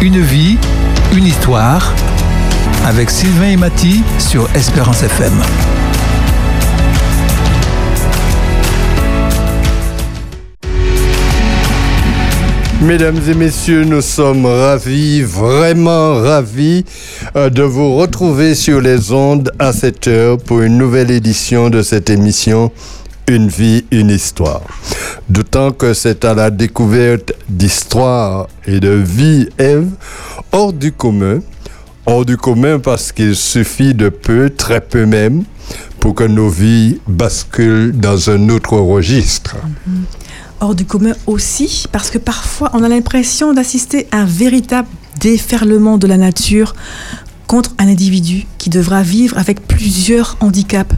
Une 0.00 0.20
vie, 0.20 0.56
une 1.12 1.26
histoire, 1.26 1.92
avec 2.86 3.10
Sylvain 3.10 3.48
et 3.48 3.56
Mathy 3.56 4.04
sur 4.20 4.48
Espérance 4.54 5.02
FM. 5.02 5.32
Mesdames 12.80 13.18
et 13.28 13.34
messieurs, 13.34 13.82
nous 13.82 14.00
sommes 14.00 14.46
ravis, 14.46 15.22
vraiment 15.22 16.14
ravis 16.14 16.84
euh, 17.34 17.50
de 17.50 17.64
vous 17.64 17.96
retrouver 17.96 18.54
sur 18.54 18.80
les 18.80 19.10
ondes 19.10 19.50
à 19.58 19.72
cette 19.72 20.06
heure 20.06 20.38
pour 20.38 20.60
une 20.60 20.78
nouvelle 20.78 21.10
édition 21.10 21.70
de 21.70 21.82
cette 21.82 22.08
émission 22.08 22.70
Une 23.28 23.48
vie, 23.48 23.84
une 23.90 24.10
histoire. 24.10 24.62
D'autant 25.28 25.70
que 25.72 25.92
c'est 25.92 26.24
à 26.24 26.34
la 26.34 26.50
découverte 26.50 27.32
d'histoires 27.48 28.48
et 28.66 28.80
de 28.80 28.88
vie, 28.88 29.48
Ève, 29.58 29.90
hors 30.50 30.72
du 30.72 30.92
commun. 30.92 31.40
Hors 32.06 32.24
du 32.24 32.38
commun 32.38 32.78
parce 32.78 33.12
qu'il 33.12 33.36
suffit 33.36 33.92
de 33.94 34.08
peu, 34.08 34.48
très 34.48 34.80
peu 34.80 35.04
même, 35.04 35.44
pour 36.00 36.14
que 36.14 36.24
nos 36.24 36.48
vies 36.48 37.00
basculent 37.06 37.92
dans 37.92 38.30
un 38.30 38.48
autre 38.48 38.78
registre. 38.78 39.56
Mm-hmm 39.56 40.28
hors 40.60 40.74
du 40.74 40.84
commun 40.84 41.12
aussi, 41.26 41.84
parce 41.92 42.10
que 42.10 42.18
parfois 42.18 42.70
on 42.72 42.82
a 42.82 42.88
l'impression 42.88 43.52
d'assister 43.52 44.08
à 44.10 44.18
un 44.18 44.24
véritable 44.24 44.88
déferlement 45.20 45.98
de 45.98 46.06
la 46.06 46.16
nature 46.16 46.74
contre 47.48 47.74
un 47.78 47.88
individu 47.88 48.46
qui 48.58 48.70
devra 48.70 49.02
vivre 49.02 49.36
avec 49.36 49.66
plusieurs 49.66 50.36
handicaps. 50.38 50.94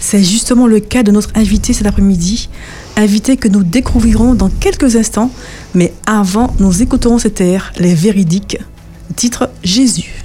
C'est 0.00 0.24
justement 0.24 0.66
le 0.66 0.80
cas 0.80 1.04
de 1.04 1.12
notre 1.12 1.30
invité 1.36 1.72
cet 1.72 1.86
après-midi, 1.86 2.48
invité 2.96 3.36
que 3.36 3.46
nous 3.46 3.62
découvrirons 3.62 4.34
dans 4.34 4.48
quelques 4.48 4.96
instants, 4.96 5.30
mais 5.74 5.92
avant 6.06 6.52
nous 6.58 6.82
écouterons 6.82 7.18
cet 7.18 7.40
air, 7.40 7.72
les 7.78 7.94
véridiques, 7.94 8.58
titre 9.14 9.50
Jésus. 9.62 10.24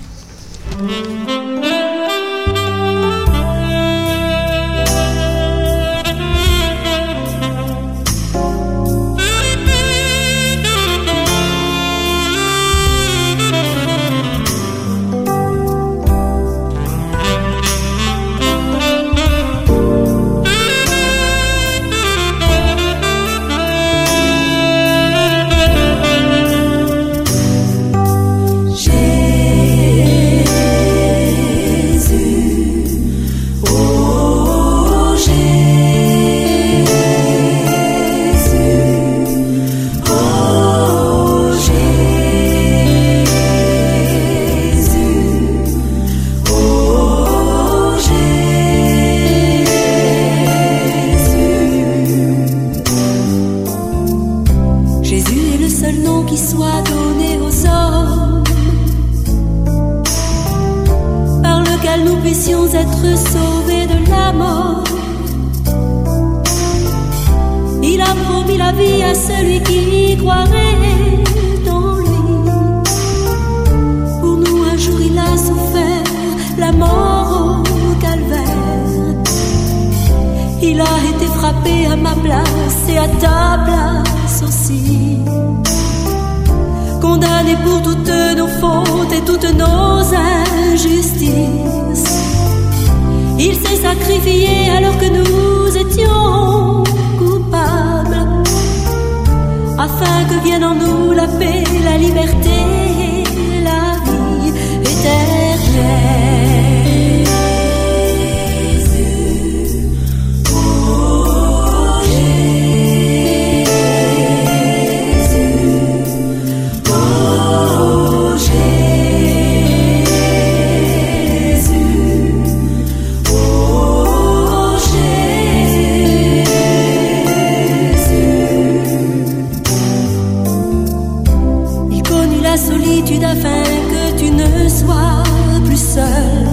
solitude 132.57 133.23
afin 133.23 133.63
que 133.91 134.17
tu 134.17 134.31
ne 134.31 134.69
sois 134.69 135.23
plus 135.65 135.83
seul. 135.95 136.47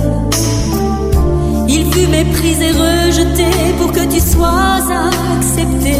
Il 1.68 1.92
fut 1.92 2.08
méprisé, 2.08 2.70
rejeté 2.70 3.50
pour 3.78 3.92
que 3.92 4.04
tu 4.12 4.20
sois 4.20 4.80
accepté. 5.36 5.96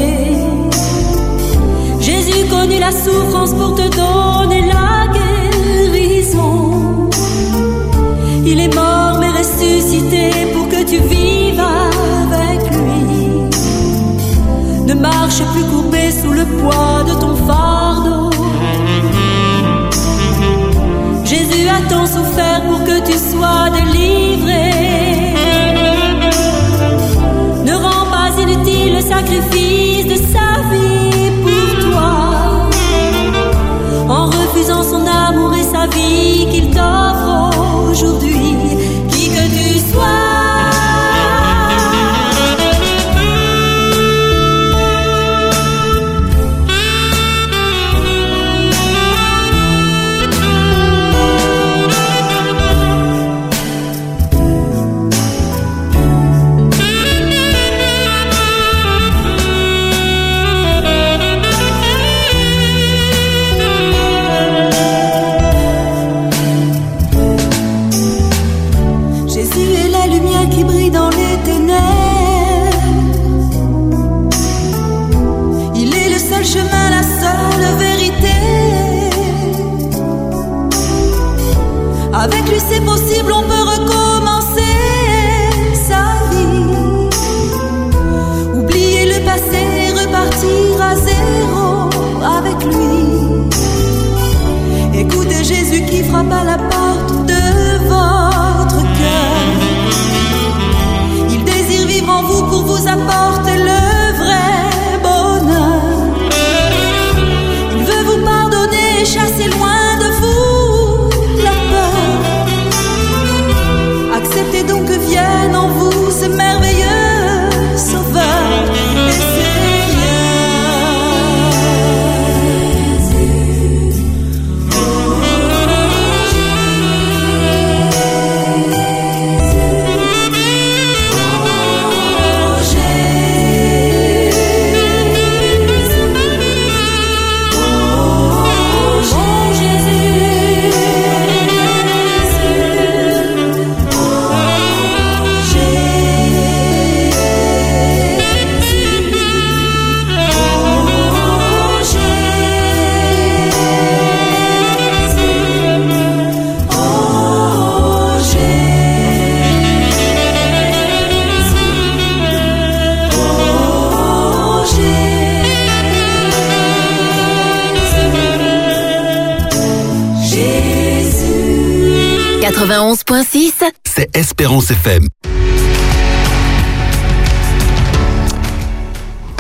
Jésus 2.01 2.47
connut 2.51 2.81
la 2.81 2.91
souffrance 2.91 3.53
pour 3.55 3.75
te 3.75 3.89
donner 3.97 4.67
la 4.67 5.07
guérison. 5.17 7.09
Il 8.45 8.59
est 8.61 8.75
mort 8.75 9.19
mais 9.21 9.31
ressuscité 9.31 10.31
pour 10.53 10.69
que 10.69 10.83
tu 10.85 10.99
vives 10.99 11.61
avec 11.61 12.61
lui. 12.71 13.27
Ne 14.87 14.95
marche 14.95 15.43
plus 15.53 15.65
courbé 15.65 16.11
sous 16.11 16.33
le 16.33 16.45
poids 16.45 17.05
de 17.09 17.15
ton 17.21 17.37
fardeau. 17.47 17.72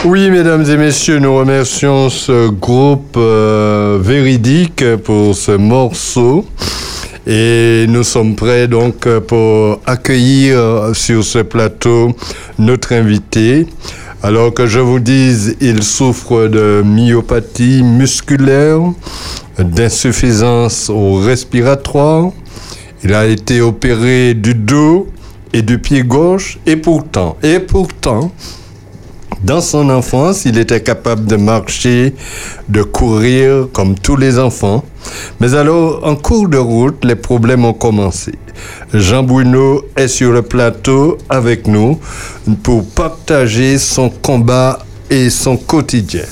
Oui, 0.05 0.31
mesdames 0.31 0.69
et 0.69 0.77
messieurs, 0.77 1.21
nous 1.21 1.37
remercions 1.37 2.11
ce 2.11 2.49
groupe 2.49 3.15
euh, 3.17 3.99
véridique 4.03 4.85
pour 5.05 5.37
ce 5.37 5.53
morceau. 5.53 6.45
Et 7.25 7.87
nous 7.89 8.03
sommes 8.03 8.35
prêts 8.35 8.67
donc 8.67 9.09
pour 9.29 9.81
accueillir 9.87 10.91
sur 10.93 11.23
ce 11.23 11.39
plateau 11.39 12.17
notre 12.59 12.93
invité. 12.93 13.69
Alors 14.25 14.53
que 14.53 14.67
je 14.67 14.81
vous 14.81 14.99
dise, 14.99 15.57
il 15.61 15.85
souffre 15.85 16.49
de 16.49 16.83
myopathie 16.85 17.85
musculaire, 17.85 18.81
d'insuffisance 19.59 20.91
au 20.91 21.15
respiratoire. 21.15 22.33
Il 23.05 23.15
a 23.15 23.27
été 23.27 23.61
opéré 23.61 24.35
du 24.35 24.55
dos 24.55 25.09
et 25.53 25.63
du 25.63 25.79
pied 25.79 26.03
gauche. 26.03 26.59
Et 26.67 26.77
pourtant, 26.77 27.37
et 27.43 27.59
pourtant, 27.59 28.31
dans 29.43 29.61
son 29.61 29.91
enfance, 29.91 30.45
il 30.45 30.57
était 30.57 30.83
capable 30.83 31.27
de 31.27 31.35
marcher, 31.35 32.15
de 32.69 32.83
courir 32.83 33.67
comme 33.73 33.97
tous 33.97 34.15
les 34.15 34.39
enfants. 34.39 34.85
Mais 35.41 35.55
alors, 35.55 36.07
en 36.07 36.15
cours 36.15 36.49
de 36.49 36.59
route, 36.59 37.05
les 37.05 37.17
problèmes 37.17 37.65
ont 37.65 37.73
commencé. 37.73 38.35
Jean 38.95 39.25
Bruno 39.25 39.85
est 39.97 40.07
sur 40.07 40.31
le 40.31 40.43
plateau 40.43 41.19
avec 41.29 41.67
nous 41.67 41.99
pour 42.63 42.87
partager 42.89 43.79
son 43.79 44.11
combat 44.11 44.79
et 45.11 45.29
son 45.29 45.57
quotidien. 45.57 46.25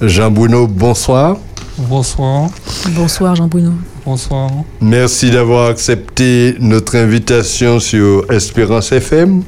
Jean 0.00 0.32
Bruno, 0.32 0.66
bonsoir. 0.66 1.36
Bonsoir. 1.76 2.50
Bonsoir 2.88 3.36
Jean 3.36 3.46
Bruno. 3.46 3.72
Bonsoir. 4.08 4.50
Merci 4.80 5.30
d'avoir 5.30 5.68
accepté 5.68 6.56
notre 6.60 6.96
invitation 6.96 7.78
sur 7.78 8.24
Espérance 8.32 8.90
FM. 8.90 9.42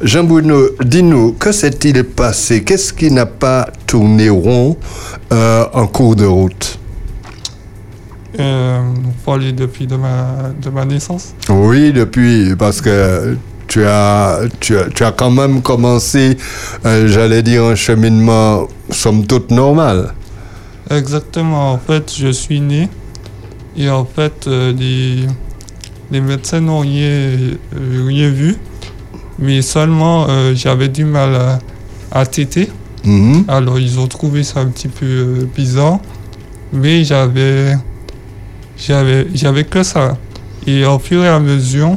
Jean 0.00 0.24
Bruno, 0.24 0.62
dis-nous, 0.82 1.34
que 1.34 1.52
s'est-il 1.52 2.02
passé? 2.04 2.64
Qu'est-ce 2.64 2.94
qui 2.94 3.10
n'a 3.10 3.26
pas 3.26 3.68
tourné 3.86 4.30
rond 4.30 4.78
euh, 5.30 5.66
en 5.74 5.86
cours 5.86 6.16
de 6.16 6.24
route? 6.24 6.78
Euh, 8.40 8.80
vous 8.94 9.12
parlez 9.26 9.52
depuis 9.52 9.86
de 9.86 9.96
ma, 9.96 10.54
de 10.58 10.70
ma 10.70 10.86
naissance? 10.86 11.34
Oui, 11.50 11.92
depuis, 11.92 12.56
parce 12.56 12.80
que 12.80 13.36
tu 13.68 13.84
as, 13.84 14.38
tu 14.58 14.78
as, 14.78 14.88
tu 14.88 15.04
as 15.04 15.12
quand 15.12 15.30
même 15.30 15.60
commencé, 15.60 16.38
euh, 16.86 17.08
j'allais 17.08 17.42
dire, 17.42 17.64
un 17.64 17.74
cheminement 17.74 18.68
somme 18.88 19.26
toute 19.26 19.50
normal. 19.50 20.14
Exactement. 20.90 21.72
En 21.72 21.78
fait, 21.78 22.10
je 22.16 22.28
suis 22.28 22.62
né 22.62 22.88
et 23.76 23.88
en 23.90 24.04
fait, 24.04 24.46
euh, 24.46 24.72
les, 24.72 25.26
les 26.10 26.20
médecins 26.20 26.60
n'ont 26.60 26.80
rien, 26.80 27.08
euh, 27.08 28.04
rien 28.06 28.28
vu, 28.28 28.56
mais 29.38 29.62
seulement 29.62 30.26
euh, 30.28 30.54
j'avais 30.54 30.88
du 30.88 31.04
mal 31.04 31.34
à, 31.34 31.58
à 32.10 32.26
téter. 32.26 32.68
Mhm. 33.04 33.44
Alors, 33.48 33.78
ils 33.78 33.98
ont 33.98 34.06
trouvé 34.06 34.42
ça 34.44 34.60
un 34.60 34.66
petit 34.66 34.88
peu 34.88 35.48
bizarre, 35.54 35.98
mais 36.72 37.04
j'avais, 37.04 37.76
j'avais, 38.76 39.26
j'avais 39.34 39.64
que 39.64 39.82
ça. 39.82 40.16
Et 40.66 40.84
au 40.84 40.98
fur 40.98 41.24
et 41.24 41.28
à 41.28 41.40
mesure, 41.40 41.96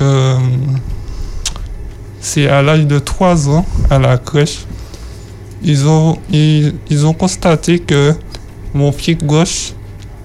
euh, 0.00 0.36
c'est 2.20 2.48
à 2.48 2.62
l'âge 2.62 2.86
de 2.86 2.98
3 2.98 3.48
ans, 3.48 3.66
à 3.90 3.98
la 3.98 4.18
crèche, 4.18 4.66
ils 5.62 5.86
ont, 5.86 6.18
ils, 6.30 6.74
ils 6.88 7.06
ont 7.06 7.12
constaté 7.12 7.78
que 7.80 8.14
mon 8.72 8.92
pied 8.92 9.14
gauche 9.16 9.72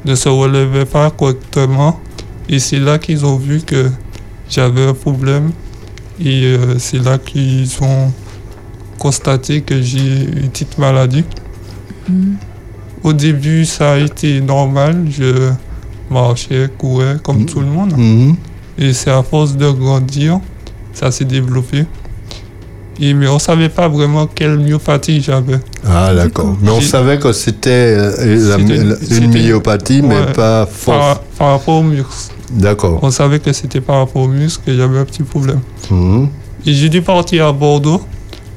ne 0.05 0.15
se 0.15 0.29
relevait 0.29 0.85
pas 0.85 1.09
correctement. 1.11 1.99
Et 2.47 2.59
c'est 2.59 2.79
là 2.79 2.99
qu'ils 2.99 3.25
ont 3.25 3.37
vu 3.37 3.61
que 3.61 3.89
j'avais 4.49 4.87
un 4.87 4.93
problème. 4.93 5.51
Et 6.19 6.43
euh, 6.43 6.79
c'est 6.79 7.03
là 7.03 7.17
qu'ils 7.17 7.69
ont 7.81 8.11
constaté 8.99 9.61
que 9.61 9.81
j'ai 9.81 10.23
une 10.23 10.49
petite 10.49 10.77
maladie. 10.77 11.25
Au 13.03 13.13
début, 13.13 13.65
ça 13.65 13.93
a 13.93 13.97
été 13.97 14.41
normal. 14.41 15.07
Je 15.09 15.51
marchais, 16.09 16.69
courais 16.77 17.17
comme 17.24 17.45
tout 17.45 17.59
le 17.59 17.65
monde. 17.65 17.93
Mhm. 17.97 18.35
Et 18.77 18.93
c'est 18.93 19.12
à 19.12 19.24
force 19.24 19.55
de 19.55 19.69
grandir, 19.71 20.39
ça 20.93 21.12
s'est 21.12 21.25
développé. 21.25 21.85
Et, 22.99 23.13
mais 23.13 23.27
on 23.27 23.35
ne 23.35 23.39
savait 23.39 23.69
pas 23.69 23.87
vraiment 23.87 24.25
quelle 24.25 24.57
myopathie 24.57 25.21
j'avais. 25.21 25.59
Ah, 25.85 26.13
d'accord. 26.13 26.55
Mais 26.61 26.71
on 26.71 26.81
savait 26.81 27.19
que 27.19 27.33
c'était 27.33 27.69
euh, 27.97 28.97
une 29.11 29.31
myopathie, 29.31 30.01
mais 30.01 30.25
pas 30.33 30.65
force. 30.65 30.97
Par, 30.97 31.19
par 31.37 31.47
rapport 31.51 31.75
aux 31.75 31.83
muscles. 31.83 32.33
D'accord. 32.51 32.99
On 33.01 33.11
savait 33.11 33.39
que 33.39 33.51
c'était 33.51 33.81
par 33.81 33.97
rapport 33.97 34.23
aux 34.23 34.27
muscles 34.27 34.63
que 34.65 34.75
j'avais 34.75 34.99
un 34.99 35.05
petit 35.05 35.23
problème. 35.23 35.59
Mhm. 35.91 36.29
Et 36.65 36.73
j'ai 36.73 36.89
dû 36.89 37.01
partir 37.01 37.47
à 37.47 37.51
Bordeaux 37.51 38.01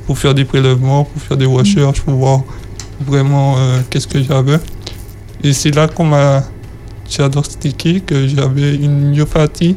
pour 0.07 0.19
faire 0.19 0.35
des 0.35 0.45
prélèvements, 0.45 1.05
pour 1.05 1.21
faire 1.21 1.37
des 1.37 1.47
recherches, 1.47 2.01
pour 2.01 2.15
voir 2.15 2.41
vraiment 3.07 3.57
euh, 3.59 3.81
qu'est-ce 3.91 4.07
que 4.07 4.23
j'avais. 4.23 4.59
Et 5.43 5.53
c'est 5.53 5.75
là 5.75 5.89
qu'on 5.89 6.05
m'a 6.05 6.45
diagnostiqué 7.09 8.01
que 8.01 8.27
j'avais 8.27 8.77
une 8.77 9.11
myopathie 9.11 9.77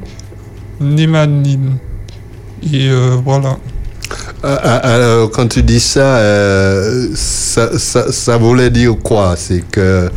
némanine. 0.79 1.77
Et 2.63 2.89
euh, 2.89 3.17
voilà. 3.23 3.57
Ah, 4.43 4.60
ah, 4.63 4.75
Alors, 4.93 5.29
quand 5.31 5.48
tu 5.48 5.62
dis 5.63 5.79
ça, 5.79 6.17
euh, 6.17 7.07
ça, 7.13 7.77
ça, 7.77 8.12
ça 8.12 8.38
voulait 8.38 8.69
dire 8.71 8.95
quoi? 9.03 9.36
C'est 9.38 9.62
que 9.69 10.10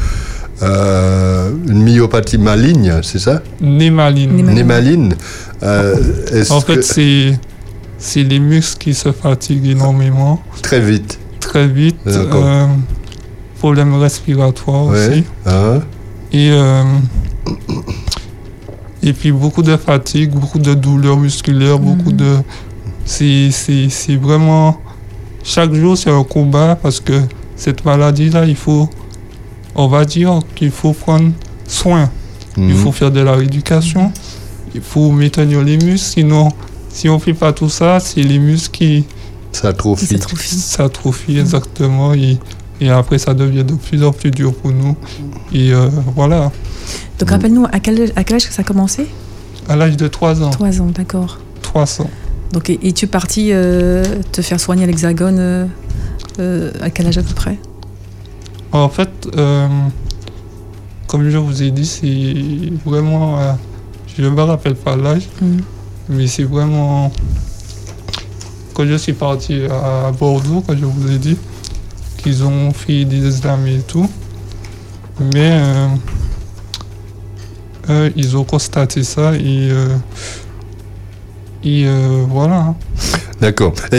euh, 0.63 1.51
une 1.69 1.83
myopathie 1.83 2.39
maligne, 2.39 3.01
c'est 3.03 3.19
ça? 3.19 3.43
Némaline. 3.61 4.35
Némaline. 4.37 4.55
Némaline 4.55 5.15
euh, 5.63 5.97
En 6.51 6.61
que- 6.63 6.75
fait, 6.75 6.83
c'est 6.83 7.39
c'est 7.99 8.23
les 8.23 8.39
muscles 8.41 8.79
qui 8.79 8.95
se 8.95 9.13
fatiguent 9.13 9.67
énormément, 9.69 10.43
très 10.63 10.81
vite. 10.81 11.19
très 11.41 11.67
vite. 11.69 11.97
D'accord. 12.07 12.45
Euh, 12.47 12.67
problème 13.59 13.95
respiratoire 13.95 14.87
Ouais. 14.87 15.09
aussi. 15.09 15.25
Hein 15.47 15.81
Et, 16.33 16.51
euh, 16.51 16.83
et 19.03 19.13
puis 19.13 19.33
beaucoup 19.33 19.63
de 19.63 19.77
fatigue, 19.77 20.31
beaucoup 20.33 20.59
de 20.59 20.75
douleurs 20.75 21.19
musculaires, 21.19 21.79
beaucoup 21.79 22.11
Mhm. 22.11 22.17
de... 22.17 22.35
C'est 23.05 24.17
vraiment... 24.21 24.79
Chaque 25.43 25.75
jour, 25.75 25.97
c'est 25.97 26.11
un 26.11 26.25
combat 26.25 26.77
parce 26.81 27.01
que 27.01 27.21
cette 27.57 27.85
maladie-là, 27.85 28.47
il 28.47 28.57
faut... 28.57 28.89
On 29.75 29.89
va 29.89 30.05
dire 30.05 30.39
qu'il 30.55 30.71
faut 30.71 30.93
prendre 30.93 31.33
soin. 31.67 32.09
Il 32.57 32.63
Mhm. 32.65 32.77
faut 32.77 32.93
faire 32.93 33.11
de 33.11 33.21
la 33.21 33.33
rééducation. 33.35 34.13
Il 34.75 34.81
faut 34.81 35.11
maintenir 35.11 35.63
les 35.63 35.77
muscles. 35.77 35.99
Sinon, 35.99 36.49
si 36.89 37.09
on 37.09 37.15
ne 37.15 37.19
fait 37.19 37.35
pas 37.35 37.53
tout 37.53 37.69
ça, 37.69 37.99
c'est 38.01 38.23
les 38.23 38.39
muscles 38.39 38.71
qui 38.71 39.05
Ça 39.53 39.69
atrophie. 39.69 40.07
Qui 40.07 40.15
s'atrophie. 40.15 40.55
s'atrophient 40.57 41.39
exactement. 41.41 42.15
Et, 42.15 42.39
et 42.81 42.89
après, 42.91 43.19
ça 43.19 43.35
devient 43.35 43.65
de 43.65 43.75
plus 43.75 44.05
en 44.05 44.13
plus 44.13 44.31
dur 44.31 44.55
pour 44.55 44.71
nous. 44.71 44.97
Et 45.53 45.73
euh, 45.73 45.89
voilà. 46.15 46.53
Donc 47.19 47.31
rappelle-nous, 47.31 47.67
à 47.73 47.81
quel, 47.81 48.13
à 48.17 48.23
quel 48.25 48.37
âge 48.37 48.47
que 48.49 48.55
ça 48.55 48.63
a 48.63 48.65
commencé? 48.65 49.09
À 49.69 49.75
l'âge 49.77 49.97
de 49.97 50.07
3 50.07 50.43
ans. 50.43 50.51
3 50.51 50.81
ans, 50.81 50.87
d'accord. 50.95 51.39
300. 51.63 52.09
Donc, 52.55 52.71
et, 52.71 52.79
et 52.87 52.93
tu 52.93 53.05
es 53.05 53.09
parti 53.09 53.49
euh, 53.53 54.05
te 54.33 54.41
faire 54.41 54.61
soigner 54.61 54.85
à 54.85 54.87
l'Hexagone 54.87 55.39
euh, 55.41 55.67
euh, 56.39 56.71
à 56.81 56.89
quel 56.91 57.09
âge 57.09 57.19
à 57.19 57.23
peu 57.23 57.35
près? 57.35 57.59
En 58.71 58.89
fait, 58.89 59.11
comme 61.09 61.29
je 61.31 61.37
vous 61.39 61.63
ai 61.63 61.71
dit, 61.73 61.85
c'est 61.87 62.73
vraiment. 62.89 63.39
je 64.17 64.23
ne 64.23 64.31
me 64.31 64.43
rappelle 64.43 64.75
pas 64.77 64.97
l'âge, 64.97 65.29
Mhm. 65.43 65.61
mais 66.11 66.27
c'est 66.29 66.45
vraiment. 66.45 67.13
Quand 68.73 68.87
je 68.87 68.95
suis 68.97 69.13
parti 69.13 69.61
à 69.71 70.11
Bordeaux, 70.13 70.63
quand 70.67 70.77
je 70.77 70.85
vous 70.85 71.11
ai 71.13 71.19
dit, 71.19 71.37
qu'ils 72.19 72.43
ont 72.45 72.73
fait 72.73 73.05
des 73.05 73.25
examens 73.27 73.67
et 73.67 73.83
tout, 73.87 74.09
mais 75.33 75.51
euh, 75.53 75.89
eux, 77.91 78.13
ils 78.17 78.37
ont 78.37 78.45
constaté 78.45 79.03
ça 79.05 79.35
et. 79.37 79.69
euh, 79.71 79.97
et 81.65 81.85
euh, 81.87 82.25
voilà. 82.29 82.57
hein. 82.57 82.75
D'accord. 83.41 83.73
Et, 83.93 83.97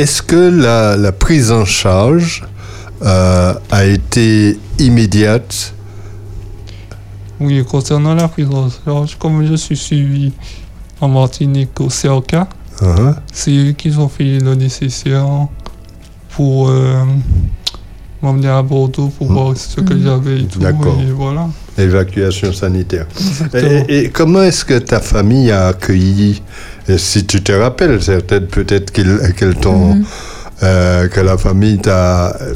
est-ce 0.00 0.22
que 0.22 0.36
la, 0.36 0.96
la 0.96 1.12
prise 1.12 1.50
en 1.50 1.64
charge 1.64 2.44
euh, 3.02 3.54
a 3.70 3.84
été 3.84 4.58
immédiate? 4.78 5.74
Oui, 7.40 7.64
concernant 7.64 8.14
la 8.14 8.28
prise 8.28 8.48
en 8.50 8.68
charge, 8.84 9.16
comme 9.18 9.46
je 9.46 9.54
suis 9.54 9.76
suivi 9.76 10.32
en 11.00 11.08
Martinique 11.08 11.80
au 11.80 11.88
CRK, 11.88 12.34
Hein? 12.80 13.16
c'est 13.32 13.50
eux 13.56 13.72
qui 13.72 13.90
ont 13.96 14.08
fait 14.08 14.38
le 14.38 14.54
nécessaire 14.54 15.26
pour 16.30 16.68
euh, 16.68 17.02
m'emmener 18.22 18.48
à 18.48 18.62
Bordeaux 18.62 19.08
pour 19.18 19.28
Mm. 19.30 19.34
voir 19.34 19.56
ce 19.56 19.80
que 19.80 19.98
j'avais 20.00 20.40
et 20.42 20.44
tout. 20.46 20.60
D'accord. 20.60 20.96
Et 21.00 21.10
voilà. 21.10 21.48
Évacuation 21.78 22.52
sanitaire. 22.52 23.06
Et, 23.54 24.04
et 24.06 24.08
comment 24.10 24.42
est-ce 24.42 24.64
que 24.64 24.78
ta 24.78 25.00
famille 25.00 25.50
a 25.50 25.68
accueilli, 25.68 26.42
et 26.88 26.98
si 26.98 27.24
tu 27.24 27.42
te 27.42 27.52
rappelles, 27.52 28.02
certaines 28.02 28.46
peut-être 28.46 28.92
t'ont, 29.60 29.94
Mhm. 29.94 30.04
euh, 30.62 31.08
que 31.08 31.20
la 31.20 31.38
famille 31.38 31.78
t'a 31.78 32.34
euh, 32.40 32.54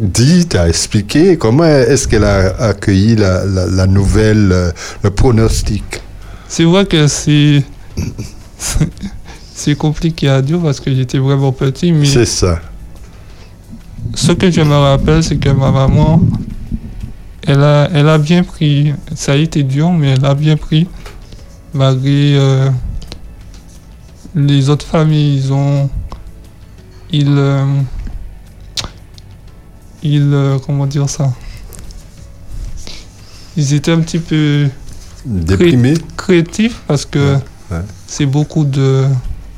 dit, 0.00 0.46
t'a 0.46 0.68
expliqué, 0.68 1.36
comment 1.36 1.64
est-ce 1.64 2.08
qu'elle 2.08 2.24
a 2.24 2.56
accueilli 2.70 3.16
la, 3.16 3.44
la- 3.44 3.66
la 3.66 3.86
nouvelle, 3.86 4.50
euh, 4.52 4.70
le 5.04 5.10
pronostic? 5.10 5.84
C'est 6.48 6.64
vrai 6.64 6.86
que 6.86 7.06
c'est. 7.06 7.62
C'est 9.54 9.74
compliqué 9.76 10.28
à 10.28 10.40
dire 10.40 10.60
parce 10.60 10.78
que 10.80 10.94
j'étais 10.94 11.18
vraiment 11.18 11.50
petit, 11.52 11.90
mais 11.92 12.06
C'est 12.06 12.24
ça. 12.26 12.60
ce 14.14 14.32
que 14.32 14.50
je 14.50 14.60
me 14.60 14.74
rappelle, 14.74 15.22
c'est 15.22 15.36
que 15.36 15.48
ma 15.48 15.70
maman, 15.72 16.20
elle 17.48 17.62
a, 17.64 17.88
elle 17.94 18.08
a 18.08 18.18
bien 18.18 18.44
pris. 18.44 18.92
Ça 19.14 19.32
a 19.32 19.36
été 19.36 19.62
dur, 19.62 19.90
mais 19.90 20.10
elle 20.10 20.24
a 20.24 20.34
bien 20.34 20.56
pris. 20.56 20.86
Malgré 21.74 22.36
euh, 22.38 22.70
les 24.34 24.68
autres 24.68 24.86
familles, 24.86 25.36
ils 25.38 25.52
ont. 25.52 25.88
Ils. 27.10 27.34
euh, 27.36 27.64
ils. 30.02 30.30
euh, 30.32 30.58
comment 30.64 30.86
dire 30.86 31.08
ça? 31.08 31.32
Ils 33.56 33.72
étaient 33.74 33.92
un 33.92 34.00
petit 34.00 34.18
peu 34.20 34.68
créatifs 36.16 36.80
parce 36.86 37.04
que 37.04 37.34
Ouais, 37.34 37.40
ouais. 37.72 37.82
c'est 38.06 38.26
beaucoup 38.26 38.64
de 38.64 39.06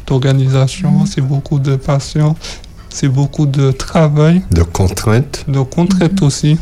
d'organisation, 0.07 1.07
c'est 1.07 1.21
beaucoup 1.21 1.59
de 1.61 1.77
patience, 1.77 2.37
c'est 2.89 3.09
beaucoup 3.09 3.47
de 3.47 3.71
travail, 3.71 4.43
de 4.51 4.63
contraintes 4.63 5.45
de 5.47 5.61
contraintes 5.61 6.21
aussi. 6.23 6.57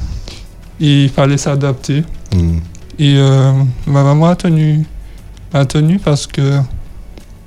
Et 0.81 1.05
il 1.05 1.09
fallait 1.11 1.39
s'adapter. 1.39 2.05
Hmm. 2.35 2.59
Et 2.99 3.15
euh, 3.17 3.53
ma 3.87 4.03
maman 4.03 4.27
a 4.27 4.37
tenu, 4.37 4.85
a 5.53 5.65
tenu 5.65 5.99
parce 5.99 6.27
que 6.27 6.59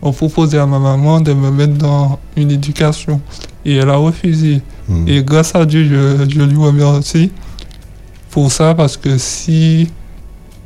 on 0.01 0.11
proposait 0.11 0.57
à 0.57 0.65
ma 0.65 0.79
maman 0.79 1.21
de 1.21 1.33
me 1.33 1.51
mettre 1.51 1.73
dans 1.75 2.19
une 2.35 2.51
éducation. 2.51 3.21
Et 3.65 3.75
elle 3.75 3.89
a 3.89 3.95
refusé. 3.97 4.61
Hmm. 4.89 5.07
Et 5.07 5.23
grâce 5.23 5.53
à 5.55 5.65
Dieu, 5.65 5.83
je, 5.87 6.29
je 6.29 6.41
lui 6.41 6.57
remercie 6.57 7.31
pour 8.31 8.51
ça 8.51 8.73
parce 8.73 8.97
que 8.97 9.17
si, 9.17 9.89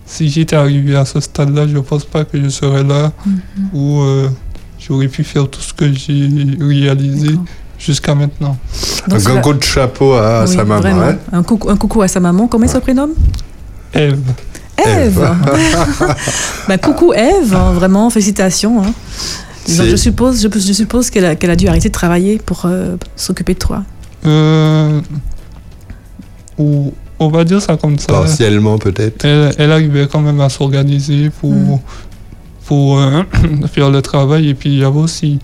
si 0.06 0.30
j'étais 0.30 0.56
arrivé 0.56 0.96
à 0.96 1.04
ce 1.06 1.20
stade-là, 1.20 1.68
je 1.68 1.76
ne 1.76 1.82
pense 1.82 2.06
pas 2.06 2.24
que 2.26 2.42
je 2.42 2.50
serais 2.50 2.84
là 2.84 3.12
Mhm. 3.26 3.70
où 3.74 4.00
euh, 4.02 4.30
j'aurais 4.80 5.08
pu 5.08 5.24
faire 5.24 5.50
tout 5.50 5.62
ce 5.62 5.74
que 5.74 5.92
j'ai 5.92 6.30
réalisé 6.60 7.30
D'accord. 7.30 7.46
Jusqu'à 7.86 8.16
maintenant. 8.16 8.58
Donc, 9.08 9.20
c'est 9.20 9.30
Un 9.30 9.36
la- 9.36 9.42
coup 9.42 9.54
de 9.54 9.64
chapeau 9.64 10.14
à 10.14 10.44
Oui, 10.46 10.48
sa 10.56 10.64
maman. 10.66 10.80
vraiment. 10.82 11.02
hein. 11.04 11.18
un, 11.32 11.44
coucou, 11.44 11.70
un 11.70 11.78
coucou 11.78 12.02
à 12.02 12.08
sa 12.08 12.20
maman. 12.20 12.48
Comment 12.48 12.66
elle 12.66 12.72
se 12.72 12.78
prénomme 12.80 13.12
Eve, 13.94 14.20
Eve. 14.78 15.30
Bah, 16.68 16.78
coucou 16.78 17.14
Eve, 17.14 17.54
hein, 17.56 17.72
vraiment, 17.74 18.10
félicitations. 18.10 18.82
hein. 18.84 18.94
Donc, 19.78 19.88
je 19.88 19.96
suppose, 19.96 20.42
je, 20.42 20.48
je 20.60 20.74
suppose 20.74 21.10
qu'elle 21.10 21.26
a, 21.26 21.56
dû 21.56 21.68
arrêter 21.68 21.90
de 21.90 21.94
travailler 21.94 22.38
pour 22.46 22.64
euh, 22.66 22.98
s'occuper 23.16 23.54
de 23.54 23.60
toi. 23.60 23.84
euh, 24.26 25.00
ou 26.58 26.94
on 27.20 27.30
va 27.30 27.44
dire 27.44 27.62
ça 27.62 27.78
comme 27.78 27.98
ça. 28.00 28.08
Partiellement 28.14 28.78
peut-être. 28.78 29.26
Elle, 29.26 29.54
elle 29.58 29.72
arrivait 29.72 30.08
quand 30.12 30.22
même 30.22 30.40
à 30.42 30.50
s'organiser 30.50 31.30
pour, 31.42 31.52
Mm. 31.54 31.80
pour 32.66 33.00
euh, 33.00 33.24
faire 33.74 33.90
le 33.90 34.02
travail. 34.02 34.50
Et 34.50 34.54
puis 34.54 34.70
il 34.70 34.80
y 34.80 34.84
avait 34.84 35.00
aussi 35.00 35.40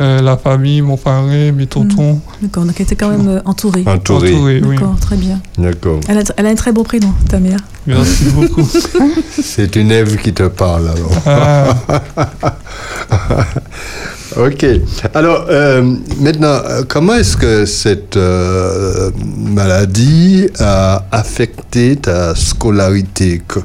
euh, 0.00 0.20
la 0.22 0.36
famille, 0.36 0.80
mon 0.82 0.96
parrain, 0.96 1.52
mes 1.52 1.66
tontons. 1.66 2.20
D'accord, 2.42 2.64
donc 2.64 2.74
elle 2.78 2.82
était 2.86 2.96
quand 2.96 3.10
même 3.10 3.28
euh, 3.28 3.40
entourée. 3.44 3.84
Entouré. 3.86 4.34
entourés, 4.34 4.60
oui. 4.64 4.76
D'accord, 4.76 4.98
très 5.00 5.16
bien. 5.16 5.40
D'accord. 5.56 6.00
Elle 6.08 6.18
a, 6.18 6.22
elle 6.36 6.46
a 6.46 6.48
un 6.50 6.54
très 6.56 6.72
beau 6.72 6.82
prénom, 6.82 7.12
ta 7.28 7.38
mère. 7.38 7.58
Merci 7.86 8.24
beaucoup. 8.30 8.66
C'est 9.42 9.76
une 9.76 9.92
Ève 9.92 10.16
qui 10.16 10.32
te 10.32 10.44
parle 10.48 10.88
alors. 10.88 11.12
Ah, 11.26 12.54
Ok. 14.36 14.66
Alors, 15.14 15.46
euh, 15.48 15.94
maintenant, 16.18 16.58
comment 16.88 17.14
est-ce 17.14 17.36
que 17.36 17.66
cette 17.66 18.16
euh, 18.16 19.12
maladie 19.38 20.48
a 20.58 21.04
affecté 21.12 21.94
ta 21.96 22.34
scolarité 22.34 23.42
que- 23.46 23.60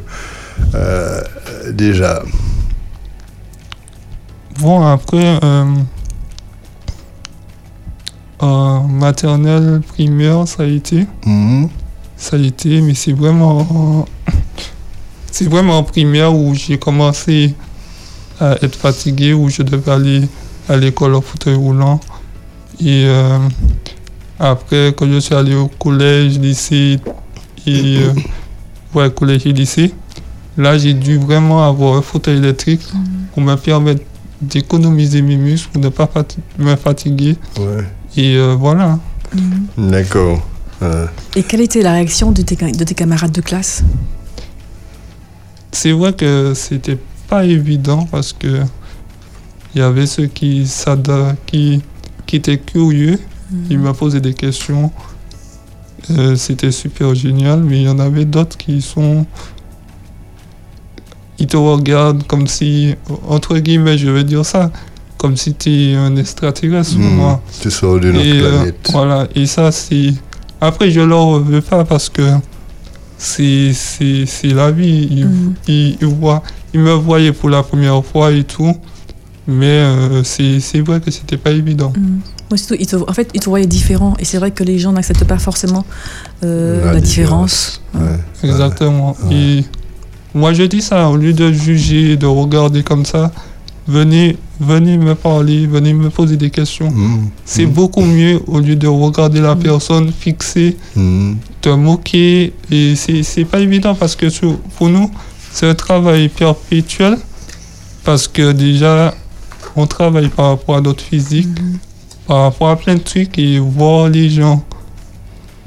euh, 0.76 1.22
Déjà? 1.74 2.22
bon, 4.60 4.86
après, 4.86 5.40
euh, 5.44 5.64
en 8.40 8.84
maternelle, 8.88 9.82
primaire, 9.88 10.48
ça 10.48 10.64
a 10.64 10.66
été. 10.66 11.06
Mhm. 11.26 11.70
Ça 12.18 12.36
a 12.36 12.40
été, 12.40 12.82
mais 12.82 12.94
c'est 12.94 13.14
vraiment. 13.14 14.06
C'est 15.32 15.48
vraiment 15.50 15.78
en 15.78 15.84
primaire 15.84 16.34
où 16.36 16.54
j'ai 16.54 16.78
commencé 16.78 17.54
à 18.40 18.56
être 18.62 18.76
fatigué, 18.76 19.34
où 19.34 19.50
je 19.50 19.62
devais 19.64 19.92
aller 19.92 20.22
à 20.68 20.76
l'école 20.76 21.16
en 21.16 21.22
fauteuil 21.22 21.56
roulant. 21.56 22.00
Et 22.82 23.04
euh, 23.06 23.38
après, 24.40 24.94
quand 24.98 25.08
je 25.08 25.20
suis 25.20 25.36
allé 25.36 25.56
au 25.56 25.68
collège, 25.68 26.40
lycée, 26.40 27.00
et. 27.68 27.98
euh, 28.00 28.14
ouais, 28.96 29.12
collège 29.14 29.46
et 29.46 29.54
lycée, 29.54 29.94
là, 30.58 30.78
j'ai 30.78 30.94
dû 30.94 31.18
vraiment 31.18 31.68
avoir 31.68 31.98
un 31.98 32.02
fauteuil 32.02 32.38
électrique 32.38 32.82
pour 33.34 33.44
me 33.44 33.56
permettre 33.56 34.04
d'économiser 34.42 35.22
mes 35.22 35.36
muscles, 35.38 35.70
pour 35.74 35.82
ne 35.82 35.90
pas 35.90 36.06
fati- 36.06 36.38
me 36.58 36.76
fatiguer. 36.76 37.36
Ouais. 37.60 37.84
Et 38.20 38.36
euh, 38.36 38.54
voilà. 38.60 39.00
D'accord. 39.78 40.46
Euh, 40.82 41.08
Et 41.38 41.44
quelle 41.44 41.62
était 41.62 41.82
la 41.82 41.94
réaction 41.94 42.34
de 42.34 42.42
tes, 42.42 42.58
de 42.58 42.84
tes 42.84 42.94
camarades 42.94 43.32
de 43.32 43.40
classe? 43.40 43.82
C'est 45.72 45.94
vrai 45.94 46.12
que 46.12 46.54
c'était 46.54 46.98
pas 47.30 47.46
évident 47.46 48.06
parce 48.12 48.34
que 48.34 48.64
il 49.74 49.80
y 49.80 49.82
avait 49.82 50.06
ceux 50.06 50.26
qui, 50.26 50.70
qui, 51.46 51.82
qui 52.26 52.36
étaient 52.36 52.58
curieux, 52.58 53.20
ils 53.70 53.80
me 53.80 53.94
posaient 53.94 54.20
des 54.20 54.34
questions. 54.34 54.92
Euh, 56.12 56.36
c'était 56.36 56.72
super 56.72 57.16
génial, 57.16 57.64
mais 57.64 57.78
il 57.78 57.84
y 57.84 57.90
en 57.90 58.00
avait 58.00 58.26
d'autres 58.26 58.58
qui 58.58 58.82
sont. 58.82 59.26
Ils 61.38 61.48
te 61.48 61.56
regardent 61.56 62.28
comme 62.28 62.48
si, 62.48 62.96
entre 63.30 63.60
guillemets, 63.60 63.98
je 63.98 64.10
vais 64.10 64.26
dire 64.26 64.46
ça, 64.46 64.72
comme 65.20 65.36
si 65.38 65.54
tu 65.54 65.70
es 65.70 65.96
un 65.96 66.16
extraterrestre 66.16 66.94
pour 66.96 67.04
mhm. 67.04 67.16
moi. 67.16 67.42
Tu 67.62 67.70
sors 67.70 68.00
d'une 68.00 68.16
autre 68.16 68.26
euh, 68.26 68.50
planète. 68.56 68.90
voilà, 68.92 69.28
et 69.36 69.46
ça, 69.46 69.72
c'est. 69.72 70.14
Après, 70.62 70.90
je 70.92 71.02
leur 71.02 71.40
veux 71.40 71.62
pas 71.62 71.84
parce 71.86 72.10
que 72.10 72.24
c'est 73.18 73.74
c'est- 73.74 74.26
c'est 74.26 74.54
la 74.62 74.72
vie. 74.72 75.08
Ils, 75.12 75.26
Mhm. 75.28 75.54
ils, 75.68 75.98
ils 76.02 76.08
voient, 76.08 76.42
ils 76.74 76.80
me 76.80 76.94
voyaient 76.94 77.34
pour 77.34 77.50
la 77.50 77.62
première 77.64 78.04
fois 78.04 78.32
et 78.32 78.44
tout. 78.44 78.74
Mais 79.48 79.66
euh, 79.84 80.24
c'est 80.24 80.60
c'est 80.60 80.82
vrai 80.82 81.00
que 81.02 81.12
c'était 81.12 81.38
pas 81.38 81.52
évident. 81.52 81.92
Moi, 82.50 82.58
surtout, 82.58 82.76
ils 82.80 82.88
te- 82.88 82.96
en 82.96 83.14
fait, 83.14 83.30
ils 83.34 83.40
te 83.42 83.50
voyaient 83.50 83.68
différent. 83.80 84.14
Et 84.20 84.26
c'est 84.26 84.38
vrai 84.38 84.52
que 84.52 84.64
les 84.64 84.78
gens 84.80 84.92
n'acceptent 84.92 85.26
pas 85.26 85.40
forcément 85.40 85.86
euh, 86.44 86.86
La 86.86 86.94
la, 86.94 87.00
différence. 87.02 87.82
Ouais. 87.94 88.20
Exactement. 88.44 89.16
Ouais. 89.26 89.36
Et 89.36 89.66
moi, 90.34 90.54
je 90.54 90.64
dis 90.64 90.82
ça, 90.82 91.10
au 91.10 91.18
lieu 91.18 91.34
de 91.34 91.52
juger, 91.52 92.16
de 92.16 92.26
regarder 92.28 92.84
comme 92.84 93.06
ça, 93.06 93.32
venez, 93.90 94.38
venez 94.60 94.98
me 94.98 95.16
parler, 95.16 95.66
venez 95.68 95.94
me 95.94 96.10
poser 96.10 96.38
des 96.38 96.50
questions. 96.50 96.92
Mhm. 96.92 97.30
C'est 97.46 97.66
Mhm. 97.66 97.72
beaucoup 97.74 98.02
mieux 98.06 98.40
au 98.48 98.60
lieu 98.60 98.76
de 98.76 98.88
regarder 98.88 99.42
la 99.42 99.56
personne 99.56 100.12
fixer, 100.12 100.78
Mhm. 100.96 101.38
te 101.62 101.70
moquer. 101.70 102.54
Et 102.72 102.96
c'est 102.96 103.24
c'est 103.24 103.46
pas 103.46 103.60
évident 103.60 103.96
parce 103.96 104.16
que 104.16 104.30
sur- 104.30 104.58
pour 104.78 104.90
nous, 104.90 105.10
c'est 105.52 105.68
un 105.68 105.76
travail 105.76 106.30
perpétuel. 106.30 107.18
Parce 108.06 108.28
que 108.28 108.54
déjà, 108.54 109.14
on 109.76 109.86
travaille 109.86 110.30
par 110.30 110.48
rapport 110.52 110.78
à 110.78 110.82
notre 110.82 111.04
physique, 111.04 111.50
par 112.28 112.44
rapport 112.44 112.70
à 112.70 112.76
plein 112.76 112.96
de 112.96 113.02
trucs 113.02 113.38
et 113.38 113.60
voir 113.60 114.08
les 114.10 114.30
gens 114.30 114.64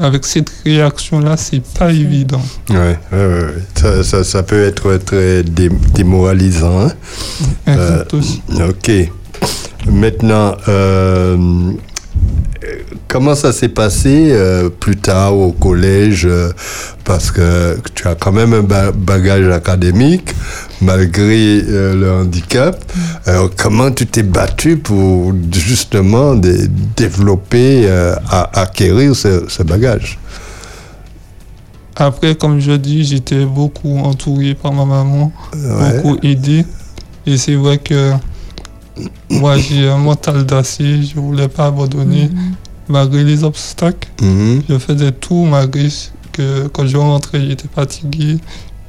avec 0.03 0.27
cette 0.27 0.51
réaction-là, 0.65 1.37
c'est 1.37 1.63
pas 1.79 1.91
évident. 1.93 2.43
Ouais, 2.71 2.99
ouais, 3.13 3.19
ouais. 3.27 3.55
Ça, 3.75 4.03
ça, 4.03 4.25
ça 4.25 4.43
peut 4.43 4.63
être 4.65 4.97
très 4.99 5.43
dé- 5.43 5.71
démoralisant. 5.95 6.87
hein. 6.89 6.93
Euh. 7.69 8.05
Ok. 8.69 8.91
Maintenant, 9.91 10.57
euh, 10.69 11.37
comment 13.09 13.35
ça 13.35 13.53
s'est 13.53 13.69
passé 13.69 14.29
euh, 14.31 14.69
plus 14.69 14.97
tard 14.97 15.37
au 15.37 15.53
collège 15.53 16.27
euh, 16.27 16.51
Parce 17.05 17.31
que 17.31 17.79
tu 17.95 18.07
as 18.09 18.15
quand 18.15 18.33
même 18.33 18.53
un 18.55 18.63
ba- 18.63 18.93
bagage 18.93 19.49
académique, 19.49 20.35
malgré 20.81 21.61
euh, 21.67 21.95
le 21.95 22.11
handicap. 22.13 22.83
Alors, 23.27 23.51
comment 23.57 23.91
tu 23.91 24.07
t'es 24.07 24.23
battu 24.23 24.77
pour 24.77 25.33
justement 25.53 26.35
dé- 26.35 26.69
développer, 26.97 27.89
à- 27.89 28.61
acquérir 28.63 29.15
ce, 29.17 29.45
ce 29.49 29.63
bagage? 29.63 30.19
Après, 31.97 32.35
comme 32.35 32.59
je 32.61 32.73
dis, 32.73 33.05
j'étais 33.05 33.45
beaucoup 33.45 33.99
entouré 33.99 34.55
par 34.55 34.73
ma 34.73 34.85
maman, 34.87 35.31
Ouais. 35.55 35.97
beaucoup 36.03 36.17
aidé. 36.23 36.65
Et 37.27 37.37
c'est 37.37 37.55
vrai 37.55 37.79
que 37.79 38.13
moi, 39.31 39.57
j'ai 39.59 39.89
un 39.89 39.97
mental 39.99 40.45
d'acier, 40.45 41.03
je 41.03 41.19
voulais 41.19 41.49
pas 41.49 41.67
abandonner. 41.67 42.31
Malgré 42.89 43.25
les 43.25 43.45
obstacles, 43.45 44.09
Mhm. 44.21 44.63
je 44.69 44.79
faisais 44.79 45.13
tout 45.13 45.45
malgré 45.45 45.89
que 46.33 46.67
quand 46.69 46.87
je 46.87 46.97
rentrais, 46.97 47.41
j'étais 47.47 47.69
fatigué. 47.75 48.39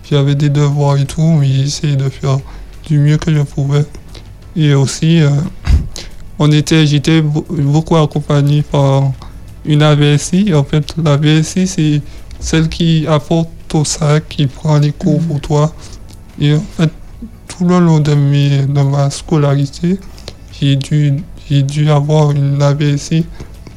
J'avais 0.09 0.35
des 0.35 0.49
devoirs 0.49 0.97
et 0.97 1.05
tout, 1.05 1.21
mais 1.21 1.47
j'essayais 1.47 1.95
de 1.95 2.09
faire 2.09 2.39
du 2.87 2.99
mieux 2.99 3.17
que 3.17 3.33
je 3.33 3.41
pouvais. 3.41 3.85
Et 4.55 4.73
aussi, 4.73 5.21
euh, 5.21 5.29
on 6.39 6.51
était, 6.51 6.85
j'étais 6.85 7.21
beau- 7.21 7.45
beaucoup 7.49 7.95
accompagné 7.95 8.61
par 8.63 9.11
une 9.65 9.81
AVSI. 9.81 10.53
En 10.53 10.63
fait, 10.63 10.93
la 11.01 11.15
VSI, 11.17 11.67
c'est 11.67 12.01
celle 12.39 12.67
qui 12.67 13.05
apporte 13.07 13.49
au 13.73 13.85
sac, 13.85 14.27
qui 14.29 14.47
prend 14.47 14.77
les 14.79 14.91
cours 14.91 15.21
pour 15.21 15.39
toi. 15.39 15.73
Et 16.39 16.53
en 16.55 16.63
fait, 16.77 16.89
tout 17.63 17.69
le 17.69 17.79
long 17.79 17.99
de, 17.99 18.13
mes, 18.13 18.65
de 18.65 18.81
ma 18.81 19.09
scolarité, 19.09 19.97
j'ai 20.59 20.75
dû, 20.75 21.13
j'ai 21.49 21.63
dû 21.63 21.89
avoir 21.89 22.31
une 22.31 22.61
AVSI 22.61 23.25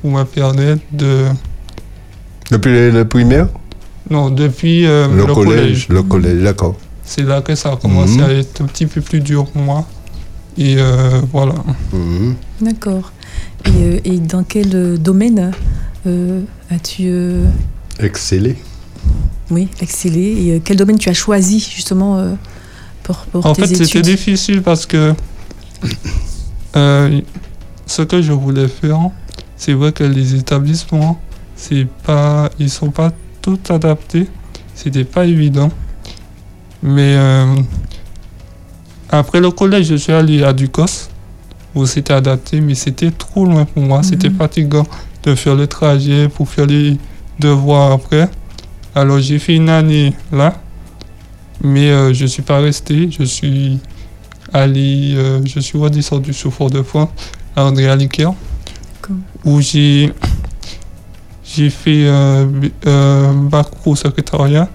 pour 0.00 0.10
me 0.10 0.24
permettre 0.24 0.82
de... 0.92 1.24
Depuis 2.50 2.70
le, 2.70 2.90
le 2.90 3.04
primaire? 3.06 3.48
Non, 4.10 4.30
depuis 4.30 4.86
euh, 4.86 5.08
Le, 5.08 5.24
collège, 5.34 5.88
le 5.88 6.02
collège, 6.02 6.42
d'accord. 6.42 6.76
C'est 7.04 7.22
là 7.22 7.40
que 7.42 7.54
ça 7.54 7.72
a 7.72 7.76
commencé 7.76 8.16
Mhm. 8.18 8.24
à 8.24 8.32
être 8.32 8.60
un 8.60 8.66
petit 8.66 8.86
peu 8.86 9.00
plus 9.00 9.20
dur 9.20 9.46
pour 9.46 9.62
moi. 9.62 9.84
Et 10.58 10.76
euh, 10.78 11.20
voilà. 11.32 11.54
Mhm. 11.92 12.34
D'accord. 12.60 13.12
Et, 13.66 13.68
euh, 13.70 13.98
et 14.04 14.18
dans 14.18 14.42
quel 14.44 14.98
domaine 15.00 15.52
euh, 16.06 16.40
as-tu 16.70 17.04
euh, 17.06 17.44
Excellé. 18.00 18.56
oui, 19.50 19.68
excellé 19.80 20.20
Et 20.46 20.54
euh, 20.56 20.60
quel 20.64 20.76
domaine 20.76 20.98
tu 20.98 21.08
as 21.08 21.14
choisi 21.14 21.58
justement 21.60 22.18
euh, 22.18 22.34
pour, 23.06 23.16
pour 23.30 23.46
En 23.46 23.52
tes 23.54 23.66
fait, 23.66 23.74
c'était 23.84 24.02
difficile 24.02 24.62
parce 24.62 24.84
que 24.84 25.14
euh, 26.76 27.20
ce 27.86 28.02
que 28.02 28.20
je 28.20 28.32
voulais 28.32 28.68
faire, 28.68 28.98
c'est 29.56 29.72
vrai 29.72 29.92
que 29.92 30.04
les 30.04 30.34
établissements, 30.34 31.20
c'est 31.54 31.86
pas, 32.04 32.50
ils 32.58 32.68
sont 32.70 32.90
pas 32.90 33.12
tout 33.40 33.58
adaptés. 33.68 34.26
C'était 34.74 35.04
pas 35.04 35.24
évident. 35.24 35.70
Mais 36.82 37.14
euh, 37.16 37.54
après 39.10 39.40
le 39.40 39.50
collège, 39.50 39.86
je 39.86 39.96
suis 39.96 40.12
allé 40.12 40.42
à 40.42 40.52
Ducos 40.52 41.08
où 41.74 41.86
c'était 41.86 42.12
adapté, 42.14 42.60
mais 42.60 42.74
c'était 42.74 43.10
trop 43.10 43.44
loin 43.44 43.64
pour 43.64 43.82
moi. 43.82 44.02
C'était 44.02 44.28
Mhm. 44.30 44.36
fatigant 44.36 44.86
de 45.22 45.34
faire 45.34 45.54
le 45.54 45.66
trajet 45.66 46.28
pour 46.28 46.48
faire 46.48 46.66
les 46.66 46.98
devoirs 47.38 47.92
après. 47.92 48.28
Alors 48.94 49.18
j'ai 49.20 49.38
fait 49.38 49.56
une 49.56 49.68
année 49.68 50.14
là, 50.32 50.54
mais 51.62 51.90
euh, 51.90 52.12
je 52.14 52.26
suis 52.26 52.42
pas 52.42 52.58
resté. 52.60 53.08
Je 53.10 53.24
suis 53.24 53.78
allé, 54.52 55.14
euh, 55.16 55.40
je 55.44 55.60
suis 55.60 55.78
redescendu 55.78 56.32
sur 56.32 56.52
Fort-de-France 56.52 57.08
à 57.54 57.64
André 57.64 57.88
Aliquer, 57.88 58.24
D'accord. 59.00 59.16
où 59.44 59.60
j'ai 59.60 60.12
j'ai 61.44 61.70
fait 61.70 62.06
euh, 62.06 62.46
euh, 62.86 63.32
bac 63.32 63.70
pro 63.70 63.94
secrétariat 63.96 64.68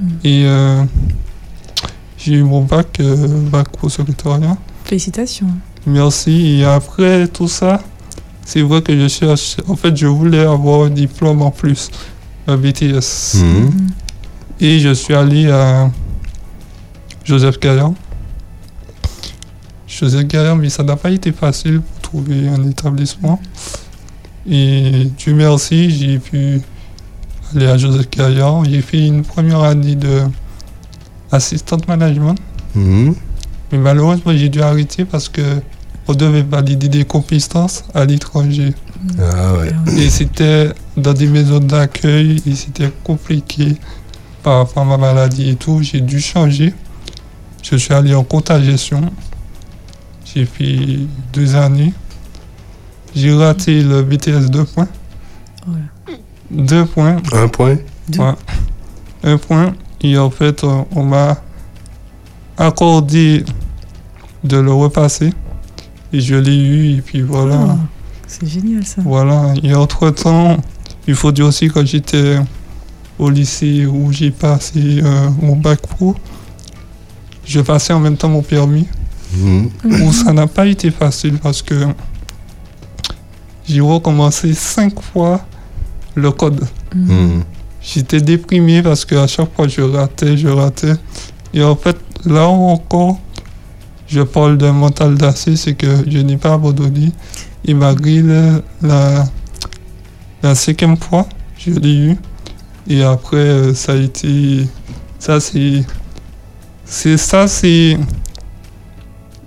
Mhm. 0.00 0.08
et 0.24 0.42
euh, 0.46 0.82
j'ai 2.16 2.34
eu 2.36 2.42
mon 2.42 2.62
bac 2.62 2.98
euh, 3.00 3.26
bac 3.50 3.68
pro 3.70 3.88
secrétariat. 3.90 4.56
Félicitations. 4.84 5.48
Merci. 5.86 6.58
Et 6.60 6.64
après 6.64 7.28
tout 7.28 7.48
ça, 7.48 7.82
c'est 8.44 8.62
vrai 8.62 8.80
que 8.80 8.98
je 8.98 9.08
cherche. 9.08 9.56
En 9.68 9.76
fait, 9.76 9.94
je 9.96 10.06
voulais 10.06 10.40
avoir 10.46 10.84
un 10.86 10.90
diplôme 10.90 11.42
en 11.42 11.50
plus, 11.50 11.90
un 12.46 12.56
BTS. 12.56 13.34
Mhm. 13.42 13.88
Et 14.60 14.78
je 14.78 14.92
suis 14.94 15.14
allé 15.14 15.50
à 15.50 15.90
Joseph 17.30 17.60
Gaillard. 17.60 17.92
Joseph 19.86 20.26
Gaillard, 20.26 20.56
mais 20.56 20.68
ça 20.68 20.82
n'a 20.82 20.96
pas 20.96 21.12
été 21.12 21.30
facile 21.30 21.80
pour 21.80 22.00
trouver 22.00 22.48
un 22.48 22.68
établissement. 22.68 23.40
Et 24.50 25.08
Dieu 25.16 25.34
merci, 25.34 25.90
j'ai 25.92 26.18
pu 26.18 26.60
aller 27.54 27.68
à 27.68 27.78
Joseph 27.78 28.10
Gaillard. 28.10 28.64
J'ai 28.64 28.82
fait 28.82 29.06
une 29.06 29.22
première 29.22 29.60
année 29.60 29.94
de 29.94 30.22
assistant 31.30 31.76
management. 31.86 32.36
Mhm. 32.74 33.14
Mais 33.70 33.78
malheureusement, 33.78 34.32
j'ai 34.34 34.48
dû 34.48 34.60
arrêter 34.60 35.04
parce 35.04 35.28
que 35.28 35.62
on 36.08 36.14
devait 36.14 36.42
valider 36.42 36.88
des 36.88 37.04
compétences 37.04 37.84
à 37.94 38.06
l'étranger. 38.06 38.74
Ah 39.20 39.54
ouais. 39.54 39.70
Et 39.96 40.10
c'était 40.10 40.70
dans 40.96 41.12
des 41.12 41.28
maisons 41.28 41.60
d'accueil 41.60 42.42
et 42.44 42.56
c'était 42.56 42.90
compliqué 43.04 43.76
par 44.42 44.58
rapport 44.58 44.82
à 44.82 44.86
ma 44.86 44.96
maladie 44.96 45.50
et 45.50 45.54
tout. 45.54 45.80
J'ai 45.80 46.00
dû 46.00 46.18
changer. 46.18 46.74
Je 47.62 47.76
suis 47.76 47.94
allé 47.94 48.14
en 48.14 48.24
compta 48.24 48.60
gestion. 48.62 49.00
J'ai 50.24 50.44
fait 50.44 50.98
deux 51.32 51.54
années. 51.56 51.92
J'ai 53.14 53.34
raté 53.34 53.82
le 53.82 54.02
BTS 54.02 54.50
2 54.50 54.64
points. 54.64 54.88
Ouais. 55.66 56.20
Deux 56.50 56.84
points. 56.84 57.16
Un 57.32 57.48
point 57.48 57.76
Deux. 58.08 58.20
Ouais. 58.20 58.34
Un 59.24 59.38
point. 59.38 59.74
Et 60.00 60.16
en 60.16 60.30
fait, 60.30 60.64
on, 60.64 61.04
m'a 61.04 61.36
accordé 62.56 63.44
de 64.44 64.56
le 64.56 64.72
repasser. 64.72 65.32
Et 66.12 66.20
je 66.20 66.36
l'ai 66.36 66.56
eu. 66.56 66.98
Et 66.98 67.00
puis 67.02 67.22
voilà. 67.22 67.58
Ah, 67.68 67.78
c'est 68.26 68.46
génial 68.46 68.84
ça. 68.84 69.02
Voilà, 69.04 69.54
et 69.62 69.74
entre-temps, 69.74 70.56
il 71.08 71.14
faut 71.14 71.32
dire 71.32 71.46
aussi 71.46 71.68
quand 71.68 71.84
j'étais 71.84 72.38
au 73.18 73.28
lycée 73.28 73.86
où 73.86 74.12
j'ai 74.12 74.30
passé 74.30 75.00
euh, 75.02 75.28
mon 75.42 75.56
bac 75.56 75.80
pro, 75.80 76.14
je 77.50 77.60
passais 77.60 77.92
en 77.92 77.98
même 77.98 78.16
temps 78.16 78.28
mon 78.28 78.42
permis, 78.42 78.86
où 79.84 80.12
ça 80.12 80.32
n'a 80.32 80.46
pas 80.46 80.66
été 80.66 80.90
facile 80.92 81.38
parce 81.42 81.62
que 81.62 81.74
j'ai 83.66 83.80
recommencé 83.80 84.52
cinq 84.54 85.00
fois 85.02 85.40
le 86.14 86.30
code. 86.30 86.60
Mhm. 86.94 87.04
Mhm. 87.12 87.42
J'étais 87.82 88.20
déprimé 88.20 88.82
parce 88.82 89.04
qu'à 89.04 89.26
chaque 89.26 89.54
fois 89.54 89.66
je 89.66 89.80
ratais, 89.80 90.36
je 90.36 90.48
ratais. 90.48 90.92
Et 91.54 91.62
en 91.64 91.74
fait, 91.76 91.96
là 92.24 92.46
encore, 92.46 93.18
je 94.06 94.20
parle 94.22 94.56
d'un 94.58 94.72
mental 94.72 95.16
d'acier, 95.16 95.56
c'est 95.56 95.74
que 95.74 95.86
je 96.08 96.18
n'ai 96.18 96.36
pas 96.36 96.54
abandonné. 96.54 97.10
Et 97.64 97.74
malgré 97.74 98.20
le- 98.20 98.62
la, 98.82 99.24
la 100.42 100.54
cinquième 100.54 100.96
fois, 100.96 101.26
je 101.58 101.70
l'ai 101.72 101.94
eu. 102.10 102.16
Et 102.88 103.02
après, 103.02 103.36
euh, 103.36 103.74
ça 103.74 103.92
a 103.92 103.96
été. 103.96 104.66
Ça, 105.18 105.38
c'est. 105.40 105.84
C'est 106.92 107.16
ça, 107.16 107.46
c'est. 107.46 107.96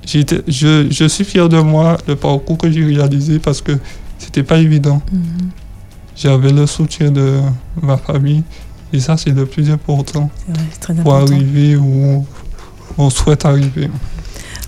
Je, 0.06 0.88
je 0.90 1.06
suis 1.08 1.24
fier 1.24 1.48
de 1.50 1.60
moi, 1.60 1.98
le 2.08 2.16
parcours 2.16 2.58
que 2.58 2.70
j'ai 2.72 2.84
réalisé 2.86 3.40
parce 3.40 3.62
que 3.62 3.74
c'était 4.18 4.44
pas 4.44 4.58
évident. 4.58 5.02
Mhm. 5.12 5.50
J'avais 6.16 6.52
le 6.52 6.66
soutien 6.68 7.10
de 7.12 7.40
ma 7.82 7.98
famille 7.98 8.44
et 8.94 9.00
ça 9.00 9.18
c'est 9.18 9.32
le 9.32 9.46
plus 9.46 9.70
important 9.72 10.30
vrai, 10.48 10.64
très 10.80 10.94
pour 10.94 11.16
important. 11.16 11.34
arriver 11.34 11.76
où 11.76 12.26
on 12.98 13.10
souhaite 13.10 13.46
arriver. 13.46 13.90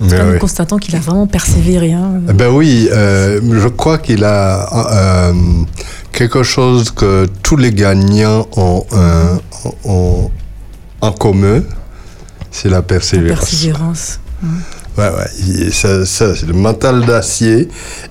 En 0.02 0.06
tout 0.08 0.12
Mais 0.12 0.18
cas, 0.18 0.24
nous 0.34 0.40
constatons 0.40 0.78
qu'il 0.78 0.96
a 0.96 1.00
vraiment 1.00 1.28
persévéré. 1.28 1.94
hein. 1.94 2.22
Eh 2.30 2.34
Ben 2.34 2.50
oui, 2.52 2.90
euh, 2.92 3.40
je 3.62 3.68
crois 3.68 3.98
qu'il 4.00 4.24
a 4.24 5.30
euh, 5.30 5.34
quelque 6.12 6.44
chose 6.44 6.90
que 6.92 7.28
tous 7.44 7.58
les 7.58 7.72
gagnants 7.72 8.48
ont, 8.58 8.84
euh, 8.94 9.36
ont 9.86 10.32
en 11.02 11.12
commun, 11.12 11.62
c'est 12.56 12.70
la 12.70 12.78
La 12.78 12.82
persévérance. 12.82 14.20
Ouais, 14.98 15.10
ouais, 15.10 15.72
ça, 15.72 16.06
ça, 16.06 16.34
c'est 16.36 16.46
le 16.46 16.54
mental 16.54 17.06
d'acier. 17.06 17.68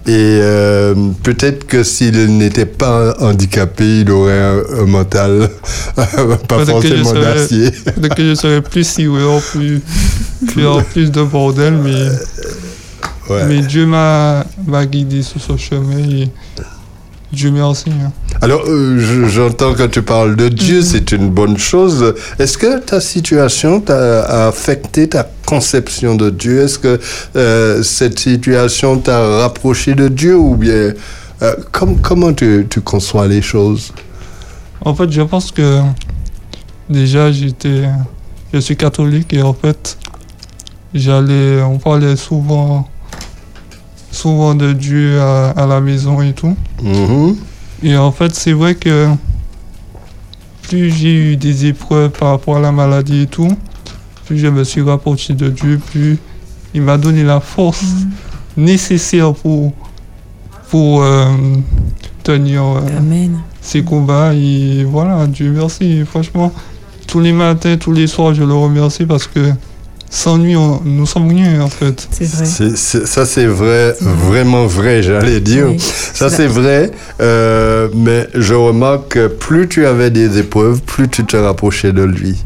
Et 0.06 0.38
euh, 0.42 0.94
peut-être 1.22 1.66
que 1.66 1.82
s'il 1.82 2.36
n'était 2.36 2.66
pas 2.66 3.14
handicapé, 3.20 4.00
il 4.00 4.10
aurait 4.10 4.38
un, 4.42 4.62
un 4.80 4.84
mental 4.84 5.48
pas 5.96 6.64
forcément 6.66 7.12
d'acier. 7.14 7.70
Peut-être 7.70 8.14
que 8.14 8.28
je 8.28 8.34
serais 8.34 8.60
plus 8.60 8.86
sioué, 8.86 9.22
plus, 9.52 9.80
plus 10.48 10.66
en 10.66 10.82
plus 10.82 11.10
de 11.10 11.22
bordel, 11.22 11.74
mais, 11.82 12.08
Ouais. 13.30 13.46
mais 13.46 13.60
Dieu 13.60 13.86
m'a 13.86 14.44
m'a 14.66 14.84
guidé 14.84 15.22
sur 15.22 15.40
ce 15.40 15.56
chemin 15.56 15.96
et 15.98 16.28
Dieu 17.32 17.50
merci. 17.50 17.88
hein. 17.90 18.12
Alors, 18.42 18.62
euh, 18.66 18.98
je- 18.98 19.26
j'entends 19.26 19.74
quand 19.74 19.90
tu 19.90 20.02
parles 20.02 20.36
de 20.36 20.48
Dieu, 20.48 20.82
c'est 20.82 21.12
une 21.12 21.30
bonne 21.30 21.56
chose. 21.56 22.14
Est-ce 22.38 22.58
que 22.58 22.78
ta 22.80 23.00
situation 23.00 23.80
t'a 23.80 24.46
affecté 24.48 25.08
ta 25.08 25.26
conception 25.46 26.14
de 26.14 26.28
Dieu? 26.30 26.62
Est-ce 26.62 26.78
que 26.78 27.00
euh, 27.36 27.82
cette 27.82 28.18
situation 28.18 28.98
t'a 28.98 29.38
rapproché 29.38 29.94
de 29.94 30.08
Dieu 30.08 30.36
ou 30.36 30.56
bien 30.56 30.92
euh, 31.42 31.54
com- 31.72 31.96
comment 32.02 32.32
tu, 32.34 32.66
tu 32.68 32.80
conçois 32.82 33.26
les 33.28 33.40
choses? 33.42 33.92
En 34.84 34.94
fait, 34.94 35.10
je 35.10 35.22
pense 35.22 35.50
que 35.50 35.80
déjà 36.90 37.32
j'étais, 37.32 37.84
je 38.52 38.58
suis 38.58 38.76
catholique 38.76 39.32
et 39.32 39.40
en 39.42 39.54
fait, 39.54 39.96
j'allais, 40.92 41.62
on 41.62 41.78
parlait 41.78 42.16
souvent, 42.16 42.86
souvent 44.10 44.54
de 44.54 44.72
Dieu 44.74 45.18
à, 45.20 45.50
à 45.50 45.66
la 45.66 45.80
maison 45.80 46.20
et 46.20 46.34
tout. 46.34 46.54
Mhm. 46.82 47.36
Et 47.84 47.98
en 47.98 48.10
fait, 48.12 48.34
c'est 48.34 48.54
vrai 48.54 48.74
que 48.74 49.08
plus 50.62 50.90
j'ai 50.90 51.14
eu 51.14 51.36
des 51.36 51.66
épreuves 51.66 52.10
par 52.10 52.30
rapport 52.30 52.56
à 52.56 52.60
la 52.60 52.72
maladie 52.72 53.22
et 53.22 53.26
tout, 53.26 53.54
plus 54.24 54.38
je 54.38 54.46
me 54.46 54.64
suis 54.64 54.80
rapproché 54.80 55.34
de 55.34 55.50
Dieu, 55.50 55.78
plus 55.92 56.18
il 56.72 56.80
m'a 56.80 56.96
donné 56.96 57.22
la 57.22 57.40
force 57.40 57.84
nécessaire 58.56 59.34
pour, 59.34 59.74
pour 60.70 61.02
euh, 61.02 61.26
tenir 62.22 62.62
euh, 62.64 62.80
ces 63.60 63.84
combats. 63.84 64.32
Et 64.32 64.84
voilà, 64.84 65.26
Dieu 65.26 65.52
merci. 65.52 66.04
Franchement, 66.06 66.52
tous 67.06 67.20
les 67.20 67.32
matins, 67.32 67.76
tous 67.76 67.92
les 67.92 68.06
soirs, 68.06 68.32
je 68.32 68.44
le 68.44 68.54
remercie 68.54 69.04
parce 69.04 69.26
que 69.26 69.52
sans 70.14 70.38
lui, 70.38 70.54
on- 70.54 70.80
nous 70.84 71.06
sommes 71.06 71.26
rien 71.28 71.60
en 71.60 71.68
fait. 71.68 72.06
C'est 72.12 72.24
vrai. 72.30 72.76
Ça, 72.76 73.26
c'est 73.26 73.46
vrai, 73.46 73.94
vraiment 74.00 74.64
vrai, 74.66 75.02
j'allais 75.02 75.40
dire. 75.40 75.66
Oui. 75.70 75.78
Ça, 75.80 76.30
c'est 76.30 76.46
vrai, 76.46 76.92
euh, 77.20 77.88
mais 77.96 78.28
je 78.34 78.54
remarque 78.54 79.08
que 79.14 79.26
plus 79.26 79.68
tu 79.68 79.84
avais 79.86 80.10
des 80.10 80.38
épreuves, 80.38 80.80
plus 80.82 81.08
tu 81.08 81.24
te 81.24 81.36
rapprochais 81.36 81.92
de 81.92 82.02
lui. 82.04 82.36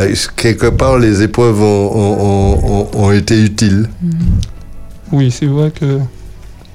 Euh, 0.00 0.12
quelque 0.36 0.66
part, 0.66 0.98
les 0.98 1.22
épreuves 1.22 1.60
ont, 1.62 1.90
ont- 1.94 2.18
ont- 2.20 2.88
ont- 2.92 3.04
ont 3.04 3.12
été 3.12 3.40
utiles. 3.44 3.88
Oui, 5.12 5.30
c'est 5.30 5.46
vrai 5.46 5.70
que 5.70 6.00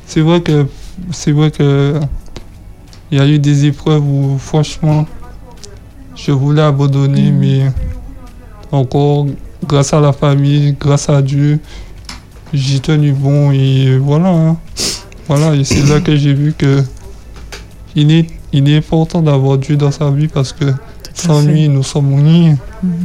c'est 0.08 0.22
vrai 0.22 0.40
que 0.42 0.66
c'est 1.12 1.34
vrai 1.34 1.52
que 1.52 2.00
il 3.12 3.18
y 3.18 3.22
a 3.22 3.28
eu 3.28 3.40
des 3.40 3.66
épreuves 3.66 4.04
où 4.08 4.38
franchement 4.40 5.06
je 6.16 6.32
voulais 6.32 6.62
abandonner, 6.62 7.32
mais 7.32 7.72
encore 8.72 9.28
grâce 9.68 9.94
à 9.94 10.00
la 10.00 10.14
famille, 10.14 10.76
grâce 10.80 11.10
à 11.10 11.22
Dieu, 11.22 11.60
j'ai 12.54 12.80
tenu 12.80 13.12
bon 13.14 13.52
et 13.52 13.98
voilà. 13.98 14.30
hein. 14.30 14.58
Voilà, 15.28 15.56
et 15.56 15.64
c'est 15.64 15.86
là 15.88 16.02
que 16.02 16.16
j'ai 16.16 16.34
vu 16.34 16.54
que 16.58 16.84
il 17.96 18.12
est, 18.12 18.28
il 18.52 18.70
est 18.70 18.78
important 18.78 19.22
d'avoir 19.22 19.58
Dieu 19.58 19.76
dans 19.78 19.92
sa 19.92 20.10
vie 20.12 20.28
parce 20.28 20.52
que 20.52 20.66
sans 21.14 21.42
fait. 21.42 21.48
lui, 21.48 21.70
nous 21.70 21.84
sommes 21.84 22.14
rien, 22.16 22.58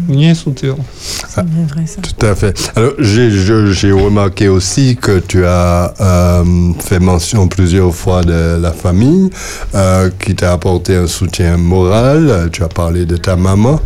rien 0.09 0.35
sous 0.35 0.51
terre. 0.53 0.75
C'est 0.99 1.45
bien 1.45 1.67
vrai 1.67 1.87
ça. 1.87 2.01
Tout 2.01 2.27
à 2.27 2.35
fait. 2.35 2.73
Alors, 2.75 2.93
j'ai 2.99 3.93
remarqué 3.93 4.49
aussi 4.49 4.97
que 4.97 5.19
tu 5.21 5.45
as 5.45 5.95
euh, 6.01 6.73
fait 6.81 6.99
mention 6.99 7.47
plusieurs 7.49 7.95
fois 7.95 8.23
de 8.23 8.59
la 8.61 8.73
famille 8.73 9.31
euh, 9.75 10.11
qui 10.19 10.35
t'a 10.35 10.53
apporté 10.53 10.97
un 10.97 11.07
soutien 11.07 11.57
moral. 11.59 12.49
Tu 12.51 12.63
as 12.65 12.69
parlé 12.69 13.05
de 13.05 13.17
ta 13.17 13.37
maman. 13.37 13.79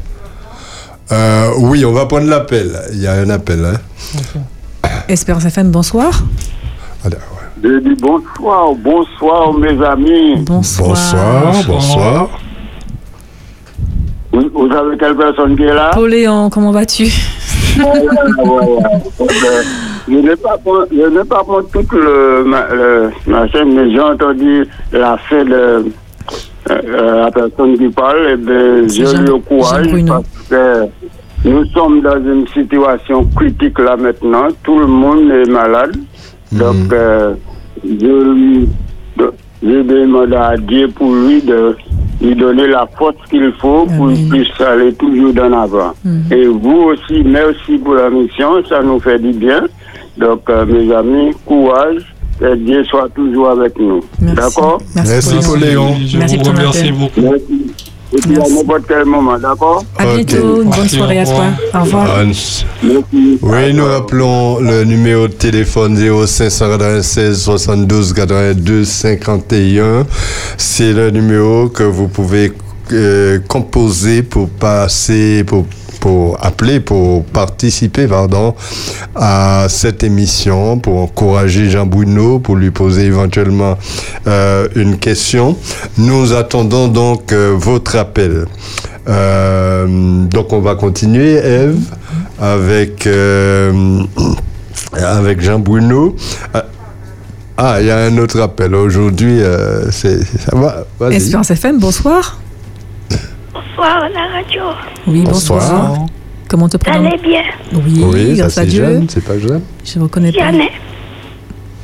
Euh, 1.13 1.51
oui, 1.59 1.85
on 1.85 1.93
va 1.93 2.07
prendre 2.07 2.27
l'appel. 2.29 2.71
Il 2.93 3.01
y 3.03 3.07
a 3.07 3.13
un 3.13 3.29
appel. 3.31 3.65
Hein. 3.65 3.77
Espérance 5.09 5.45
FM, 5.45 5.71
bonsoir. 5.71 6.11
Alors, 7.05 7.19
Je 7.63 7.79
dis 7.81 7.95
bonsoir, 8.01 8.73
bonsoir 8.77 9.53
mes 9.55 9.85
amis. 9.85 10.37
Bonsoir. 10.47 10.89
bonsoir, 10.89 11.53
bonsoir. 11.67 12.29
Vous, 14.33 14.49
vous 14.55 14.73
avez 14.75 14.97
quelle 14.97 15.17
personne 15.17 15.55
qui 15.57 15.65
est 15.65 15.75
là? 15.75 15.91
Pauléon, 15.93 16.49
comment 16.49 16.71
vas-tu? 16.73 17.05
Je 17.75 17.83
n'ai 20.15 20.37
pas 20.37 20.57
je 20.91 21.23
pas 21.25 21.45
pour 21.45 21.63
tout 21.71 21.87
le, 21.97 22.45
ma- 22.45 22.67
le 22.73 23.11
machin, 23.27 23.65
mais 23.67 23.91
j'ai 23.93 24.01
entendu 24.01 24.67
la 24.93 25.17
fin 25.29 25.45
de 25.45 25.53
euh, 25.53 25.83
euh, 26.71 27.25
la 27.25 27.31
personne 27.31 27.77
qui 27.77 27.89
parle, 27.91 28.31
et 28.33 28.37
ben, 28.37 28.89
C'est 28.89 28.97
j'ai 28.97 29.07
Jean- 29.07 29.23
eu 29.23 29.27
le 29.27 29.37
courage 29.39 29.85
Jean 29.85 29.91
Bruno. 29.91 30.13
parce 30.15 30.49
que 30.49 30.87
nous 31.45 31.65
sommes 31.67 32.01
dans 32.03 32.19
une 32.25 32.47
situation 32.49 33.25
critique 33.37 33.79
là 33.79 33.97
maintenant. 33.97 34.49
Tout 34.63 34.79
le 34.79 34.87
monde 34.87 35.31
est 35.31 35.51
malade. 35.51 35.97
Donc, 36.53 36.93
euh, 36.93 37.35
je 37.85 38.67
je 39.63 39.83
demande 39.83 40.35
à 40.35 40.57
Dieu 40.57 40.89
pour 40.89 41.15
lui 41.15 41.41
de 41.41 41.77
lui 42.21 42.35
donner 42.35 42.67
la 42.67 42.87
force 42.99 43.17
qu'il 43.31 43.53
faut 43.61 43.87
pour 43.97 44.09
qu'il 44.13 44.29
puisse 44.29 44.61
aller 44.61 44.93
toujours 44.95 45.33
d'en 45.33 45.53
avant. 45.53 45.93
Et 46.31 46.47
vous 46.47 46.91
aussi, 46.93 47.23
merci 47.25 47.79
pour 47.79 47.95
la 47.95 48.11
mission, 48.11 48.65
ça 48.69 48.83
nous 48.83 49.01
fait 49.01 49.19
du 49.19 49.33
bien. 49.33 49.63
Donc, 50.19 50.43
euh, 50.51 50.67
mes 50.67 50.93
amis, 50.93 51.31
courage, 51.47 52.03
et 52.45 52.57
Dieu 52.57 52.85
soit 52.85 53.09
toujours 53.15 53.51
avec 53.51 53.79
nous. 53.79 54.01
Merci. 54.21 54.37
D'accord? 54.37 54.79
Merci, 54.95 55.37
Pauléon. 55.47 55.87
Pauléon. 55.87 56.07
Je 56.07 56.19
Merci 56.19 56.37
vous 56.37 56.45
remercie 56.45 56.93
beaucoup. 56.93 57.21
Merci. 57.21 57.91
Et 58.15 58.21
puis 58.21 58.37
à 58.37 58.49
n'importe 58.49 58.83
quel 58.87 59.05
moment, 59.07 59.39
d'accord 59.39 59.85
À 59.99 60.07
Ok. 60.07 60.27
bientôt, 60.27 60.63
une 60.63 60.71
bonne 60.71 60.89
soirée 60.89 61.21
à 61.21 61.25
toi. 61.25 61.45
Au 61.75 61.81
revoir. 61.85 62.09
Hans. 62.19 62.27
Merci. 62.83 63.39
Oui, 63.41 63.73
nous 63.75 63.87
rappelons 63.87 64.61
le 64.61 64.85
numéro 64.85 65.29
de 65.29 65.33
téléphone 65.33 65.97
0596 65.97 67.41
72 67.43 68.13
82 68.13 68.85
51. 68.85 70.07
C'est 70.59 70.93
le 70.93 71.11
numéro 71.11 71.69
que 71.69 71.85
vous 71.85 72.09
pouvez 72.09 72.53
euh, 72.93 73.39
composer 73.49 74.23
pour 74.23 74.49
passer, 74.51 75.45
pour, 75.47 75.65
pour 76.03 76.37
appeler, 76.45 76.81
pour 76.81 77.25
participer, 77.25 78.09
pardon, 78.09 78.57
à 79.15 79.67
cette 79.69 80.03
émission, 80.03 80.81
pour 80.81 81.01
encourager 81.01 81.71
Jean 81.71 81.87
Bruno, 81.87 82.41
pour 82.41 82.57
lui 82.57 82.73
poser 82.73 83.05
éventuellement 83.05 83.79
euh, 84.27 84.67
une 84.75 84.99
question. 84.99 85.57
Nous 85.99 86.33
attendons 86.33 86.89
donc 86.89 87.33
euh, 87.33 87.55
votre 87.57 87.97
appel. 87.97 88.47
Euh, 89.09 89.87
donc 90.25 90.53
on 90.53 90.61
va 90.61 90.75
continuer, 90.75 91.35
Eve, 91.35 91.79
avec, 92.41 93.09
avec 94.97 95.41
Jean 95.41 95.61
Bruno. 95.61 96.17
Ah, 97.57 97.77
il 97.81 97.87
y 97.87 97.91
a 97.93 97.99
un 97.99 98.19
autre 98.19 98.41
appel. 98.41 98.75
Aujourd'hui, 98.75 99.39
ça 99.93 100.09
va. 100.53 100.85
Espérance 101.13 101.53
FM, 101.53 101.79
bonsoir. 101.79 102.41
Bonsoir 103.53 104.09
la 104.13 104.27
radio. 104.39 104.63
Oui, 105.07 105.23
bonsoir. 105.23 105.61
Bonsoir. 105.61 106.07
Comment 106.49 106.69
te 106.69 106.77
prénomme 106.77 107.07
allait 107.07 107.19
bien? 107.19 107.43
Oui, 107.73 108.03
Oui, 108.05 108.37
ça 108.37 108.43
grâce 108.43 108.59
à 108.59 108.63
c'est 108.63 108.67
Dieu. 108.69 108.85
Jeanne, 108.85 109.07
c'est 109.09 109.25
pas 109.25 109.39
Jeanne 109.39 109.63
Je 109.85 109.99
ne 109.99 110.05
reconnais 110.05 110.33
pas. 110.33 110.39
Jeanne. 110.39 110.61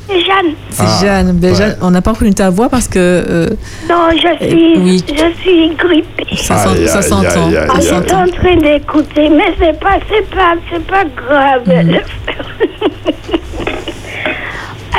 Jeanne. 0.09 0.53
C'est 0.71 0.83
Ah, 0.87 0.99
Jeanne. 1.01 1.33
Ben, 1.39 1.51
ouais. 1.51 1.57
Jeanne, 1.57 1.77
on 1.83 1.91
n'a 1.91 2.01
pas 2.03 2.13
reconnu 2.13 2.33
ta 2.35 2.49
voix 2.51 2.69
parce 2.69 2.89
que 2.89 2.99
euh, 2.99 3.49
Non, 3.89 4.09
je 4.13 4.29
Eh, 4.41 4.49
suis, 4.51 4.79
oui. 4.79 5.05
je 5.09 5.41
suis 5.43 5.75
grippée. 5.77 6.37
ça, 6.37 6.57
ça 6.57 6.71
aïe, 6.71 6.89
s'entend. 7.03 7.49
aïe, 7.49 7.57
aïe, 7.57 7.67
Ça 7.69 7.75
Je 7.77 7.81
suis 7.81 7.91
s'entend. 7.91 8.23
en 8.23 8.29
train 8.29 8.57
d'écouter, 8.57 9.29
mais 9.29 9.55
c'est 9.59 9.79
pas, 9.79 9.99
c'est 10.11 10.29
pas, 10.31 10.55
c'est 10.73 10.87
pas 10.87 11.05
grave. 11.05 11.63
Le 11.67 12.01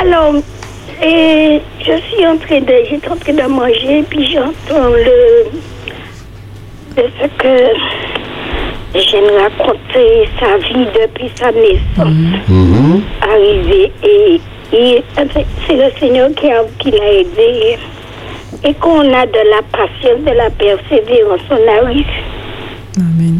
Alors, 0.00 0.34
et 1.02 1.60
je 1.80 1.92
suis 2.08 2.26
en 2.26 2.36
train 2.38 2.60
de, 2.60 2.72
j'étais 2.88 3.08
en 3.08 3.16
train 3.16 3.32
de 3.32 3.48
manger, 3.52 4.04
puis 4.08 4.26
j'entends 4.32 4.88
le, 4.90 5.46
de 7.00 7.10
ce 7.20 7.26
que 7.38 9.00
j'aime 9.00 9.30
raconter 9.40 10.28
sa 10.38 10.58
vie 10.58 10.86
depuis 11.00 11.30
sa 11.36 11.50
naissance. 11.52 12.14
Mhm. 12.48 13.02
arrivé 13.22 13.92
et, 14.02 14.40
et 14.72 15.02
c'est 15.66 15.74
le 15.76 15.90
Seigneur 15.98 16.28
qui, 16.36 16.50
a, 16.50 16.62
qui 16.78 16.90
l'a 16.90 17.12
aidé 17.12 17.78
et 18.64 18.74
qu'on 18.74 19.00
a 19.00 19.26
de 19.26 19.42
la 19.50 19.62
patience, 19.72 20.20
de 20.26 20.32
la 20.36 20.50
persévérance, 20.50 21.40
on 21.50 21.84
arrive. 21.86 22.06
Amen. 22.98 23.38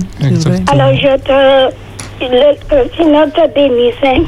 Alors 0.72 0.94
je 0.94 1.16
te, 1.18 1.74
le, 2.24 2.82
le 2.82 2.90
Seigneur 2.96 3.26
te 3.32 3.48
bénisse 3.54 3.94
hein, 4.04 4.22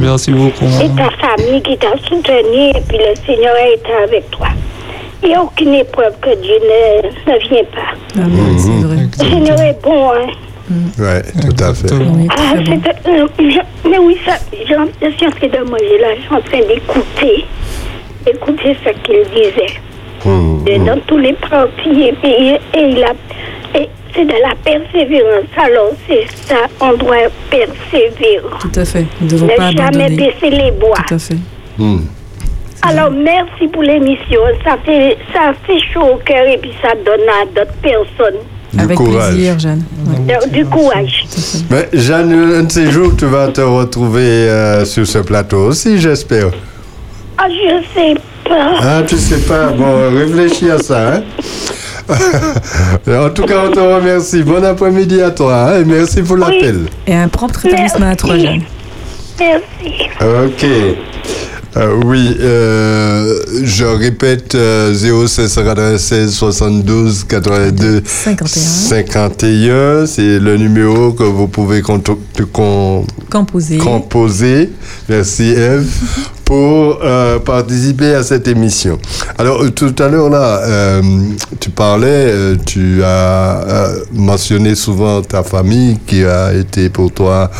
Merci 0.00 0.32
beaucoup. 0.32 0.64
et 0.82 0.88
ta 0.90 1.10
famille 1.26 1.62
qui 1.62 1.76
t'a 1.78 1.96
soutenu 2.08 2.68
et 2.70 2.80
puis 2.88 2.98
le 2.98 3.14
Seigneur 3.26 3.54
a 3.54 3.68
été 3.68 3.92
avec 4.04 4.30
toi. 4.30 4.48
Il 5.22 5.28
n'y 5.28 5.34
a 5.34 5.42
aucune 5.42 5.74
épreuve 5.74 6.14
que 6.20 6.34
Dieu 6.40 6.54
ne, 6.62 7.32
ne 7.32 7.38
vient 7.48 7.64
pas. 7.74 8.20
Amen, 8.22 8.58
c'est 8.58 8.86
vrai. 8.86 8.96
Le 9.18 9.30
Seigneur 9.30 9.60
est 9.60 9.82
bon, 9.82 10.10
hein. 10.12 10.26
Ouais, 10.98 11.22
tout 11.22 11.64
à 11.64 11.74
fait. 11.74 11.92
Oui, 11.92 12.28
Ah, 12.30 12.54
bon. 12.54 12.80
euh, 13.08 13.26
je- 13.38 13.88
mais 13.88 13.98
oui, 13.98 14.16
ça, 14.24 14.34
je, 14.52 14.74
je 15.06 15.10
suis 15.16 15.26
en 15.26 15.30
train 15.30 15.48
de 15.48 15.68
manger 15.68 15.98
là, 16.00 16.08
je 16.16 16.20
suis 16.22 16.34
en 16.34 16.40
train 16.40 16.60
d'écouter, 16.60 17.44
écouter 18.26 18.76
ce 18.84 18.90
qu'il 19.02 19.24
disait. 19.34 19.74
Et 20.66 20.76
hum. 20.78 20.84
dans 20.86 21.00
tous 21.06 21.18
les 21.18 21.32
partis, 21.32 22.12
et, 22.22 22.58
il 22.74 23.02
a, 23.02 23.12
et 23.78 23.88
c'est 24.14 24.24
de 24.24 24.32
la 24.42 24.54
persévérance. 24.64 25.44
Alors, 25.56 25.90
c'est 26.06 26.26
ça, 26.46 26.56
on 26.80 26.92
doit 26.96 27.16
persévérer. 27.50 28.40
Tout 28.60 28.70
à 28.76 28.84
fait. 28.84 29.06
Nous 29.20 29.26
ne 29.26 29.30
devons 29.32 29.46
Ne 29.46 29.56
pas 29.56 29.70
jamais 29.72 30.10
baisser 30.10 30.50
les 30.50 30.70
bois. 30.72 30.94
Tout 31.08 31.14
à 31.14 31.18
fait. 31.18 31.36
Hum. 31.78 32.06
Alors, 32.82 33.10
merci 33.10 33.68
pour 33.72 33.82
l'émission. 33.82 34.40
Ça 34.64 34.76
fait, 34.84 35.18
ça 35.32 35.52
fait 35.66 35.78
chaud 35.92 36.14
au 36.14 36.16
cœur 36.16 36.46
et 36.46 36.58
puis 36.58 36.72
ça 36.82 36.90
donne 36.94 37.26
à 37.28 37.44
d'autres 37.46 37.76
personnes 37.82 38.40
Du 38.72 38.80
Avec 38.84 38.96
courage. 38.96 39.34
plaisir, 39.34 39.58
Jeanne. 39.58 39.84
Ouais. 40.06 40.34
euh, 40.34 40.46
du 40.48 40.64
courage. 40.64 41.24
Mais 41.70 41.88
Jeanne, 41.92 42.32
un 42.32 42.62
de 42.62 42.72
ces 42.72 42.90
jours, 42.90 43.12
tu 43.18 43.26
vas 43.26 43.48
te 43.48 43.60
retrouver 43.60 44.22
euh, 44.48 44.84
sur 44.84 45.06
ce 45.06 45.18
plateau 45.18 45.66
aussi, 45.68 45.98
j'espère. 46.00 46.48
Ah, 47.36 47.44
je 47.48 47.82
sais 47.94 48.14
pas. 48.48 48.70
Ah, 48.82 49.02
tu 49.06 49.16
sais 49.16 49.38
pas. 49.46 49.68
Bon, 49.68 50.10
réfléchis 50.16 50.70
à 50.70 50.78
ça. 50.78 51.14
Hein? 51.16 51.22
en 53.08 53.30
tout 53.30 53.44
cas, 53.44 53.64
on 53.68 53.70
te 53.70 53.78
remercie. 53.78 54.42
Bon 54.42 54.64
après-midi 54.64 55.20
à 55.20 55.30
toi. 55.30 55.54
hein, 55.70 55.80
et 55.80 55.84
merci 55.84 56.22
pour 56.22 56.36
l'appel. 56.38 56.86
Et 57.06 57.14
un 57.14 57.28
propre 57.28 57.60
rétablissement 57.60 58.10
à 58.10 58.16
toi, 58.16 58.36
Jeanne. 58.38 58.62
Merci. 59.38 60.08
Ok. 60.20 60.66
Euh, 61.76 62.00
oui, 62.04 62.36
euh, 62.40 63.38
je 63.62 63.84
répète 63.84 64.56
euh, 64.56 64.92
0596 64.92 66.32
72 66.32 67.24
82 67.28 68.02
51. 68.04 68.60
51. 68.60 70.06
C'est 70.06 70.40
le 70.40 70.56
numéro 70.56 71.12
que 71.12 71.22
vous 71.22 71.46
pouvez 71.46 71.80
con- 71.80 72.02
Composé. 73.30 73.78
composer. 73.78 74.70
Merci 75.08 75.44
Eve. 75.52 75.86
Pour 76.50 76.98
euh, 77.04 77.38
participer 77.38 78.12
à 78.12 78.24
cette 78.24 78.48
émission. 78.48 78.98
Alors, 79.38 79.62
euh, 79.62 79.70
tout 79.70 79.94
à 80.00 80.08
l'heure, 80.08 80.28
là, 80.30 80.58
euh, 80.64 81.00
tu 81.60 81.70
parlais, 81.70 82.56
tu 82.66 83.04
as 83.04 83.92
mentionné 84.12 84.74
souvent 84.74 85.22
ta 85.22 85.44
famille 85.44 86.00
qui 86.08 86.24
a 86.24 86.52
été 86.52 86.88
pour 86.88 87.12
toi 87.12 87.52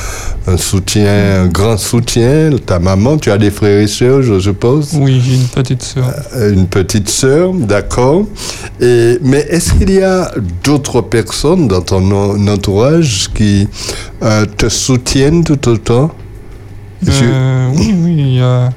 un 0.49 0.57
soutien, 0.57 1.43
un 1.43 1.47
grand 1.47 1.77
soutien. 1.77 2.51
Ta 2.67 2.81
maman, 2.81 3.17
tu 3.17 3.31
as 3.31 3.39
des 3.39 3.53
frères 3.53 3.79
et 3.79 3.87
sœurs, 3.87 4.23
je 4.23 4.41
suppose? 4.41 4.89
Oui, 4.95 5.23
j'ai 5.25 5.37
une 5.37 5.47
petite 5.47 5.85
sœur. 5.85 6.13
Une 6.51 6.67
petite 6.67 7.09
sœur, 7.09 7.53
d'accord. 7.53 8.25
Et 8.81 9.19
mais 9.23 9.47
est-ce 9.51 9.73
qu'il 9.75 9.93
y 9.93 10.03
a 10.03 10.33
d'autres 10.65 11.01
personnes 11.01 11.69
dans 11.69 11.81
ton 11.83 12.11
en- 12.11 12.49
entourage 12.49 13.29
qui 13.37 13.69
euh, 14.25 14.45
te 14.57 14.69
soutiennent 14.69 15.45
tout 15.45 15.69
autant? 15.69 16.11
Je- 16.11 16.30
Euh, 17.09 17.71
oui, 17.77 17.95
oui, 17.97 18.15
il 18.19 18.35
y 18.37 18.41
a, 18.41 18.71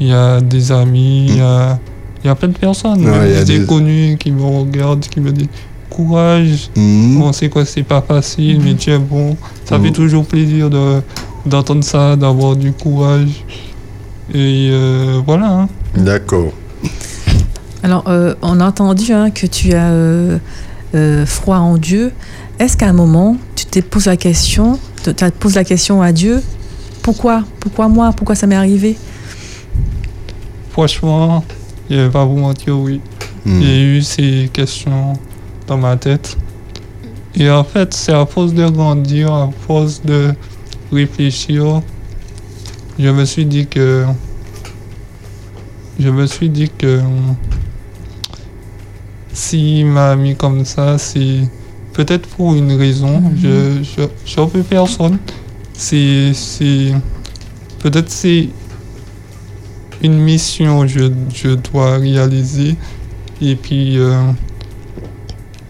il 0.00 0.06
y 0.08 0.12
a 0.12 0.40
des 0.40 0.72
amis, 0.72 1.26
il 1.28 1.36
y 1.36 1.40
a, 1.40 1.78
il 2.22 2.26
y 2.26 2.30
a 2.30 2.34
plein 2.34 2.48
de 2.48 2.56
personnes, 2.58 3.04
Ouais, 3.04 3.10
même 3.10 3.26
il 3.28 3.32
y 3.34 3.36
a 3.36 3.44
des 3.44 3.58
des- 3.58 3.64
inconnus 3.64 4.16
qui 4.18 4.32
me 4.32 4.42
regardent, 4.42 5.00
qui 5.06 5.20
me 5.20 5.30
disent 5.32 5.48
courage. 5.90 6.70
Mhm. 6.76 7.22
On 7.22 7.32
sait 7.32 7.48
quoi, 7.48 7.64
c'est 7.64 7.82
pas 7.84 8.02
facile, 8.02 8.60
mais 8.62 8.74
tiens 8.74 8.98
bon. 8.98 9.36
Ça 9.64 9.78
Mhm. 9.78 9.84
fait 9.86 9.92
toujours 9.92 10.24
plaisir 10.26 10.68
de 10.70 11.00
d'entendre 11.46 11.84
ça, 11.84 12.16
d'avoir 12.16 12.56
du 12.56 12.72
courage. 12.72 13.44
Et 14.34 14.68
euh, 14.72 15.20
voilà. 15.24 15.48
hein. 15.60 15.68
D'accord. 15.96 16.52
Alors, 17.84 18.04
euh, 18.08 18.34
on 18.42 18.58
a 18.60 18.66
entendu 18.66 19.12
hein, 19.12 19.30
que 19.30 19.46
tu 19.46 19.72
as 19.74 19.90
euh, 19.90 20.38
euh, 20.96 21.24
froid 21.24 21.58
en 21.58 21.78
Dieu. 21.78 22.10
Est-ce 22.58 22.76
qu'à 22.76 22.88
un 22.88 22.92
moment, 22.92 23.36
tu 23.54 23.64
t'es 23.66 23.82
posé 23.82 24.10
la 24.10 24.16
question, 24.16 24.78
tu 25.04 25.14
te 25.14 25.28
poses 25.30 25.54
la 25.54 25.62
question 25.62 26.02
à 26.02 26.10
Dieu, 26.10 26.42
pourquoi 27.06 27.44
Pourquoi 27.60 27.86
moi 27.88 28.10
Pourquoi 28.12 28.34
ça 28.34 28.48
m'est 28.48 28.56
arrivé? 28.56 28.96
Franchement, 30.70 31.44
je 31.88 31.94
vais 31.94 32.10
pas 32.10 32.24
vous 32.24 32.36
mentir, 32.36 32.76
oui. 32.80 33.00
Y 33.46 33.64
a 33.64 33.80
eu 33.80 34.02
ces 34.02 34.50
questions 34.52 35.12
dans 35.68 35.78
ma 35.78 35.96
tête. 35.96 36.36
Et 37.36 37.48
en 37.48 37.62
fait, 37.62 37.94
c'est 37.94 38.12
à 38.12 38.26
force 38.26 38.52
de 38.52 38.68
grandir, 38.68 39.32
à 39.32 39.48
force 39.68 40.02
de 40.02 40.34
réfléchir, 40.90 41.80
je 42.98 43.08
me 43.08 43.24
suis 43.24 43.46
dit 43.46 43.68
que. 43.68 44.04
Je 46.00 46.08
me 46.08 46.26
suis 46.26 46.48
dit 46.48 46.70
que. 46.76 47.00
S'il 49.32 49.86
m'a 49.86 50.16
mis 50.16 50.34
comme 50.34 50.64
ça, 50.64 50.98
c'est 50.98 51.48
peut-être 51.92 52.26
pour 52.30 52.56
une 52.56 52.72
raison. 52.72 53.22
Je, 53.36 53.80
je, 53.84 54.02
je 54.24 54.40
veux 54.40 54.64
personne. 54.64 55.18
C'est. 55.76 56.32
c'est 56.34 56.92
peut-être 57.80 58.10
c'est 58.10 58.48
une 60.02 60.18
mission 60.18 60.82
que 60.82 60.88
je, 60.88 61.10
je 61.34 61.48
dois 61.54 61.96
réaliser. 61.98 62.74
Et 63.42 63.54
puis, 63.56 63.98
euh, 63.98 64.20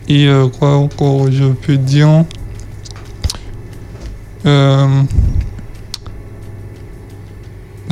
et 0.08 0.26
euh, 0.28 0.48
quoi 0.48 0.76
encore 0.76 1.30
je 1.30 1.44
peux 1.46 1.76
dire 1.76 2.24
euh, 4.46 5.02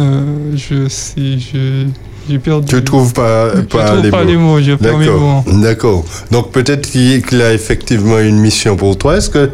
euh, 0.01 0.53
Je 0.57 0.89
sais, 0.89 1.39
je- 1.39 1.87
j'ai 2.29 2.39
perdu. 2.39 2.67
Tu 2.69 2.83
trouves 2.85 3.13
pas, 3.13 3.55
je 3.57 3.61
pas, 3.63 3.85
trouve 3.87 4.03
les, 4.03 4.11
pas 4.11 4.23
mots. 4.25 4.29
les 4.31 4.37
mots, 4.37 4.61
je 4.61 4.73
perds 4.75 4.99
mes 4.99 5.09
mots. 5.11 5.43
D'accord. 5.47 5.61
D'accord. 5.61 6.05
Donc 6.31 6.53
peut-être 6.53 6.89
qu'il 6.91 7.23
qu'il 7.23 7.43
a 7.43 7.53
effectivement 7.53 8.19
une 8.19 8.39
mission 8.39 8.77
pour 8.77 8.97
toi. 8.97 9.17
Est-ce 9.17 9.31
que 9.31 9.51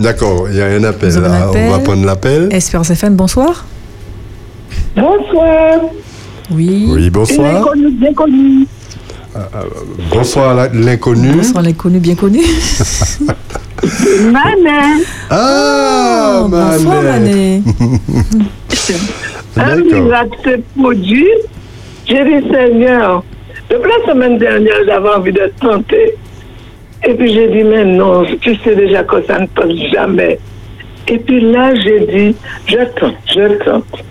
D'accord, 0.00 0.46
il 0.50 0.56
y 0.56 0.62
a 0.62 0.66
un 0.66 0.84
appel 0.84 1.12
là. 1.14 1.44
un 1.44 1.48
On 1.48 1.70
va 1.70 1.78
prendre 1.80 2.04
l'appel. 2.06 2.48
Espérance 2.50 2.90
FM, 2.90 3.14
bonsoir. 3.16 3.66
Bonsoir. 4.96 5.80
Oui. 6.50 6.86
Oui, 6.90 7.10
bonsoir. 7.10 7.68
bien 7.92 8.12
connue. 8.14 8.66
Bonsoir 10.12 10.54
la- 10.54 10.68
l'inconnu. 10.68 11.32
Bonsoir, 11.32 11.62
l'inconnu 11.62 11.98
bien 11.98 12.14
connu. 12.14 12.40
Maman. 14.32 15.00
Ah, 15.30 16.40
Oh, 16.42 16.48
bonsoir, 16.48 17.02
Manet. 17.02 17.62
Mané. 17.62 17.62
Un 19.56 19.76
miracle 19.76 20.60
produit. 20.78 21.26
J'ai 22.08 22.24
dit, 22.24 22.46
Seigneur, 22.52 23.22
depuis 23.68 23.90
la 24.06 24.12
semaine 24.12 24.38
dernière, 24.38 24.76
j'avais 24.86 25.08
envie 25.10 25.32
de 25.32 25.52
tenter. 25.60 26.16
Et 27.06 27.14
puis 27.14 27.32
j'ai 27.32 27.48
dit, 27.48 27.64
mais 27.64 27.84
non, 27.84 28.24
tu 28.40 28.54
sais 28.56 28.74
déjà 28.74 29.02
que 29.04 29.24
ça 29.26 29.38
ne 29.40 29.46
passe 29.46 29.74
jamais. 29.92 30.38
Et 31.08 31.18
puis 31.18 31.40
là, 31.50 31.74
j'ai 31.74 32.00
dit, 32.06 32.36
je 32.66 32.76
tente, 32.98 33.14
je 33.26 33.64
tente. 33.64 34.04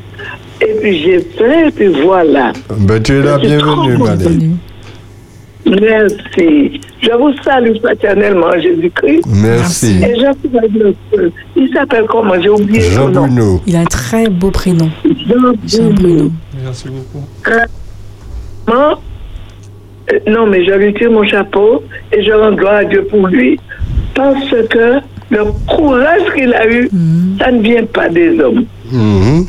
Et 0.62 0.74
puis 0.82 1.00
j'ai 1.04 1.20
fait, 1.20 1.68
et 1.68 1.72
puis 1.72 1.88
voilà. 2.04 2.52
Ben, 2.80 3.02
tu 3.02 3.20
es 3.20 3.22
la 3.22 3.38
bienvenue. 3.38 3.98
Bienvenue. 3.98 4.56
Merci. 5.66 6.82
Je 7.02 7.12
vous 7.18 7.32
salue 7.44 7.78
fraternellement, 7.82 8.52
Jésus-Christ. 8.60 9.24
Merci. 9.28 10.02
Et 10.04 10.16
je. 10.16 10.92
Il 11.56 11.70
s'appelle 11.74 12.06
comment? 12.10 12.42
J'ai 12.42 12.50
oublié 12.50 12.82
son 12.82 12.92
Jean 12.92 13.10
nom. 13.10 13.28
Bruno. 13.28 13.62
Il 13.68 13.76
a 13.76 13.82
un 13.82 13.86
très 13.86 14.28
beau 14.28 14.52
prénom. 14.52 14.90
Jean 15.06 15.54
Jean 15.66 15.90
Bruno. 15.92 16.32
Merci 16.64 16.90
beaucoup. 16.90 17.26
Euh, 18.70 18.96
Non, 20.28 20.48
mais 20.48 20.64
je 20.66 20.72
lui 20.72 20.94
tire 20.94 21.12
mon 21.12 21.24
chapeau 21.24 21.84
et 22.12 22.24
je 22.24 22.32
rends 22.32 22.54
gloire 22.54 22.76
à 22.76 22.84
Dieu 22.86 23.04
pour 23.06 23.28
lui 23.28 23.60
parce 24.16 24.50
que 24.70 25.00
le 25.30 25.44
courage 25.68 26.22
qu'il 26.36 26.54
a 26.54 26.68
eu, 26.68 26.90
ça 27.40 27.52
ne 27.52 27.62
vient 27.62 27.86
pas 27.86 28.10
des 28.10 28.40
hommes. 28.40 28.66
Mhm. 28.92 29.46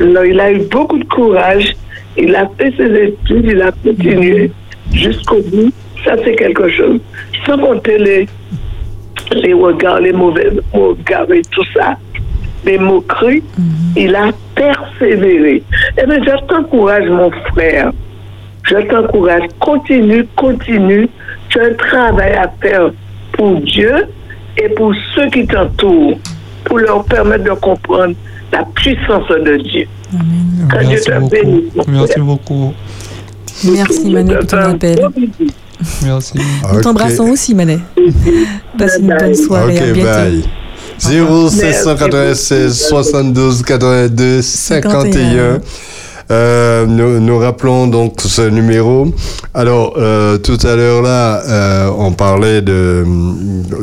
Il 0.00 0.40
a 0.40 0.52
eu 0.52 0.58
beaucoup 0.70 0.98
de 0.98 1.04
courage. 1.04 1.76
Il 2.16 2.34
a 2.34 2.48
fait 2.58 2.72
ses 2.76 3.08
études, 3.08 3.44
il 3.44 3.62
a 3.62 3.70
continué 3.72 4.50
jusqu'au 4.92 5.40
bout. 5.42 5.72
Ça, 6.04 6.14
c'est 6.24 6.34
quelque 6.36 6.68
chose. 6.68 7.00
Sans 7.46 7.58
compter 7.58 7.98
les, 7.98 8.28
les 9.32 9.52
regards, 9.52 10.00
les 10.00 10.12
mauvais 10.12 10.50
regards 10.72 11.30
et 11.32 11.42
tout 11.50 11.64
ça, 11.74 11.96
les 12.64 12.78
moqueries, 12.78 13.42
il 13.96 14.14
a 14.14 14.30
persévéré. 14.54 15.62
Eh 16.00 16.06
bien, 16.06 16.18
je 16.24 16.46
t'encourage, 16.46 17.08
mon 17.08 17.30
frère. 17.52 17.92
Je 18.68 18.76
t'encourage. 18.88 19.42
Continue, 19.60 20.26
continue. 20.36 21.08
Tu 21.48 21.60
as 21.60 21.64
un 21.64 21.74
travail 21.74 22.32
à 22.34 22.52
faire 22.60 22.90
pour 23.32 23.60
Dieu 23.62 24.06
et 24.56 24.68
pour 24.70 24.92
ceux 25.14 25.28
qui 25.30 25.46
t'entourent, 25.46 26.18
pour 26.64 26.78
leur 26.78 27.04
permettre 27.04 27.44
de 27.44 27.50
comprendre 27.50 28.14
la 28.52 28.64
puissance 28.74 29.28
de 29.28 29.56
Dieu. 29.62 29.86
Que 30.68 30.78
Dieu 30.84 30.88
Merci 30.90 31.04
te 31.04 31.18
beaucoup. 31.18 31.28
bénisse. 31.30 31.72
Merci 31.88 32.12
frère. 32.12 32.24
beaucoup. 32.24 32.74
Merci, 33.64 34.10
Mané, 34.10 34.34
pour 34.36 34.46
ton 34.46 34.56
appel. 34.58 35.08
Merci. 36.04 36.38
Nous 36.72 36.80
t'embrassons 36.80 37.30
aussi, 37.30 37.54
Mané. 37.54 37.78
Passe 38.78 38.98
une 39.00 39.08
bonne 39.08 39.34
soirée. 39.34 39.78
à 39.78 39.82
Ok, 39.84 39.92
bientôt. 39.92 40.10
bye. 40.10 40.44
0796 40.98 42.88
72 42.88 43.62
82 43.62 44.42
51. 44.42 45.60
Euh, 46.30 46.84
nous, 46.86 47.20
nous 47.20 47.38
rappelons 47.38 47.86
donc 47.86 48.20
ce 48.20 48.42
numéro. 48.42 49.12
Alors, 49.54 49.94
euh, 49.96 50.36
tout 50.38 50.58
à 50.62 50.76
l'heure 50.76 51.00
là, 51.02 51.40
euh, 51.46 51.90
on 51.96 52.12
parlait 52.12 52.60
de, 52.60 53.04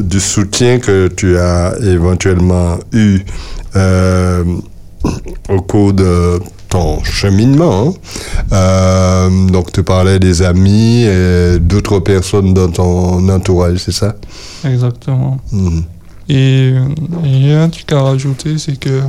du 0.02 0.20
soutien 0.20 0.78
que 0.80 1.08
tu 1.08 1.38
as 1.40 1.74
éventuellement 1.82 2.78
eu 2.94 3.22
au 5.50 5.62
cours 5.62 5.94
de 5.94 6.40
ton 6.70 7.04
cheminement. 7.04 7.94
hein. 8.52 9.30
Donc, 9.52 9.72
tu 9.72 9.84
parlais 9.84 10.20
des 10.20 10.42
amis 10.44 11.04
et 11.04 11.58
d'autres 11.60 12.00
personnes 12.00 12.54
dans 12.54 12.70
ton 12.70 13.28
entourage, 13.30 13.78
c'est 13.80 13.92
ça? 13.92 14.16
Exactement. 14.64 15.38
Mhm. 15.52 15.84
Et 16.30 16.74
il 17.24 17.48
y 17.48 17.54
a 17.54 17.64
un 17.64 17.70
truc 17.70 17.92
à 17.92 18.02
rajouter, 18.02 18.58
c'est 18.58 18.80
que 18.80 19.02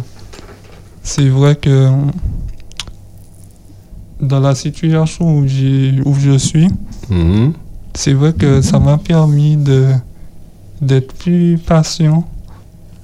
c'est 1.03 1.29
vrai 1.29 1.55
que 1.57 1.89
dans 4.21 4.41
la 4.41 4.55
situation 4.55 5.39
où, 5.39 5.43
où 5.43 6.15
je 6.15 6.39
suis, 6.39 6.69
Mhm. 7.11 7.53
c'est 7.95 8.13
vrai 8.15 8.33
que 8.33 8.61
ça 8.61 8.79
m'a 8.79 8.99
permis 8.99 9.57
de, 9.57 9.89
d'être 10.81 11.13
plus 11.15 11.59
patient, 11.59 12.27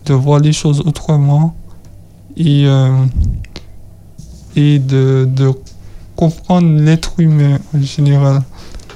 de 0.07 0.15
voir 0.15 0.41
les 0.41 0.53
choses 0.53 0.81
autrement 0.81 1.55
et, 2.37 2.65
euh, 2.67 3.05
et 4.57 4.79
de, 4.79 5.29
de 5.35 5.53
comprendre 6.17 6.69
l'être 6.81 7.15
humain 7.19 7.59
en 7.75 7.81
général. 7.83 8.43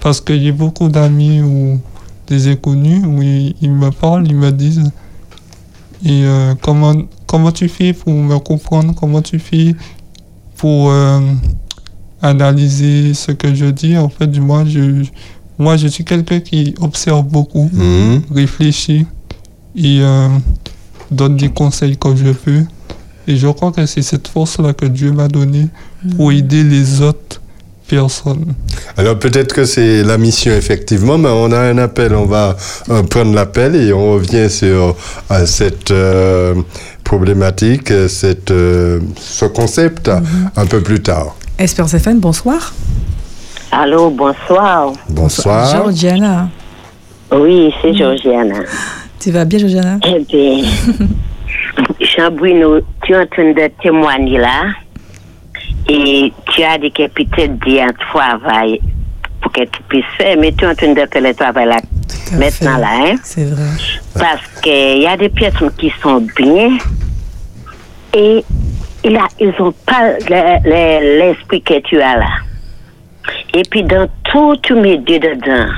Parce 0.01 0.21
que 0.21 0.39
j'ai 0.39 0.53
beaucoup 0.53 0.89
d'amis 0.89 1.41
ou 1.43 1.79
des 2.27 2.49
inconnus 2.49 3.03
où 3.07 3.23
ils, 3.23 3.55
ils 3.61 3.73
me 3.73 3.91
parlent, 3.91 4.27
ils 4.27 4.37
me 4.37 4.51
disent 4.53 4.91
et 6.05 6.25
euh, 6.25 6.55
comment, 6.61 6.95
comment 7.27 7.53
tu 7.53 7.69
fais 7.69 7.93
pour 7.93 8.13
me 8.13 8.39
comprendre, 8.39 8.95
comment 8.95 9.23
tu 9.23 9.39
fais 9.39 9.75
pour 10.57 10.91
euh, 10.91 11.21
analyser 12.23 13.15
ce 13.15 13.33
que 13.33 13.55
je 13.55 13.67
dis. 13.67 13.97
En 13.97 14.09
fait, 14.09 14.27
moi, 14.39 14.65
je, 14.67 15.05
moi, 15.59 15.77
je 15.77 15.87
suis 15.89 16.05
quelqu'un 16.05 16.41
qui 16.41 16.75
observe 16.81 17.25
beaucoup, 17.25 17.71
Mhm. 17.73 18.23
réfléchit 18.35 19.07
et 19.77 19.99
euh, 20.01 20.29
donne 21.11 21.37
des 21.37 21.49
conseils 21.51 21.97
quand 21.97 22.17
je 22.17 22.33
peux. 22.33 22.63
Et 23.29 23.37
je 23.37 23.49
crois 23.49 23.73
que 23.73 23.85
c'est 23.87 24.03
cette 24.03 24.29
force-là 24.29 24.73
que 24.73 24.87
Dieu 24.87 25.13
m'a 25.13 25.29
donnée 25.29 25.69
pour 26.17 26.31
aider 26.33 26.63
les 26.63 27.01
autres 27.03 27.41
personnes. 27.89 28.55
Alors 28.97 29.19
peut-être 29.19 29.53
que 29.53 29.65
c'est 29.65 30.03
la 30.03 30.17
mission 30.19 30.53
effectivement, 30.53 31.19
mais 31.19 31.29
on 31.29 31.51
a 31.53 31.59
un 31.61 31.79
appel, 31.79 32.15
on 32.15 32.27
va 32.27 32.57
euh, 32.89 33.03
prendre 33.05 33.33
l'appel 33.35 33.77
et 33.77 33.93
on 33.93 34.13
revient 34.15 34.49
sur 34.51 34.97
euh, 35.31 35.47
cette 35.47 35.91
euh, 35.91 36.55
problématique, 37.05 37.93
cette, 38.09 38.51
euh, 38.51 39.01
ce 39.21 39.45
concept 39.45 40.11
un 40.57 40.67
peu 40.67 40.81
plus 40.81 41.01
tard. 41.01 41.37
Espérance 41.59 41.95
FM, 41.95 42.21
bonsoir. 42.21 42.75
Allô, 43.73 44.11
bonsoir. 44.11 44.93
Bonsoir. 45.09 45.71
Georgiana. 45.75 46.51
Oui, 47.33 47.73
c'est 47.81 47.95
Georgiana. 47.95 48.61
Tu 49.19 49.31
vas 49.31 49.47
bien, 49.47 49.59
Georgiana? 49.59 49.99
Eh 50.07 50.21
bien, 50.21 50.65
Jean-Bruno, 51.99 52.81
tu 53.03 53.15
es 53.15 53.17
en 53.17 53.27
train 53.27 53.53
de 53.53 53.71
témoigner 53.83 54.39
là. 54.39 54.65
Et 55.89 56.31
tu 56.53 56.63
as 56.63 56.77
dit 56.77 56.93
que 56.93 57.09
peut-être 57.09 57.59
dit 57.65 57.81
un 57.81 57.93
travail 58.13 58.79
pour 59.41 59.51
que 59.51 59.63
tu 59.63 59.83
puisses 59.89 60.05
faire, 60.19 60.37
mais 60.39 60.53
tu 60.53 60.65
es 60.65 60.69
en 60.69 60.75
train 60.75 60.93
de 60.93 61.07
faire 61.11 61.23
le 61.23 61.33
travail 61.35 61.69
là, 61.69 61.81
maintenant 62.39 62.77
là, 62.77 62.89
hein? 63.01 63.15
C'est 63.23 63.45
vrai. 63.47 63.65
Parce 64.13 64.43
qu'il 64.63 64.99
y 65.03 65.07
a 65.07 65.17
des 65.17 65.31
personnes 65.31 65.71
qui 65.79 65.91
sont 66.03 66.27
bien 66.37 66.77
et 68.15 68.45
il 69.07 69.17
a, 69.17 69.27
ils 69.41 69.53
n'ont 69.59 69.73
pas 69.87 70.13
le- 70.29 70.61
le- 70.65 71.19
l'esprit 71.19 71.63
que 71.63 71.79
tu 71.81 72.01
as 72.01 72.17
là. 72.19 72.29
Et 73.55 73.63
puis 73.71 73.83
dans 73.83 74.09
tout, 74.25 74.57
tu 74.63 74.75
mets 74.75 74.99
Dieu 74.99 75.19
dedans. 75.19 75.69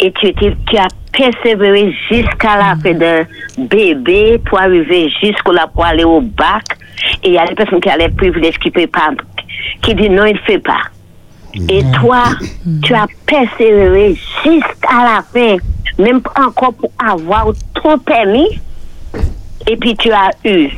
Et 0.00 0.12
tu, 0.12 0.32
tu, 0.34 0.52
tu 0.66 0.76
as 0.76 0.88
persévéré 1.12 1.94
jusqu'à 2.10 2.56
la 2.56 2.76
fin 2.82 2.92
de 2.94 3.24
bébé 3.58 4.38
pour 4.44 4.60
arriver 4.60 5.10
jusqu'au 5.22 5.52
là 5.52 5.66
pour 5.72 5.84
aller 5.84 6.04
au 6.04 6.20
bac. 6.20 6.64
Et 7.22 7.28
il 7.28 7.32
y 7.34 7.38
a 7.38 7.46
des 7.46 7.54
personnes 7.54 7.80
qui 7.80 7.88
ont 7.88 7.96
les 7.98 8.08
privilèges 8.08 8.58
qui 8.58 8.72
ne 8.76 8.86
pas, 8.86 9.10
qui 9.82 9.94
disent 9.94 10.10
non, 10.10 10.24
il 10.26 10.34
ne 10.34 10.38
fait 10.40 10.58
pas. 10.58 10.82
Et 11.68 11.82
toi, 12.00 12.24
tu 12.82 12.94
as 12.94 13.06
persévéré 13.26 14.16
jusqu'à 14.42 15.02
la 15.04 15.22
fin, 15.32 15.56
même 15.98 16.22
encore 16.36 16.72
pour 16.74 16.90
avoir 16.98 17.48
ton 17.82 17.98
permis. 17.98 18.58
Et 19.68 19.76
puis 19.76 19.94
tu 19.96 20.10
as 20.10 20.30
eu 20.44 20.68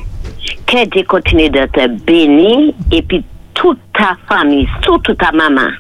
que 0.67 0.87
Dieu 0.89 1.05
continue 1.09 1.51
de 1.51 1.67
te 1.67 1.87
bénir. 2.05 2.75
Et 2.93 3.03
puis 3.03 3.25
toute 3.55 3.79
ta 3.93 4.17
famille, 4.29 4.69
surtout 4.83 5.15
ta 5.15 5.33
maman. 5.33 5.71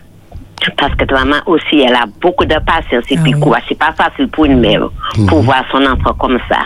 Parce 0.76 0.94
que 0.94 1.04
ta 1.04 1.24
maman 1.24 1.36
aussi, 1.46 1.80
elle 1.80 1.94
a 1.94 2.06
beaucoup 2.20 2.44
de 2.44 2.56
patience 2.64 3.04
et 3.10 3.18
puis 3.18 3.32
quoi. 3.32 3.58
C'est 3.68 3.78
pas 3.78 3.92
facile 3.92 4.28
pour 4.28 4.46
une 4.46 4.60
mère 4.60 4.88
pour 5.28 5.42
voir 5.42 5.64
son 5.70 5.84
enfant 5.84 6.14
comme 6.18 6.38
ça. 6.48 6.60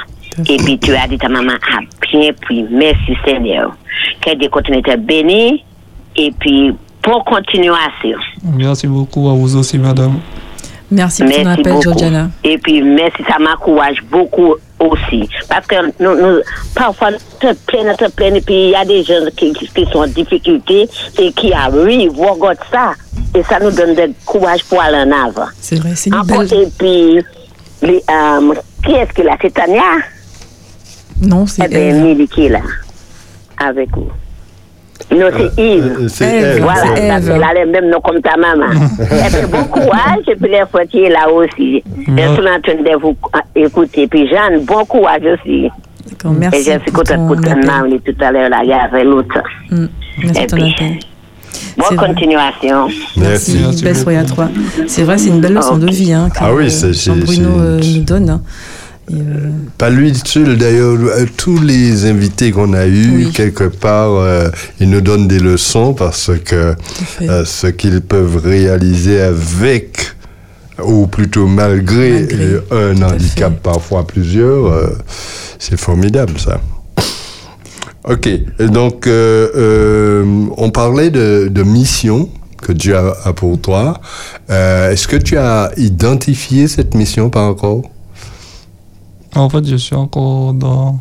Et 0.48 0.56
puis 0.58 0.78
tu 0.78 0.94
as 0.94 1.08
dit 1.08 1.18
ta 1.18 1.28
maman 1.28 1.54
a 1.54 1.80
bien 2.06 2.30
pris. 2.40 2.64
Merci 2.70 3.16
Seigneur. 3.24 3.74
Que 4.20 4.34
Dieu 4.36 4.48
continue 4.48 4.82
de 4.82 4.92
te 4.92 4.96
bénir. 4.96 5.58
Et 6.16 6.32
puis, 6.38 6.74
pour 7.02 7.24
continuation. 7.24 8.18
Merci 8.42 8.86
beaucoup 8.86 9.28
à 9.28 9.32
vous 9.32 9.56
aussi, 9.56 9.78
madame. 9.78 10.18
Merci 10.90 11.22
pour 11.22 11.32
ton 11.32 11.38
Merci 11.44 11.60
appel, 11.60 11.72
beaucoup. 11.72 11.82
Georgiana. 11.82 12.30
Et 12.42 12.58
puis, 12.58 12.82
merci, 12.82 13.22
ça 13.28 13.38
m'encourage 13.38 14.02
beaucoup 14.10 14.56
aussi. 14.80 15.28
Parce 15.48 15.66
que 15.66 15.76
nous, 16.02 16.14
nous 16.14 16.40
parfois, 16.74 17.10
nous 17.10 17.54
plaignons, 17.66 17.94
te 17.96 18.10
plaignons, 18.10 18.36
et 18.36 18.40
puis 18.40 18.54
il 18.54 18.70
y 18.70 18.74
a 18.74 18.84
des 18.84 19.02
gens 19.02 19.24
qui, 19.36 19.52
qui 19.52 19.86
sont 19.92 20.00
en 20.00 20.06
difficulté 20.06 20.88
et 21.18 21.32
qui 21.32 21.52
arrivent, 21.52 22.18
regarde 22.18 22.58
ça. 22.70 22.92
Et 23.34 23.42
ça 23.42 23.58
nous 23.60 23.70
donne 23.70 23.94
du 23.94 24.14
courage 24.24 24.64
pour 24.64 24.80
aller 24.80 24.98
en 24.98 25.26
avant. 25.26 25.48
C'est 25.60 25.76
vrai, 25.76 25.92
c'est 25.94 26.10
une 26.10 26.22
belle... 26.22 26.52
et 26.52 26.68
puis, 26.78 27.24
les, 27.82 28.02
euh, 28.10 28.54
qui 28.84 28.92
est-ce 28.92 29.12
qui 29.12 29.20
est 29.20 29.24
là? 29.24 29.36
C'est 29.40 29.52
Tania? 29.52 29.82
Non, 31.20 31.46
c'est 31.46 31.64
Eh 31.64 31.68
bien, 31.68 31.80
elle. 31.80 32.02
Mili 32.02 32.28
qui 32.28 32.46
est 32.46 32.48
là, 32.50 32.60
avec 33.58 33.90
vous. 33.90 34.10
Non, 35.10 35.26
c'est 35.56 35.62
Yves. 35.62 35.96
Euh, 36.00 36.08
c'est 36.08 36.24
Ève, 36.26 36.62
Voilà, 36.62 36.82
qu'elle 36.94 37.42
a 37.42 37.64
le 37.64 37.70
même 37.70 37.88
nom 37.90 38.00
comme 38.00 38.20
ta 38.20 38.36
maman. 38.36 38.66
Et 39.00 39.30
puis, 39.30 39.46
bon 39.50 39.64
courage, 39.64 40.24
et 40.28 40.36
puis 40.36 40.50
les 40.50 40.64
là 41.08 41.30
aussi. 41.30 41.82
Je 41.96 42.12
suis 42.12 42.40
en 42.40 42.60
train 42.60 42.74
de 42.74 43.00
vous 43.00 43.16
écouter. 43.54 44.06
Puis 44.06 44.28
Jeanne, 44.28 44.64
bon 44.64 44.84
courage 44.84 45.22
aussi. 45.22 45.68
D'accord, 46.10 46.32
et 46.32 46.38
merci 46.38 46.64
je 46.72 46.78
suis 46.80 46.92
contente 46.92 47.26
pour 47.26 47.36
ton 47.36 47.60
tout 48.00 48.14
à 48.24 48.32
l'heure, 48.32 48.48
là, 48.50 48.60
il 48.62 48.68
y 48.68 48.72
avait 48.72 49.04
l'autre. 49.04 49.38
Mm, 49.70 49.86
Merci 50.24 50.40
Et 50.42 50.46
pour 50.46 50.58
ton 50.58 50.64
puis, 50.64 50.74
appel. 50.74 50.98
Bonne 51.76 51.96
continuation. 51.96 52.88
Merci. 53.16 53.58
Merci 53.62 53.84
belle 53.84 53.96
soirée 53.96 54.18
à 54.18 54.24
toi. 54.24 54.48
C'est 54.86 55.02
vrai, 55.02 55.16
c'est 55.18 55.28
une 55.30 55.40
belle 55.40 55.54
leçon 55.54 55.78
de 55.78 55.86
vie 55.86 56.12
hein, 56.12 56.28
que 56.30 56.38
Ah 56.40 56.52
oui, 56.52 56.66
euh, 56.66 56.68
c'est- 56.68 56.92
euh, 57.10 57.80
nous 57.98 58.04
donne. 58.04 58.30
hein. 58.30 58.40
Euh, 59.10 59.50
Pas 59.78 59.88
lui 59.90 60.12
seul, 60.24 60.58
d'ailleurs, 60.58 60.96
euh, 61.00 61.24
tous 61.36 61.60
les 61.62 62.04
invités 62.06 62.50
qu'on 62.52 62.72
a 62.74 62.86
eus, 62.86 63.26
Oui. 63.26 63.30
quelque 63.32 63.64
part, 63.64 64.12
euh, 64.12 64.48
ils 64.80 64.90
nous 64.90 65.00
donnent 65.00 65.28
des 65.28 65.38
leçons 65.38 65.94
parce 65.94 66.30
que 66.44 66.74
euh, 67.22 67.44
ce 67.44 67.68
qu'ils 67.68 68.00
peuvent 68.02 68.36
réaliser 68.44 69.20
avec, 69.20 70.12
ou 70.84 71.06
plutôt 71.06 71.46
malgré, 71.46 72.20
Malgré, 72.20 72.60
un 72.70 73.00
handicap, 73.02 73.54
fait. 73.54 73.60
parfois 73.62 74.06
plusieurs, 74.06 74.90
c'est 75.58 75.78
formidable 75.80 76.34
ça. 76.38 76.60
Ok, 78.04 78.26
et 78.26 78.42
donc 78.68 79.06
on 79.08 80.70
parlait 80.70 81.10
de, 81.10 81.48
de 81.50 81.62
mission 81.62 82.28
que 82.62 82.72
Dieu 82.72 82.96
a, 82.96 83.16
a 83.24 83.32
pour 83.32 83.58
toi. 83.60 84.00
Est-ce 84.48 85.08
que 85.08 85.16
tu 85.16 85.36
as 85.38 85.70
identifié 85.76 86.68
cette 86.68 86.94
mission 86.94 87.28
par 87.30 87.44
encore 87.44 87.82
En 89.38 89.48
fait, 89.48 89.64
je 89.66 89.76
suis 89.76 89.94
encore 89.94 90.52
dans, 90.52 90.98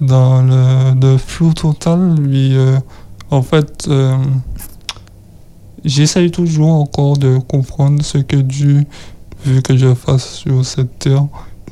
dans 0.00 0.42
le, 0.42 1.00
le 1.00 1.16
flou 1.18 1.52
total. 1.54 2.16
Mais 2.20 2.54
euh, 2.54 2.78
en 3.30 3.42
fait, 3.42 3.86
euh, 3.88 4.16
j'essaye 5.84 6.30
toujours 6.30 6.72
encore 6.72 7.16
de 7.16 7.38
comprendre 7.38 8.02
ce 8.02 8.18
que 8.18 8.36
Dieu 8.36 8.84
veut 9.44 9.60
que 9.60 9.76
je 9.76 9.94
fasse 9.94 10.34
sur 10.34 10.64
cette 10.64 10.98
terre. 10.98 11.26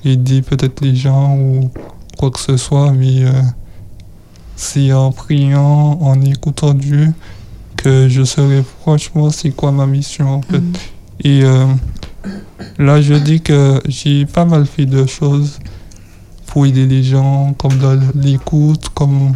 Aider 0.04 0.42
peut-être 0.42 0.80
les 0.80 0.94
gens 0.94 1.36
ou 1.36 1.70
quoi 2.18 2.30
que 2.30 2.40
ce 2.40 2.56
soit. 2.56 2.92
Mais 2.92 3.24
euh, 3.24 3.32
c'est 4.56 4.92
en 4.92 5.10
priant, 5.10 5.98
en 6.00 6.20
écoutant 6.22 6.74
Dieu 6.74 7.12
que 7.76 8.08
je 8.08 8.24
saurai 8.24 8.62
franchement 8.82 9.30
c'est 9.30 9.50
quoi 9.50 9.72
ma 9.72 9.86
mission 9.86 10.34
en 10.34 10.42
fait? 10.42 10.62
Et 11.24 11.42
euh, 11.44 11.66
là, 12.78 13.00
je 13.00 13.14
dis 13.14 13.40
que 13.40 13.80
j'ai 13.88 14.26
pas 14.26 14.44
mal 14.44 14.66
fait 14.66 14.86
de 14.86 15.06
choses 15.06 15.58
pour 16.46 16.66
aider 16.66 16.86
les 16.86 17.02
gens, 17.02 17.54
comme 17.58 17.78
dans 17.78 17.98
l'écoute, 18.14 18.88
comme 18.94 19.32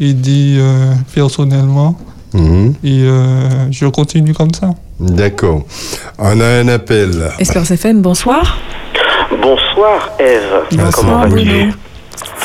aider 0.00 0.56
euh, 0.58 0.92
personnellement. 1.14 1.98
Mhm. 2.32 2.74
Et 2.82 3.04
euh, 3.04 3.70
je 3.70 3.86
continue 3.86 4.34
comme 4.34 4.52
ça. 4.52 4.70
D'accord. 4.98 5.64
On 6.18 6.40
a 6.40 6.46
un 6.60 6.68
appel. 6.68 7.30
Espérance 7.38 7.70
FM, 7.70 8.02
bonsoir. 8.02 8.58
Bonsoir 9.30 10.10
Eve. 10.18 10.66
Bonsoir, 10.72 10.92
Comment 10.92 11.28
vas-tu? 11.28 11.72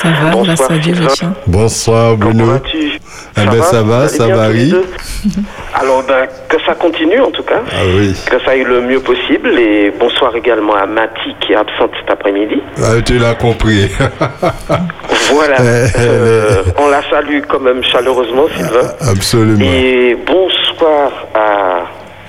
Ça 0.02 0.08
va, 0.10 0.32
grâce 0.44 0.70
à 0.72 0.78
Dieu, 0.78 0.94
je 0.96 1.04
tiens. 1.10 1.34
Bonsoir 1.48 2.16
Bruno. 2.16 2.40
Comment 2.46 2.52
vas-tu? 2.54 3.00
Eh 3.38 3.46
ben, 3.46 3.62
ça 3.62 3.82
va, 3.84 4.08
ça 4.08 4.28
varie. 4.28 4.74
Alors, 5.74 6.04
ben, 6.04 6.28
que 6.48 6.58
ça 6.66 6.74
continue 6.76 7.20
en 7.20 7.32
tout 7.32 7.44
cas. 7.44 7.62
Ah 7.72 7.76
oui. 7.96 8.14
Que 8.30 8.40
ça 8.44 8.52
aille 8.52 8.64
le 8.64 8.82
mieux 8.82 9.00
possible. 9.02 9.58
Et 9.60 9.92
bonsoir 10.00 10.36
également 10.36 10.76
à 10.76 10.86
Mati 10.86 11.36
qui 11.42 11.54
est 11.54 11.56
absente 11.56 11.92
cet 12.00 12.10
après-midi. 12.12 12.62
Ah, 12.82 13.02
tu 13.06 13.18
l'as 13.18 13.36
compris. 13.36 13.90
Voilà. 15.34 15.58
Euh, 15.60 15.88
Euh, 15.98 16.64
on 16.78 16.88
la 16.90 17.02
salue 17.10 17.42
quand 17.48 17.60
même 17.60 17.84
chaleureusement, 17.84 18.46
Sylvain. 18.56 18.90
Absolument. 19.12 19.60
Et 19.66 20.18
bonsoir 20.26 21.12
à 21.36 21.84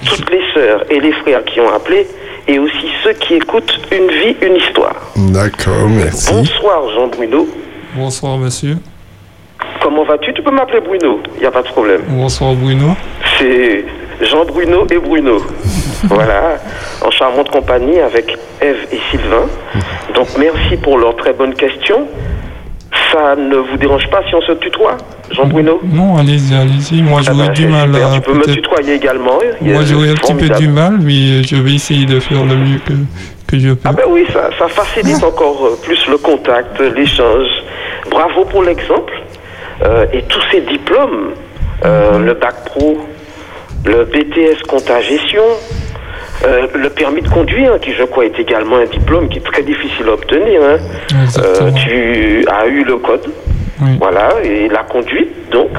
toutes 0.07 0.31
les 0.31 0.43
sœurs 0.55 0.85
et 0.91 1.01
les 1.01 1.13
frères 1.13 1.45
qui 1.45 1.61
ont 1.61 1.73
appelé. 1.73 2.07
Et 2.49 2.59
aussi 2.59 2.89
ceux 3.05 3.13
qui 3.13 3.35
écoutent 3.35 3.79
Une 3.93 4.09
vie, 4.09 4.37
une 4.43 4.57
histoire. 4.57 4.97
D'accord, 5.17 5.89
merci. 5.89 6.33
Bonsoir 6.33 6.89
Jean 6.95 7.09
Bruno. 7.09 7.49
Bonsoir, 7.95 8.39
monsieur. 8.39 8.77
Comment 9.83 10.05
vas-tu? 10.05 10.33
Tu 10.35 10.43
peux 10.43 10.51
m'appeler 10.51 10.81
Bruno, 10.81 11.21
il 11.37 11.41
n'y 11.41 11.47
a 11.47 11.51
pas 11.51 11.63
de 11.63 11.69
problème. 11.69 12.03
Bonsoir, 12.09 12.55
Bruno. 12.55 12.97
C'est 13.39 13.85
Jean 14.23 14.45
Bruno 14.45 14.87
et 14.91 14.99
Bruno. 14.99 15.39
voilà, 16.05 16.59
en 17.03 17.11
charmante 17.11 17.51
compagnie 17.51 17.99
avec 17.99 18.37
Eve 18.61 18.87
et 18.93 18.99
Sylvain. 19.11 19.47
Donc 20.15 20.29
merci 20.39 20.77
pour 20.77 20.99
leurs 20.99 21.17
très 21.17 21.33
bonnes 21.33 21.55
questions. 21.55 22.07
Ça 23.13 23.35
ne 23.37 23.57
vous 23.57 23.77
dérange 23.77 24.09
pas 24.11 24.21
si 24.29 24.35
on 24.35 24.41
se 24.43 24.53
tutoie, 24.53 24.97
Jean 25.33 25.47
Bruno 25.47 25.81
Non, 25.85 26.17
allez-y, 26.19 26.55
allez-y. 26.55 27.03
Moi, 27.03 27.21
Ah 27.23 27.31
j'aurais 27.33 27.47
bah, 27.49 27.53
du 27.53 27.67
mal 27.67 27.95
à. 27.97 28.15
Tu 28.15 28.21
peux 28.23 28.35
me 28.35 28.45
tutoyer 28.45 28.95
également. 28.95 29.39
a- 29.39 29.65
Moi, 29.65 29.83
j'aurais 29.85 30.11
un 30.11 30.15
petit 30.15 30.35
peu 30.35 30.49
du 30.49 30.69
mal, 30.69 30.99
mais 31.01 31.43
je 31.43 31.57
vais 31.57 31.75
essayer 31.75 32.05
de 32.07 32.19
faire 32.21 32.45
le 32.45 32.57
mieux 32.57 32.79
que, 32.85 32.93
que 33.49 33.59
je 33.59 33.71
peux. 33.71 33.81
Ah 33.89 33.93
ben 33.93 34.05
oui, 34.09 34.27
ça, 34.33 34.51
ça 34.59 34.69
facilite 34.69 35.23
encore 35.23 35.65
euh, 35.67 35.79
plus 35.83 36.05
le 36.09 36.19
contact, 36.19 36.81
l'échange. 36.97 37.47
Bravo 38.11 38.45
pour 38.45 38.63
l'exemple. 38.65 39.13
Euh, 39.85 40.07
et 40.13 40.23
tous 40.23 40.43
ces 40.51 40.61
diplômes, 40.61 41.31
euh, 41.85 42.19
le 42.19 42.35
bac 42.35 42.65
pro, 42.67 42.99
le 43.85 44.05
BTS 44.05 44.63
compta 44.69 45.01
gestion, 45.01 45.43
euh, 46.45 46.67
le 46.75 46.89
permis 46.91 47.21
de 47.23 47.29
conduire, 47.29 47.79
qui 47.81 47.93
je 47.93 48.05
crois 48.05 48.25
est 48.25 48.39
également 48.39 48.77
un 48.77 48.87
diplôme 48.87 49.29
qui 49.29 49.39
est 49.39 49.45
très 49.45 49.63
difficile 49.63 50.07
à 50.09 50.13
obtenir. 50.13 50.61
hein. 50.63 50.79
Euh, 51.39 51.71
tu 51.87 52.45
as 52.51 52.67
eu 52.67 52.85
le 52.85 52.97
code, 52.97 53.27
voilà, 53.99 54.29
et 54.45 54.69
la 54.69 54.83
conduite, 54.85 55.51
donc. 55.51 55.71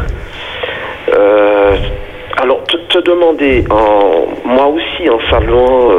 Euh, 1.14 1.76
alors, 2.38 2.64
te, 2.64 2.78
te 2.78 3.00
demander, 3.00 3.64
en, 3.70 4.28
moi 4.46 4.68
aussi, 4.68 5.10
en 5.10 5.20
saluant 5.30 5.92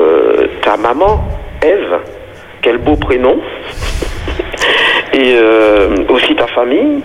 ta 0.62 0.76
maman, 0.76 1.22
Eve, 1.62 1.98
quel 2.62 2.78
beau 2.78 2.96
prénom, 2.96 3.36
et 5.12 5.36
aussi 6.08 6.34
ta 6.34 6.46
famille, 6.48 7.02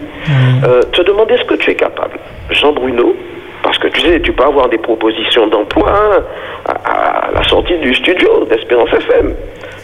te 0.92 1.02
demander 1.02 1.34
est-ce 1.36 1.44
que 1.46 1.56
tu 1.56 1.72
es 1.72 1.76
capable, 1.76 2.18
Jean 2.52 2.72
Bruno, 2.72 3.16
parce 3.64 3.78
que 3.80 3.88
tu 3.90 4.02
sais, 4.02 4.20
tu 4.22 4.32
peux 4.34 4.44
avoir 4.44 4.70
des 4.70 4.78
propositions 4.78 5.48
d'emploi 5.48 5.92
hein, 5.92 6.24
à, 6.66 7.28
à 7.28 7.32
la 7.32 7.44
sortie 7.48 7.78
du 7.80 7.94
studio 7.96 8.46
d'Espérance 8.50 8.90
FM. 8.94 9.34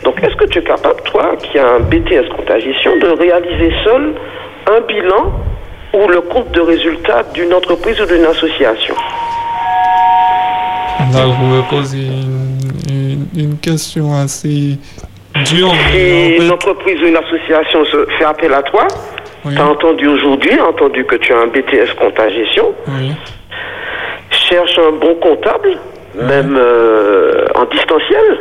Donc, 0.04 0.22
est-ce 0.24 0.36
que 0.36 0.46
tu 0.46 0.60
es 0.60 0.64
capable, 0.64 1.02
toi, 1.04 1.36
qui 1.42 1.58
as 1.58 1.68
un 1.68 1.80
BTS 1.80 2.28
comptagistion, 2.36 2.98
de 2.98 3.08
réaliser 3.08 3.74
seul 3.84 4.14
un 4.68 4.82
bilan 4.82 5.32
ou 5.94 6.08
le 6.08 6.22
compte 6.22 6.52
de 6.52 6.62
résultat 6.62 7.24
d'une 7.34 7.54
entreprise 7.54 8.00
ou 8.02 8.06
d'une 8.06 8.26
association? 8.26 8.96
Là, 11.14 11.26
vous 11.26 11.46
me 11.46 11.62
posez 11.70 11.98
une, 12.08 12.70
une- 12.90 13.28
une 13.44 13.58
question 13.60 14.14
assez 14.16 14.78
dure. 15.46 15.72
Si 15.92 16.36
une 16.40 16.52
entreprise 16.52 17.02
ou 17.02 17.06
une 17.06 17.18
association 17.18 17.86
se 17.86 18.06
fait 18.18 18.26
appel 18.26 18.54
à 18.54 18.62
toi, 18.64 18.88
tu 19.48 19.58
as 19.58 19.66
entendu 19.68 20.08
aujourd'hui, 20.08 20.60
entendu 20.62 21.04
que 21.06 21.16
tu 21.16 21.34
as 21.34 21.40
un 21.40 21.48
BTS 21.48 21.94
compta 22.00 22.30
gestion, 22.30 22.74
Oui. 22.88 23.12
Cherche 24.30 24.78
un 24.78 24.92
bon 24.92 25.16
comptable, 25.16 25.78
même 26.16 26.58
euh, 26.58 27.46
en 27.56 27.66
distanciel, 27.66 28.40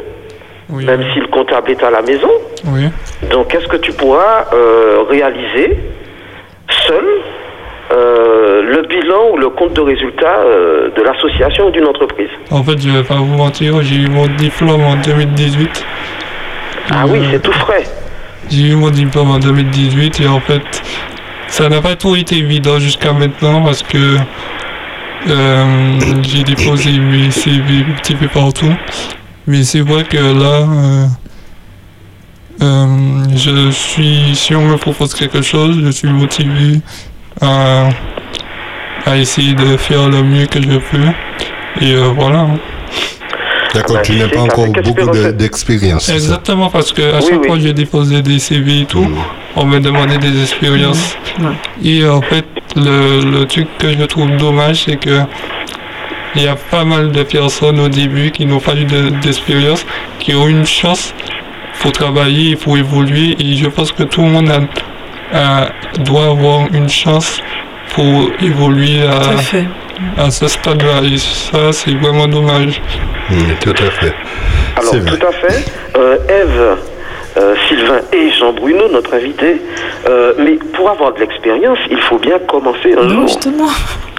même 0.70 1.04
si 1.12 1.20
le 1.20 1.26
comptable 1.28 1.70
est 1.70 1.82
à 1.82 1.90
la 1.90 2.02
maison. 2.02 2.30
Oui. 2.66 2.88
Donc, 3.30 3.54
est-ce 3.54 3.66
que 3.66 3.76
tu 3.76 3.92
pourras 3.92 4.46
euh, 4.52 5.02
réaliser 5.08 5.78
seul 6.86 7.04
euh, 7.92 8.62
le 8.62 8.82
bilan 8.82 9.32
ou 9.32 9.36
le 9.36 9.50
compte 9.50 9.74
de 9.74 9.80
résultat 9.80 10.38
de 10.96 11.02
l'association 11.02 11.68
ou 11.68 11.70
d'une 11.70 11.86
entreprise? 11.86 12.30
En 12.50 12.62
fait, 12.62 12.78
je 12.80 12.88
vais 12.88 13.04
pas 13.04 13.16
vous 13.16 13.36
mentir, 13.36 13.82
j'ai 13.82 13.96
eu 13.96 14.08
mon 14.08 14.26
diplôme 14.26 14.82
en 14.82 14.96
2018. 14.96 15.84
Ah 16.90 17.04
oui, 17.06 17.20
c'est 17.30 17.42
tout 17.42 17.52
frais. 17.52 17.84
J'ai 18.50 18.68
eu 18.68 18.74
mon 18.74 18.90
diplôme 18.90 19.30
en 19.30 19.38
2018 19.38 20.20
et 20.20 20.28
en 20.28 20.40
fait, 20.40 20.62
ça 21.46 21.68
n'a 21.68 21.80
pas 21.80 21.96
tout 21.96 22.16
été 22.16 22.36
évident 22.36 22.78
jusqu'à 22.78 23.12
maintenant 23.12 23.62
parce 23.62 23.82
que 23.82 24.16
euh, 25.28 25.98
j'ai 26.22 26.42
déposé 26.44 26.92
mes 26.98 27.30
CV 27.30 27.84
un 27.88 27.94
petit 28.00 28.14
peu 28.14 28.28
partout. 28.28 28.72
Mais 29.46 29.64
c'est 29.64 29.80
vrai 29.80 30.04
que 30.04 30.16
là, 30.16 30.66
euh, 30.68 31.06
euh, 32.62 33.24
je 33.34 33.70
suis, 33.70 34.34
si 34.34 34.54
on 34.54 34.66
me 34.66 34.76
propose 34.76 35.14
quelque 35.14 35.42
chose, 35.42 35.80
je 35.84 35.90
suis 35.90 36.08
motivé 36.08 36.80
à, 37.40 37.88
à 39.06 39.16
essayer 39.16 39.54
de 39.54 39.76
faire 39.76 40.08
le 40.08 40.22
mieux 40.22 40.46
que 40.46 40.60
je 40.62 40.78
peux. 40.78 41.08
Et 41.80 41.92
euh, 41.94 42.10
voilà. 42.14 42.46
D'accord, 43.74 44.02
tu 44.02 44.12
n'as 44.16 44.28
pas 44.28 44.42
encore 44.42 44.66
beaucoup 44.68 45.10
de- 45.10 45.30
d'expérience. 45.32 46.08
Exactement, 46.10 46.68
parce 46.68 46.92
que 46.92 47.14
à 47.14 47.20
chaque 47.22 47.44
fois 47.46 47.56
que 47.56 47.62
j'ai 47.62 47.72
déposé 47.72 48.20
des 48.20 48.38
CV 48.38 48.82
et 48.82 48.84
tout, 48.84 49.08
on 49.56 49.64
me 49.64 49.80
demandait 49.80 50.18
des 50.18 50.42
expériences. 50.42 51.16
Et 51.82 52.06
en 52.06 52.20
fait, 52.20 52.44
le, 52.76 53.20
le 53.38 53.46
truc 53.46 53.66
que 53.78 53.90
je 53.92 54.04
trouve 54.04 54.30
dommage, 54.36 54.84
c'est 54.84 54.96
que 54.96 55.20
il 56.34 56.42
y 56.42 56.48
a 56.48 56.56
pas 56.56 56.84
mal 56.84 57.10
de 57.12 57.22
personnes 57.24 57.78
au 57.80 57.88
début 57.88 58.30
qui 58.30 58.46
n'ont 58.46 58.58
pas 58.60 58.74
eu 58.74 58.84
de- 58.84 59.10
d'expérience, 59.20 59.84
qui 60.18 60.34
ont 60.34 60.48
une 60.48 60.64
chance. 60.66 61.14
Il 61.74 61.78
faut 61.78 61.90
travailler, 61.90 62.50
il 62.50 62.56
faut 62.56 62.76
évoluer, 62.76 63.36
et 63.38 63.56
je 63.56 63.66
pense 63.66 63.92
que 63.92 64.02
tout 64.04 64.22
le 64.22 64.28
monde 64.28 64.50
a- 64.50 65.36
a- 65.38 65.68
doit 66.00 66.26
avoir 66.30 66.66
une 66.72 66.88
chance 66.88 67.40
pour 67.94 68.30
évoluer 68.40 69.00
Tout 69.02 69.12
à 69.12 69.34
à, 69.34 69.36
fait. 69.38 69.64
à 70.16 70.30
ce 70.30 70.48
stade-là. 70.48 71.02
Et 71.04 71.18
ça, 71.18 71.72
c'est 71.72 71.94
vraiment 71.94 72.26
dommage. 72.28 72.80
tout 73.60 73.70
à 73.70 73.90
fait. 73.90 74.14
Alors, 74.76 75.04
tout 75.04 75.26
à 75.26 75.32
fait. 75.32 75.64
Euh, 75.98 76.16
Eve, 76.28 76.78
euh, 77.36 77.54
Sylvain 77.68 78.00
et 78.12 78.30
Jean 78.30 78.52
Bruno, 78.52 78.88
notre 78.90 79.14
invité. 79.14 79.60
Euh, 80.08 80.34
mais 80.38 80.58
pour 80.74 80.90
avoir 80.90 81.14
de 81.14 81.20
l'expérience, 81.20 81.78
il 81.90 82.00
faut 82.02 82.18
bien 82.18 82.38
commencer 82.40 82.94
un 82.98 83.08
jour. 83.08 83.28
Justement. 83.28 83.68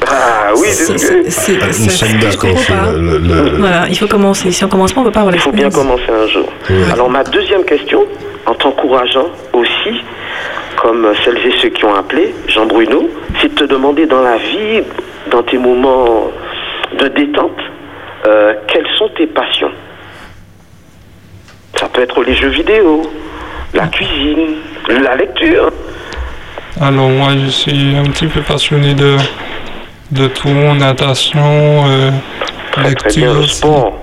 Ah 0.08 0.52
oui, 0.58 0.68
c'est 0.70 0.98
Voilà, 3.58 3.88
il 3.90 3.98
faut 3.98 4.08
commencer. 4.08 4.52
Si 4.52 4.64
on 4.64 4.68
commence 4.68 4.94
pas, 4.94 5.02
on 5.02 5.06
peut 5.06 5.12
pas 5.12 5.22
avoir 5.22 5.36
Il 5.36 5.40
faut 5.40 5.52
bien 5.52 5.70
commencer 5.70 6.10
un 6.10 6.28
jour. 6.28 6.48
Alors 6.92 7.10
ma 7.10 7.24
deuxième 7.24 7.64
question, 7.64 8.06
en 8.46 8.54
t'encourageant 8.54 9.28
aussi, 9.54 10.02
comme 10.78 11.08
celles 11.24 11.38
et 11.38 11.54
ceux 11.62 11.70
qui 11.70 11.86
ont 11.86 11.96
appelé, 11.96 12.34
Jean 12.48 12.66
Bruno, 12.66 13.10
c'est 13.42 13.54
de 13.54 13.60
te 13.60 13.64
demander 13.64 14.06
dans 14.06 14.22
la 14.22 14.38
vie, 14.38 14.84
dans 15.32 15.44
tes 15.44 15.58
moments 15.58 16.30
de 17.00 17.08
détente, 17.08 17.58
euh, 18.26 18.54
quelles 18.68 18.88
sont 18.98 19.10
tes 19.18 19.28
passions? 19.28 19.72
Ça 21.80 21.88
peut 21.90 22.02
être 22.02 22.22
les 22.24 22.36
jeux 22.36 22.50
vidéo, 22.50 23.02
la 23.74 23.88
cuisine, 23.88 24.56
la 24.90 25.16
lecture. 25.16 25.72
Alors 26.80 27.10
moi 27.10 27.30
je 27.44 27.50
suis 27.50 27.96
un 27.96 28.04
petit 28.06 28.28
peu 28.28 28.42
passionné 28.42 28.94
de, 28.94 29.18
de 30.12 30.28
tout, 30.28 30.50
natation, 30.50 31.42
euh, 31.88 32.12
lecture, 32.84 33.34
le 33.36 33.44
sport. 33.48 33.94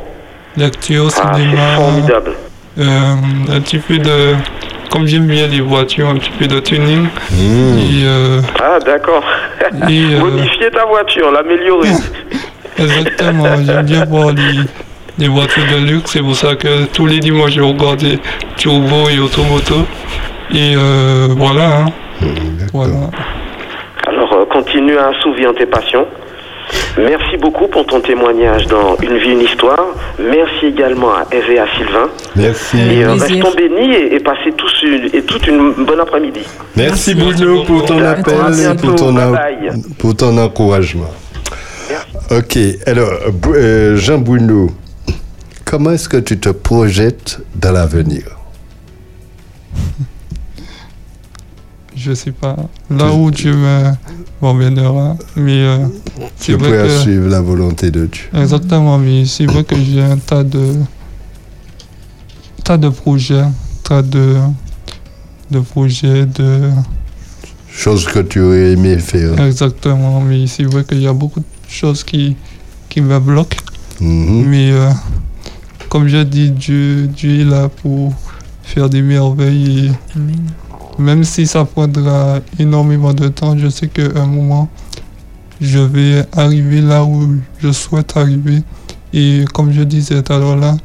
lecture, 0.56 1.08
Ah, 1.22 1.34
cinéma, 1.34 1.60
c'est 1.76 1.82
formidable. 1.82 2.32
euh, 2.78 3.14
un 3.56 3.60
petit 3.60 3.78
peu 3.78 3.98
de, 3.98 4.34
comme 4.90 5.06
j'aime 5.06 5.26
bien 5.26 5.46
les 5.46 5.60
voitures, 5.60 6.08
un 6.08 6.16
petit 6.16 6.30
peu 6.38 6.46
de 6.46 6.60
tuning. 6.60 7.06
Et, 7.32 8.02
euh, 8.04 8.40
Ah 8.62 8.78
d'accord. 8.84 9.22
Euh, 9.72 10.18
Modifier 10.18 10.70
ta 10.70 10.84
voiture, 10.84 11.30
l'améliorer. 11.30 11.88
exactement, 12.78 13.56
j'aime 13.64 13.82
bien 13.86 14.04
voir 14.06 14.30
les, 14.32 14.62
les 15.18 15.28
voitures 15.28 15.64
de 15.72 15.86
luxe, 15.86 16.10
c'est 16.12 16.20
pour 16.22 16.36
ça 16.36 16.54
que 16.56 16.86
tous 16.86 17.06
les 17.06 17.18
dimanches 17.20 17.52
je 17.54 17.60
regarde 17.60 17.98
des 18.00 18.18
turbo 18.56 19.08
et 19.10 19.18
automoto. 19.18 19.76
Et 20.54 20.74
euh, 20.76 21.28
voilà. 21.36 21.82
hein. 21.82 21.86
Voilà. 22.72 22.94
Alors, 24.06 24.32
euh, 24.32 24.44
continue 24.46 24.96
à 24.96 25.08
assouvir 25.08 25.52
tes 25.54 25.66
passions. 25.66 26.06
Merci 26.98 27.36
beaucoup 27.36 27.66
pour 27.68 27.84
ton 27.86 28.00
témoignage 28.00 28.66
dans 28.66 28.96
Une 29.02 29.16
vie, 29.18 29.30
une 29.32 29.40
histoire. 29.40 29.86
Merci 30.20 30.66
également 30.66 31.10
à 31.10 31.26
Eve 31.32 31.50
et 31.50 31.58
à 31.58 31.66
Sylvain. 31.76 32.08
Merci. 32.36 32.78
Et 32.78 33.04
euh, 33.04 33.12
restons 33.14 33.52
bénis 33.56 33.92
et, 33.92 34.14
et 34.14 34.20
passez 34.20 34.52
tous 34.56 34.72
une, 34.82 35.08
et 35.12 35.22
toute 35.22 35.46
une 35.48 35.72
bonne 35.84 36.00
après-midi. 36.00 36.40
Merci 36.76 37.14
Bruno 37.14 37.62
pour 37.64 37.84
ton 37.84 38.04
appel 38.04 38.34
et 38.60 38.76
pour 38.80 38.94
ton, 38.96 39.12
Bye 39.12 39.24
en- 39.24 39.30
bye. 39.32 39.82
pour 39.98 40.16
ton 40.16 40.36
encouragement. 40.38 41.10
Ok, 42.30 42.56
alors 42.86 43.10
euh, 43.54 43.96
Jean 43.96 44.18
Bruno, 44.18 44.70
comment 45.70 45.90
est-ce 45.92 46.08
que 46.08 46.16
tu 46.16 46.38
te 46.40 46.48
projettes 46.50 47.40
dans 47.54 47.70
l'avenir? 47.72 48.24
Je 51.96 52.14
sais 52.14 52.32
pas. 52.32 52.56
Là 52.88 53.12
où 53.12 53.30
Dieu 53.30 53.54
me- 53.54 53.92
m'emmènera. 54.40 55.16
Mais 55.36 55.62
euh, 55.64 55.86
Tu 56.16 56.22
c'est 56.38 56.52
vrai 56.54 56.70
peux 56.70 56.86
que. 56.88 56.98
suivre 56.98 57.28
la 57.28 57.40
volonté 57.40 57.90
de 57.90 58.06
Dieu. 58.06 58.24
Exactement, 58.34 58.98
mais 58.98 59.24
c'est 59.26 59.46
vrai 59.46 59.64
que 59.64 59.76
j'ai 59.76 60.02
un 60.02 60.16
tas 60.16 60.44
de. 60.44 60.74
tas 62.64 62.78
de 62.78 62.88
projets, 62.88 63.44
tas 63.84 64.02
de. 64.02 64.36
de 65.50 65.60
projets, 65.60 66.26
de. 66.26 66.70
Chose 67.72 68.06
que 68.06 68.20
tu 68.20 68.40
aurais 68.40 68.72
aimé 68.72 68.98
faire. 68.98 69.38
Exactement, 69.40 70.20
mais 70.20 70.46
c'est 70.46 70.64
vrai 70.64 70.84
qu'il 70.84 71.02
y 71.02 71.06
a 71.06 71.12
beaucoup 71.12 71.40
de 71.40 71.44
choses 71.68 72.02
qui, 72.02 72.36
qui 72.88 73.00
me 73.00 73.18
bloquent. 73.20 73.58
Mhm. 74.00 74.46
Mais 74.48 74.70
euh, 74.72 74.90
comme 75.90 76.06
je 76.08 76.22
dis, 76.22 76.50
Dieu, 76.52 77.08
Dieu 77.08 77.40
est 77.40 77.44
là 77.44 77.68
pour 77.68 78.14
faire 78.62 78.88
des 78.88 79.02
merveilles. 79.02 79.88
Et 79.88 80.16
Amen. 80.16 80.40
même 80.98 81.24
si 81.24 81.46
ça 81.46 81.64
prendra 81.64 82.38
énormément 82.58 83.12
de 83.12 83.28
temps, 83.28 83.58
je 83.58 83.68
sais 83.68 83.88
qu'à 83.88 84.02
un 84.14 84.26
moment, 84.26 84.68
je 85.60 85.80
vais 85.80 86.24
arriver 86.32 86.80
là 86.80 87.04
où 87.04 87.36
je 87.58 87.72
souhaite 87.72 88.16
arriver. 88.16 88.62
Et 89.12 89.44
comme 89.52 89.72
je 89.72 89.82
disais 89.82 90.22
tout 90.22 90.32
à 90.32 90.38
l'heure 90.38 90.56
là, 90.56 90.76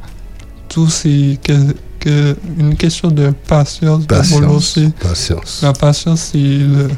tout 0.68 0.88
c'est 0.88 1.38
que, 1.42 1.52
que 2.00 2.36
une 2.58 2.74
question 2.74 3.08
de 3.08 3.32
patience, 3.46 4.02
de 4.02 4.06
Patience. 4.06 4.40
volonté. 4.40 4.88
Patience. 5.00 5.60
La 5.62 5.72
patience, 5.72 6.30
c'est 6.32 6.38
le, 6.38 6.88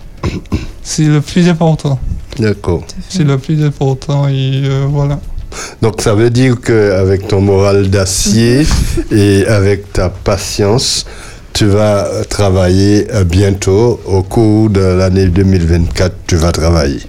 c'est 0.82 1.04
le 1.04 1.20
plus 1.20 1.46
important. 1.48 1.98
D'accord. 2.38 2.84
C'est 3.10 3.24
le 3.24 3.36
plus 3.36 3.62
important 3.62 4.26
et 4.28 4.62
euh, 4.64 4.86
voilà. 4.88 5.20
Donc 5.82 6.00
ça 6.00 6.14
veut 6.14 6.30
dire 6.30 6.56
qu'avec 6.60 7.28
ton 7.28 7.40
moral 7.40 7.90
d'acier 7.90 8.66
et 9.10 9.46
avec 9.46 9.92
ta 9.92 10.08
patience, 10.08 11.06
tu 11.58 11.66
vas 11.66 12.06
travailler 12.28 13.08
euh, 13.12 13.24
bientôt. 13.24 13.98
Au 14.06 14.22
cours 14.22 14.70
de 14.70 14.80
l'année 14.80 15.26
2024, 15.26 16.14
tu 16.26 16.36
vas 16.36 16.52
travailler. 16.52 17.00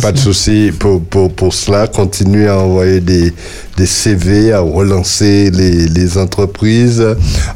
Pas 0.00 0.12
de 0.12 0.18
souci 0.18 0.72
pour, 0.78 1.02
pour, 1.02 1.30
pour 1.30 1.52
cela. 1.52 1.86
Continue 1.88 2.48
à 2.48 2.58
envoyer 2.58 3.00
des, 3.00 3.34
des 3.76 3.86
CV, 3.86 4.52
à 4.52 4.60
relancer 4.60 5.50
les, 5.50 5.88
les 5.88 6.16
entreprises. 6.16 7.04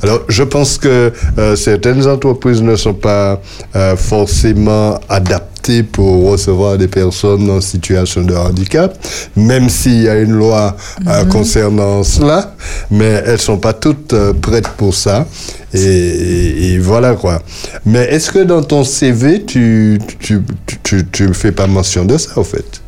Alors, 0.02 0.20
je 0.28 0.42
pense 0.42 0.76
que 0.76 1.10
euh, 1.38 1.56
certaines 1.56 2.06
entreprises 2.06 2.60
ne 2.60 2.76
sont 2.76 2.92
pas 2.94 3.40
euh, 3.74 3.96
forcément 3.96 5.00
adaptées 5.08 5.55
pour 5.82 6.30
recevoir 6.30 6.78
des 6.78 6.88
personnes 6.88 7.48
en 7.50 7.60
situation 7.60 8.22
de 8.22 8.34
handicap, 8.34 8.96
même 9.36 9.68
s'il 9.68 10.02
y 10.02 10.08
a 10.08 10.18
une 10.20 10.32
loi 10.32 10.76
euh, 11.06 11.24
concernant 11.26 12.02
cela, 12.04 12.54
mais 12.90 13.22
elles 13.26 13.40
sont 13.40 13.58
pas 13.58 13.72
toutes 13.72 14.12
euh, 14.12 14.32
prêtes 14.32 14.68
pour 14.76 14.94
ça. 14.94 15.26
Et, 15.74 15.78
et- 15.80 16.72
et 16.74 16.78
voilà 16.78 17.14
quoi. 17.16 17.42
Mais 17.84 18.04
est-ce 18.04 18.30
que 18.30 18.38
dans 18.44 18.62
ton 18.62 18.84
CV, 18.84 19.44
tu 19.44 19.98
tu, 20.18 20.40
tu, 20.66 20.78
tu, 20.82 21.06
tu 21.12 21.34
fais 21.34 21.52
pas 21.52 21.66
mention 21.66 22.04
de 22.04 22.16
ça, 22.16 22.30
au 22.38 22.44
fait? 22.44 22.80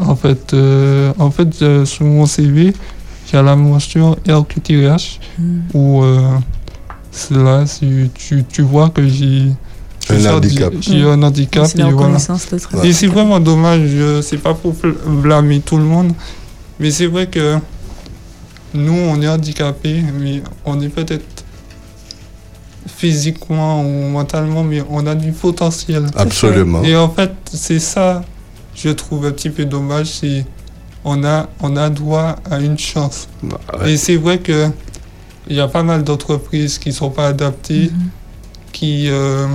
En 0.00 0.14
fait, 0.14 0.52
euh, 0.52 1.12
en 1.18 1.30
fait 1.30 1.48
euh, 1.62 1.84
sur 1.86 2.04
mon 2.04 2.26
CV, 2.26 2.72
il 3.28 3.34
y 3.34 3.36
a 3.38 3.42
la 3.42 3.56
mention 3.56 4.16
RQTH 4.28 5.18
où 5.74 6.02
euh, 6.02 6.20
c'est 7.10 7.34
là, 7.36 7.64
tu, 8.14 8.44
tu 8.48 8.62
vois 8.62 8.90
que 8.90 9.06
j'ai 9.08 9.46
Un 10.10 10.24
handicap. 10.36 10.72
J'ai 10.80 11.02
un 11.02 11.22
handicap. 11.22 11.66
Et 11.78 11.82
voilà. 11.90 12.18
c'est 12.92 13.06
vraiment 13.06 13.40
dommage, 13.40 13.88
c'est 14.22 14.38
pas 14.38 14.54
pour 14.54 14.72
bl- 14.74 14.94
blâmer 15.22 15.60
tout 15.60 15.76
le 15.78 15.84
monde, 15.84 16.12
mais 16.78 16.90
c'est 16.90 17.06
vrai 17.06 17.26
que 17.26 17.56
nous, 18.74 18.92
on 18.92 19.20
est 19.22 19.28
handicapés, 19.28 20.02
mais 20.20 20.42
on 20.64 20.80
est 20.80 20.88
peut-être 20.90 21.24
physiquement 22.86 23.82
ou 23.82 24.08
mentalement, 24.08 24.62
mais 24.62 24.82
on 24.90 25.06
a 25.06 25.14
du 25.14 25.32
potentiel. 25.32 26.06
Absolument. 26.16 26.82
Et 26.82 26.96
en 26.96 27.08
fait, 27.08 27.32
c'est 27.52 27.80
ça, 27.80 28.22
je 28.74 28.90
trouve 28.90 29.26
un 29.26 29.32
petit 29.32 29.50
peu 29.50 29.64
dommage, 29.64 30.06
c'est 30.06 30.44
on 31.04 31.24
a, 31.24 31.48
on 31.60 31.76
a 31.76 31.88
droit 31.90 32.36
à 32.50 32.60
une 32.60 32.78
chance. 32.78 33.28
ouais. 33.42 33.92
Et 33.92 33.96
c'est 33.96 34.16
vrai 34.16 34.38
que 34.38 34.68
il 35.48 35.54
y 35.56 35.60
a 35.60 35.68
pas 35.68 35.84
mal 35.84 36.02
d'entreprises 36.02 36.78
qui 36.78 36.92
sont 36.92 37.10
pas 37.10 37.28
adaptées, 37.28 37.90
qui 38.72 39.08
euh, 39.08 39.46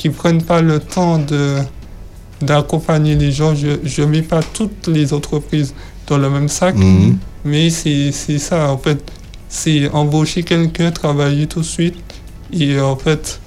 qui 0.00 0.08
prennent 0.08 0.42
pas 0.42 0.62
le 0.62 0.78
temps 0.80 1.18
de 1.18 1.56
d'accompagner 2.42 3.14
les 3.16 3.32
gens. 3.32 3.54
Je 3.54 3.68
je 3.84 4.02
mets 4.02 4.22
pas 4.22 4.40
toutes 4.42 4.86
les 4.86 5.12
entreprises 5.12 5.74
dans 6.06 6.16
le 6.18 6.30
même 6.30 6.48
sac, 6.48 6.74
Mhm. 6.76 7.18
mais 7.44 7.68
c'est 7.70 8.12
c'est 8.12 8.38
ça 8.38 8.70
en 8.72 8.78
fait. 8.78 9.00
C'est 9.48 9.90
embaucher 9.90 10.42
quelqu'un, 10.44 10.90
travailler 10.92 11.46
tout 11.46 11.60
de 11.60 11.70
suite, 11.76 11.96
et 12.52 12.80
en 12.80 12.96
fait 12.96 13.40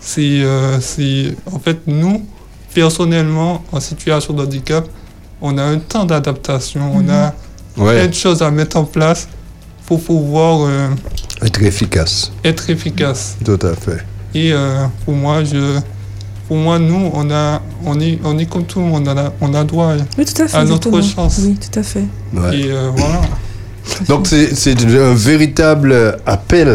c'est 0.00 0.42
euh, 0.42 0.78
c'est 0.80 1.34
en 1.50 1.58
fait 1.58 1.78
nous 1.86 2.24
personnellement 2.74 3.64
en 3.72 3.80
situation 3.80 4.34
de 4.34 4.42
handicap, 4.44 4.84
on 5.40 5.56
a 5.58 5.64
un 5.64 5.78
temps 5.78 6.04
d'adaptation, 6.04 6.82
on 6.94 7.08
a 7.08 7.34
Ouais. 7.76 7.94
plein 7.96 8.08
de 8.08 8.14
choses 8.14 8.42
à 8.42 8.50
mettre 8.50 8.76
en 8.76 8.84
place 8.84 9.28
pour 9.86 10.02
pouvoir 10.02 10.54
euh, 10.68 10.88
Être 11.42 11.62
efficace. 11.62 12.30
être 12.44 12.68
efficace. 12.70 13.36
Tout 13.44 13.58
à 13.62 13.74
fait. 13.74 14.00
Et 14.34 14.52
euh, 14.52 14.86
pour 15.04 15.14
moi, 15.14 15.44
je, 15.44 15.78
pour 16.46 16.56
moi, 16.56 16.78
nous, 16.78 17.10
on 17.12 17.30
a, 17.30 17.60
on 17.84 18.00
est, 18.00 18.18
on 18.24 18.38
est 18.38 18.46
comme 18.46 18.64
tout 18.64 18.80
le 18.80 18.86
monde, 18.86 19.08
on 19.08 19.16
a, 19.16 19.32
on 19.40 19.54
a 19.54 19.64
droit 19.64 19.94
Oui, 20.16 20.24
tout 20.24 20.42
à 20.42 20.48
fait. 20.48 20.56
à 20.56 20.64
notre 20.64 20.88
exactement. 20.88 21.28
chance. 21.28 21.40
Oui, 21.42 21.56
tout 21.56 21.78
à 21.78 21.82
fait. 21.82 22.04
Ouais. 22.34 22.58
Et 22.58 22.70
euh, 22.70 22.90
voilà. 22.96 23.20
Donc 24.08 24.26
c'est 24.26 24.84
un 24.84 25.14
véritable 25.14 26.16
appel, 26.26 26.68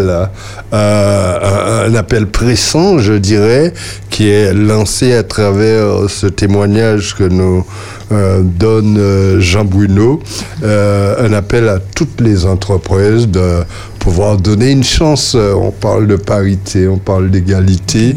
euh, 0.73 1.87
un, 1.87 1.95
appel 1.95 2.27
pressant, 2.27 2.97
je 2.99 3.13
dirais, 3.13 3.73
qui 4.09 4.29
est 4.29 4.53
lancé 4.53 5.13
à 5.13 5.23
travers 5.23 6.09
ce 6.09 6.27
témoignage 6.27 7.15
que 7.15 7.23
nous 7.23 7.65
euh, 8.11 8.41
donne 8.43 9.39
Jean 9.39 9.63
Bruno, 9.63 10.21
euh, 10.63 11.27
un 11.27 11.33
appel 11.33 11.69
à 11.69 11.79
toutes 11.79 12.19
les 12.19 12.45
entreprises 12.45 13.27
de 13.27 13.63
pouvoir 14.03 14.35
donner 14.37 14.71
une 14.71 14.83
chance. 14.83 15.33
Euh, 15.35 15.53
On 15.55 15.71
parle 15.71 16.07
de 16.07 16.17
parité, 16.17 16.87
on 16.89 16.97
parle 16.97 17.31
d'égalité, 17.31 18.15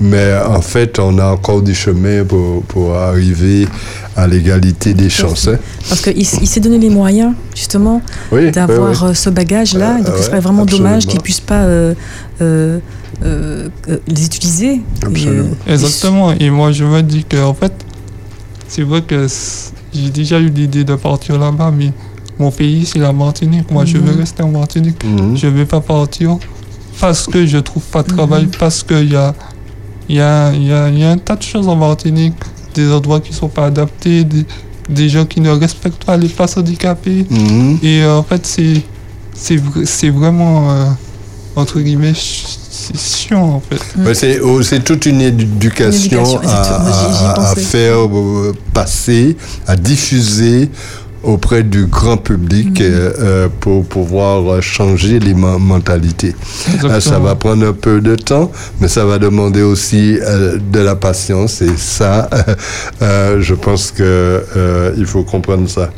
mais 0.00 0.28
en 0.58 0.60
fait, 0.60 0.98
on 0.98 1.18
a 1.18 1.26
encore 1.36 1.62
du 1.62 1.74
chemin 1.74 2.24
pour, 2.24 2.62
pour 2.64 2.94
arriver 2.96 3.68
à 4.16 4.26
l'égalité 4.26 4.92
des 4.92 5.08
chances. 5.08 5.46
hein. 5.46 5.58
Parce 5.88 6.00
qu'il 6.02 6.18
il 6.18 6.48
s'est 6.52 6.60
donné 6.60 6.78
les 6.78 6.90
moyens, 6.90 7.32
justement, 7.54 8.02
Oui, 8.32 8.50
d'avoir 8.50 8.90
oui, 8.90 8.96
oui. 9.02 9.08
euh, 9.10 9.14
ce 9.14 9.30
bagage-là. 9.30 9.98
Euh, 9.98 10.02
donc, 10.02 10.16
ce 10.16 10.24
serait 10.24 10.40
vraiment 10.40 10.64
dommage 10.66 11.06
qu'il 11.06 11.18
ne 11.18 11.22
puisse 11.22 11.40
pas 11.40 11.62
euh, 11.62 11.94
euh, 12.42 12.80
euh, 13.24 13.68
euh, 13.88 13.98
les 14.08 14.24
utiliser. 14.26 14.72
Et, 14.74 14.80
euh, 15.04 15.06
Absolument. 15.06 15.48
Exactement. 15.68 16.32
Et 16.32 16.50
moi, 16.50 16.72
je 16.72 16.84
me 16.84 17.02
dis 17.02 17.22
que, 17.24 17.36
en 17.40 17.54
fait, 17.54 17.72
c'est 18.66 18.82
vrai 18.82 19.02
que 19.02 19.26
j'ai 19.94 20.10
déjà 20.10 20.40
eu 20.40 20.48
l'idée 20.48 20.82
de 20.84 20.96
partir 20.96 21.38
là-bas, 21.38 21.72
mais 21.76 21.92
mon 22.40 22.50
pays, 22.50 22.86
c'est 22.86 22.98
la 22.98 23.12
Martinique. 23.12 23.70
Moi, 23.70 23.84
je 23.84 23.98
veux 23.98 24.12
Mhm. 24.12 24.18
rester 24.18 24.42
en 24.42 24.48
Martinique. 24.50 25.04
Mhm. 25.04 25.36
Je 25.36 25.46
ne 25.46 25.52
vais 25.52 25.66
pas 25.66 25.80
partir 25.80 26.38
parce 27.00 27.26
que 27.26 27.46
je 27.46 27.58
trouve 27.58 27.82
pas 27.84 28.02
de 28.02 28.08
travail, 28.08 28.48
parce 28.58 28.82
qu'il 28.82 29.10
y 29.12 29.16
a, 29.16 29.34
il 30.08 30.16
y, 30.16 30.20
a, 30.20 30.52
il 30.52 30.64
y, 30.66 30.72
a, 30.72 30.88
y 30.90 31.04
a 31.04 31.10
un 31.10 31.18
tas 31.18 31.36
de 31.36 31.42
choses 31.42 31.68
en 31.68 31.76
Martinique, 31.76 32.34
des 32.74 32.90
endroits 32.92 33.20
qui 33.20 33.32
sont 33.32 33.48
pas 33.48 33.66
adaptés, 33.66 34.24
des, 34.24 34.44
des 34.88 35.08
gens 35.08 35.24
qui 35.24 35.40
ne 35.40 35.50
respectent 35.50 36.04
pas 36.04 36.16
les 36.16 36.28
places 36.28 36.56
handicapées. 36.56 37.26
Mhm. 37.30 37.78
Et 37.82 38.02
euh, 38.02 38.16
en 38.18 38.22
fait, 38.22 38.44
c'est, 38.46 38.82
c'est, 39.34 39.56
vra- 39.56 39.84
c'est 39.84 40.10
vraiment, 40.10 40.70
euh, 40.70 40.84
entre 41.56 41.80
guillemets, 41.80 42.14
c'est 42.14 42.96
chiant, 42.98 43.42
en 43.42 43.60
fait. 43.60 44.14
C'est 44.14 44.40
oh, 44.40 44.62
c'est 44.62 44.82
toute 44.84 45.06
une 45.06 45.20
éducation, 45.20 46.24
Une 46.24 46.38
éducation, 46.38 46.40
à, 46.42 47.54
faire 47.56 47.98
euh, 48.08 48.52
passer, 48.74 49.36
à 49.66 49.76
diffuser 49.76 50.70
auprès 51.22 51.62
du 51.62 51.86
grand 51.86 52.16
public 52.16 52.80
euh, 52.80 53.12
euh, 53.18 53.48
pour 53.60 53.84
pouvoir 53.86 54.50
euh, 54.52 54.60
changer 54.60 55.18
les 55.20 55.34
men- 55.34 55.58
mentalités. 55.58 56.34
Ça 57.00 57.18
va 57.18 57.34
prendre 57.34 57.66
un 57.66 57.72
peu 57.72 58.00
de 58.00 58.16
temps, 58.16 58.50
mais 58.80 58.88
ça 58.88 59.04
va 59.04 59.18
demander 59.18 59.62
aussi 59.62 60.18
euh, 60.20 60.56
de 60.72 60.80
la 60.80 60.96
patience 60.96 61.60
et 61.62 61.76
ça, 61.76 62.28
euh, 63.02 63.40
je 63.40 63.54
pense 63.54 63.90
que 63.90 64.42
il 64.96 65.06
faut 65.06 65.22
comprendre 65.22 65.68
ça. 65.68 65.90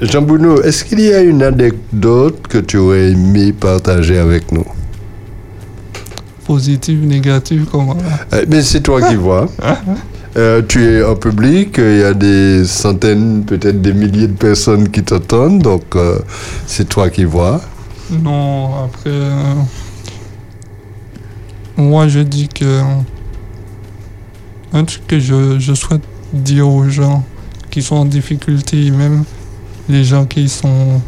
Jean 0.00 0.22
Bouno, 0.22 0.60
est-ce 0.62 0.84
qu'il 0.84 1.00
y 1.00 1.12
a 1.12 1.20
une 1.20 1.42
anecdote 1.42 2.46
que 2.48 2.58
tu 2.58 2.76
aurais 2.78 3.10
aimé 3.10 3.52
partager 3.52 4.18
avec 4.18 4.50
nous? 4.52 4.64
Positif, 6.46 6.98
négatif, 7.00 7.62
comment? 7.72 7.96
Mais 8.48 8.62
c'est 8.62 8.80
toi 8.80 9.00
qui 9.02 9.14
vois. 9.14 9.48
Euh, 10.36 10.62
tu 10.66 10.82
es 10.84 11.04
en 11.04 11.14
public, 11.14 11.76
il 11.78 11.98
y 11.98 12.02
a 12.02 12.12
des 12.12 12.64
centaines, 12.64 13.44
peut-être 13.44 13.80
des 13.80 13.92
milliers 13.92 14.26
de 14.26 14.32
personnes 14.36 14.88
qui 14.88 15.02
t'entendent, 15.04 15.62
donc 15.62 15.84
euh, 15.94 16.18
c'est 16.66 16.88
toi 16.88 17.08
qui 17.08 17.22
vois. 17.24 17.60
Non, 18.10 18.84
après. 18.84 19.10
euh, 19.10 19.54
moi, 21.76 22.08
je 22.08 22.20
dis 22.20 22.48
que. 22.48 22.80
Un 24.72 24.84
truc 24.84 25.06
que 25.06 25.20
je, 25.20 25.60
je 25.60 25.72
souhaite 25.72 26.02
dire 26.32 26.68
aux 26.68 26.88
gens 26.88 27.22
qui 27.70 27.80
sont 27.80 27.94
en 27.94 28.04
difficulté, 28.04 28.90
même 28.90 29.22
les 29.88 30.02
gens 30.04 30.24
qui 30.26 30.48
sont. 30.48 31.00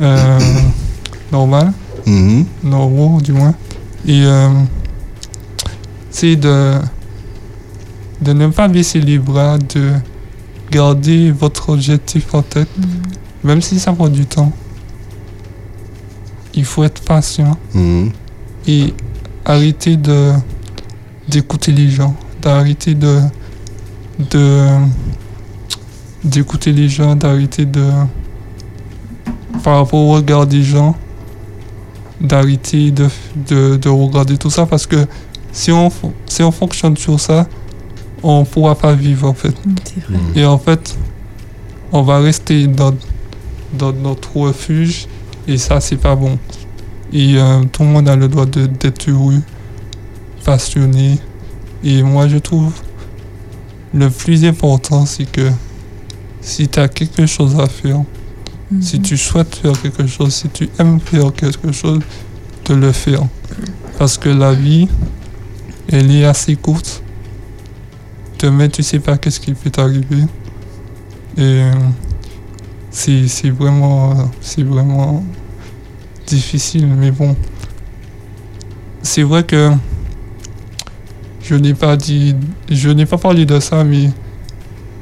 Normaux, 1.30 1.66
Mhm. 2.06 2.46
normaux 2.64 3.20
du 3.20 3.32
moins. 3.32 3.54
Et. 4.06 4.24
c'est 6.10 6.34
de, 6.36 6.74
de 8.22 8.32
ne 8.32 8.48
pas 8.48 8.68
baisser 8.68 9.00
les 9.00 9.18
bras, 9.18 9.58
de 9.58 9.92
garder 10.70 11.30
votre 11.30 11.70
objectif 11.70 12.34
en 12.34 12.42
tête, 12.42 12.68
même 13.44 13.62
si 13.62 13.78
ça 13.78 13.92
prend 13.92 14.08
du 14.08 14.26
temps. 14.26 14.52
Il 16.54 16.64
faut 16.64 16.82
être 16.84 17.02
patient 17.02 17.56
Mhm. 17.74 18.10
et 18.66 18.94
arrêter 19.44 19.96
de 19.96 20.32
d'écouter 21.28 21.72
les 21.72 21.90
gens, 21.90 22.16
d'arrêter 22.42 22.94
de 22.94 23.20
de 24.30 24.66
d'écouter 26.24 26.72
les 26.72 26.88
gens, 26.88 27.14
d'arrêter 27.14 27.64
de 27.64 27.84
par 29.62 29.76
rapport 29.78 30.00
au 30.00 30.12
regard 30.14 30.46
des 30.46 30.62
gens, 30.62 30.96
d'arrêter 32.20 32.90
de, 32.90 33.08
de, 33.48 33.76
de 33.76 33.88
regarder 33.88 34.36
tout 34.38 34.50
ça 34.50 34.66
parce 34.66 34.86
que 34.86 35.06
si 35.52 35.70
on 35.70 35.88
fo- 35.88 36.12
si 36.26 36.42
on 36.42 36.50
fonctionne 36.50 36.96
sur 36.96 37.20
ça, 37.20 37.46
on 38.22 38.44
pourra 38.44 38.74
pas 38.74 38.92
vivre 38.94 39.28
en 39.28 39.34
fait. 39.34 39.54
C'est 39.84 40.00
vrai. 40.04 40.18
Et 40.34 40.44
en 40.44 40.58
fait, 40.58 40.96
on 41.92 42.02
va 42.02 42.18
rester 42.18 42.66
dans, 42.66 42.94
dans 43.72 43.92
notre 43.92 44.36
refuge 44.36 45.06
et 45.46 45.56
ça, 45.58 45.80
c'est 45.80 45.96
pas 45.96 46.14
bon. 46.16 46.38
Et 47.12 47.36
euh, 47.38 47.62
tout 47.72 47.82
le 47.82 47.88
monde 47.88 48.08
a 48.08 48.16
le 48.16 48.28
droit 48.28 48.44
de- 48.46 48.66
d'être 48.66 49.08
heureux, 49.10 49.40
passionné. 50.44 51.18
Et 51.84 52.02
moi, 52.02 52.28
je 52.28 52.38
trouve 52.38 52.72
le 53.94 54.10
plus 54.10 54.44
important, 54.44 55.06
c'est 55.06 55.30
que 55.30 55.50
si 56.40 56.68
tu 56.68 56.78
as 56.78 56.88
quelque 56.88 57.26
chose 57.26 57.58
à 57.58 57.66
faire, 57.66 58.02
si 58.82 59.00
tu 59.00 59.16
souhaites 59.16 59.54
faire 59.54 59.80
quelque 59.80 60.06
chose, 60.06 60.34
si 60.34 60.48
tu 60.50 60.68
aimes 60.78 61.00
faire 61.00 61.32
quelque 61.32 61.72
chose, 61.72 62.00
de 62.66 62.74
le 62.74 62.92
faire. 62.92 63.22
Parce 63.98 64.18
que 64.18 64.28
la 64.28 64.52
vie, 64.52 64.88
elle 65.90 66.10
est 66.14 66.24
assez 66.26 66.54
courte. 66.56 67.02
Demain, 68.38 68.68
tu 68.68 68.82
sais 68.84 69.00
pas 69.00 69.18
qu'est-ce 69.18 69.40
qui 69.40 69.52
peut 69.52 69.70
t'arriver. 69.70 70.22
Et 71.36 71.40
euh, 71.62 71.72
c'est 72.90 73.26
c'est 73.26 73.50
vraiment, 73.50 74.12
euh, 74.12 74.24
c'est 74.40 74.62
vraiment 74.62 75.24
difficile, 76.26 76.86
mais 76.86 77.10
bon. 77.10 77.34
C'est 79.02 79.22
vrai 79.22 79.42
que 79.44 79.72
je 81.42 81.54
n'ai 81.56 81.74
pas 81.74 81.96
dit, 81.96 82.36
je 82.70 82.90
n'ai 82.90 83.06
pas 83.06 83.18
parlé 83.18 83.44
de 83.44 83.58
ça, 83.58 83.82
mais 83.82 84.10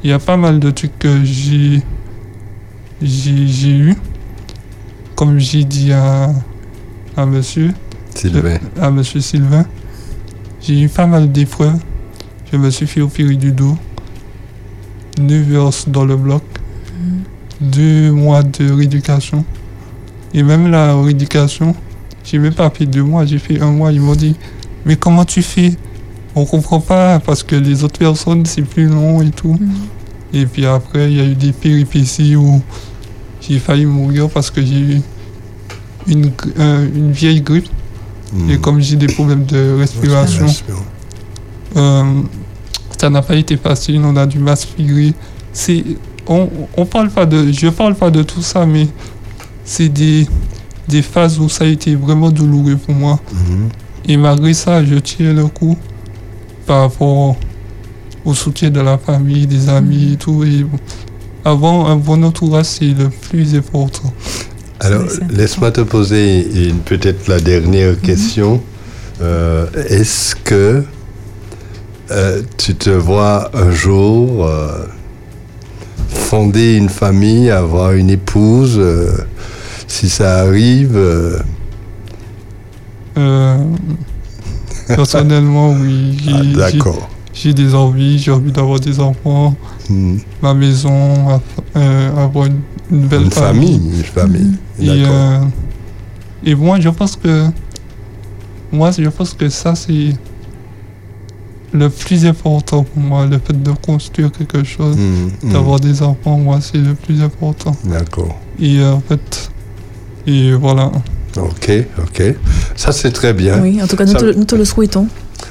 il 0.03 0.11
y 0.11 0.13
a 0.13 0.19
pas 0.19 0.37
mal 0.37 0.59
de 0.61 0.71
trucs 0.71 0.99
que 0.99 1.23
j'ai 1.25 1.83
j'ai 3.03 3.47
j'ai 3.47 3.77
eu. 3.77 3.95
Comme 5.15 5.39
j'ai 5.39 5.65
dit 5.65 5.93
à, 5.93 6.31
à 7.17 7.25
monsieur, 7.27 7.73
Sylvain. 8.15 8.59
à 8.81 8.91
monsieur 8.91 9.21
Sylvain, 9.21 9.65
j'ai 10.61 10.81
eu 10.83 10.89
pas 10.89 11.07
mal 11.07 11.33
d'épreuves. 11.33 11.79
Je 12.53 12.57
me 12.57 12.71
suis 12.71 12.87
fait 12.87 13.01
opérer 13.01 13.37
du 13.37 13.53
dos. 13.53 13.77
9 15.19 15.55
heures 15.55 15.73
dans 15.89 16.05
le 16.05 16.17
bloc. 16.17 16.43
Deux 17.61 18.13
mois 18.13 18.43
de 18.43 18.71
rééducation. 18.71 19.45
Et 20.35 20.43
même 20.43 20.71
la 20.71 20.95
rééducation, 21.01 21.75
j'ai 22.25 22.39
même 22.39 22.53
pas 22.53 22.69
fait 22.71 22.85
deux 22.87 23.03
mois, 23.03 23.25
j'ai 23.25 23.39
fait 23.39 23.61
un 23.61 23.71
mois. 23.71 23.93
Ils 23.93 24.01
m'ont 24.01 24.15
dit, 24.15 24.37
mais 24.85 24.97
comment 24.97 25.25
tu 25.25 25.43
fais? 25.43 25.75
On 26.35 26.45
comprend 26.45 26.81
pas 26.81 27.19
parce 27.19 27.43
que 27.43 27.57
les 27.57 27.83
autres 27.83 27.99
personnes, 27.99 28.45
c'est 28.45 28.63
plus 28.63 28.87
long 28.87 29.23
et 29.23 29.31
tout. 29.31 29.59
Et 30.35 30.45
puis 30.45 30.67
après, 30.67 31.11
il 31.11 31.17
y 31.17 31.21
a 31.21 31.25
eu 31.25 31.35
des 31.35 31.53
péripéties 31.53 32.37
où 32.37 32.61
j'ai 33.41 33.59
failli 33.59 33.87
mourir 33.87 34.29
parce 34.29 34.51
que 34.51 34.61
j'ai 34.61 34.79
eu 34.79 35.01
une, 36.07 36.31
euh, 36.59 36.87
une 36.95 37.13
vieille 37.13 37.41
grippe. 37.41 37.69
Et 38.51 38.59
comme 38.59 38.81
j'ai 38.81 38.97
des 38.97 39.07
problèmes 39.07 39.47
de 39.47 39.77
respiration, 39.79 40.47
ça 41.75 43.11
n'a 43.11 43.23
pas 43.23 43.37
été 43.37 43.57
facile, 43.57 44.01
on 44.05 44.17
a 44.17 44.27
dû 44.27 44.39
m'aspirer. 44.39 45.13
C'est, 45.53 45.85
on, 46.27 46.49
on 46.77 46.87
parle 46.87 47.11
pas 47.11 47.27
de, 47.27 47.53
je 47.53 47.69
parle 47.69 47.95
pas 47.95 48.11
de 48.11 48.23
tout 48.23 48.43
ça, 48.43 48.67
mais 48.67 48.87
c'est 49.65 49.89
des, 49.89 50.27
des 50.89 51.03
phases 51.03 51.39
où 51.39 51.49
ça 51.49 51.65
a 51.65 51.67
été 51.67 51.95
vraiment 51.95 52.31
douloureux 52.31 52.77
pour 52.77 52.95
moi. 52.95 53.21
Et 54.09 54.17
malgré 54.17 54.55
ça, 54.55 54.85
je 54.85 54.95
tiens 54.97 55.33
le 55.33 55.47
coup 55.47 55.77
par 56.67 56.83
rapport 56.83 57.37
au 58.25 58.35
soutien 58.35 58.71
de 58.71 58.81
la 58.81 58.99
famille, 58.99 59.47
des 59.47 59.69
amis 59.69 60.13
et 60.15 60.17
tout. 60.17 60.45
Et 60.45 60.65
avoir 61.45 61.89
un 61.91 61.97
bon 61.97 62.23
entourage, 62.25 62.67
c'est 62.67 62.87
le 62.87 63.09
plus 63.09 63.55
important. 63.55 64.13
Alors, 64.81 65.05
laisse-moi 65.31 65.71
te 65.71 65.81
poser 65.81 66.69
une- 66.69 66.79
peut-être 66.81 67.29
la 67.29 67.41
dernière 67.41 67.99
question. 68.01 68.61
Euh, 69.23 69.67
Est-ce 69.89 70.35
que 70.37 70.85
euh, 72.11 72.43
tu 72.57 72.75
te 72.75 72.91
vois 72.91 73.51
un 73.57 73.71
jour 73.71 74.45
euh, 74.47 74.87
fonder 76.09 76.77
une 76.77 76.89
famille, 76.89 77.51
avoir 77.51 77.93
une 77.93 78.11
épouse 78.11 78.77
euh, 78.79 79.13
Si 79.89 80.09
ça 80.09 80.39
arrive, 80.41 80.99
personnellement, 84.87 85.73
oui. 85.73 86.17
Ah, 86.29 86.43
d'accord. 86.71 87.09
J'ai 87.33 87.53
des 87.53 87.75
envies, 87.75 88.19
j'ai 88.19 88.31
envie 88.31 88.53
d'avoir 88.53 88.81
des 88.81 88.99
enfants, 89.01 89.55
Hmm. 89.89 90.17
ma 90.43 90.53
maison, 90.53 91.41
avoir 91.75 92.47
une, 92.47 92.59
une 92.91 93.07
belle 93.07 93.23
une 93.23 93.31
famille, 93.31 93.77
une 93.77 94.03
famille. 94.03 94.53
Et, 94.81 94.87
D'accord. 94.87 95.15
euh, 95.15 95.39
et 96.45 96.55
moi, 96.57 96.81
je 96.81 96.89
pense 96.89 97.15
que 97.15 97.45
moi, 98.73 98.91
je 98.91 99.09
pense 99.09 99.33
que 99.35 99.49
ça, 99.49 99.77
c'est 99.77 100.09
le 101.73 101.89
plus 101.91 102.25
important 102.27 102.85
pour 102.85 103.03
moi, 103.03 103.27
le 103.27 103.39
fait 103.39 103.61
de 103.63 103.71
construire 103.85 104.31
quelque 104.33 104.65
chose, 104.65 104.97
Mm, 104.97 105.49
mm. 105.49 105.53
d'avoir 105.53 105.81
des 105.81 106.03
enfants, 106.03 106.39
moi, 106.39 106.59
c'est 106.61 106.79
le 106.79 106.95
plus 106.95 107.21
important. 107.23 107.77
D'accord. 107.85 108.39
Et 108.61 108.79
euh, 108.81 108.93
en 108.93 109.01
fait, 109.07 109.51
et 110.27 110.53
voilà. 110.53 110.91
Ok, 111.37 111.71
ok. 111.99 112.23
Ça, 112.77 112.93
c'est 112.93 113.11
très 113.13 113.33
bien. 113.35 113.61
Oui, 113.63 113.81
en 113.83 113.87
tout 113.87 113.97
cas, 113.97 114.05
nous, 114.07 114.13
Ça- 114.13 114.19
te, 114.21 114.25
le- 114.25 114.35
nous 114.35 114.45
te 114.45 114.55
le 114.55 114.65
souhaitons. 114.65 115.09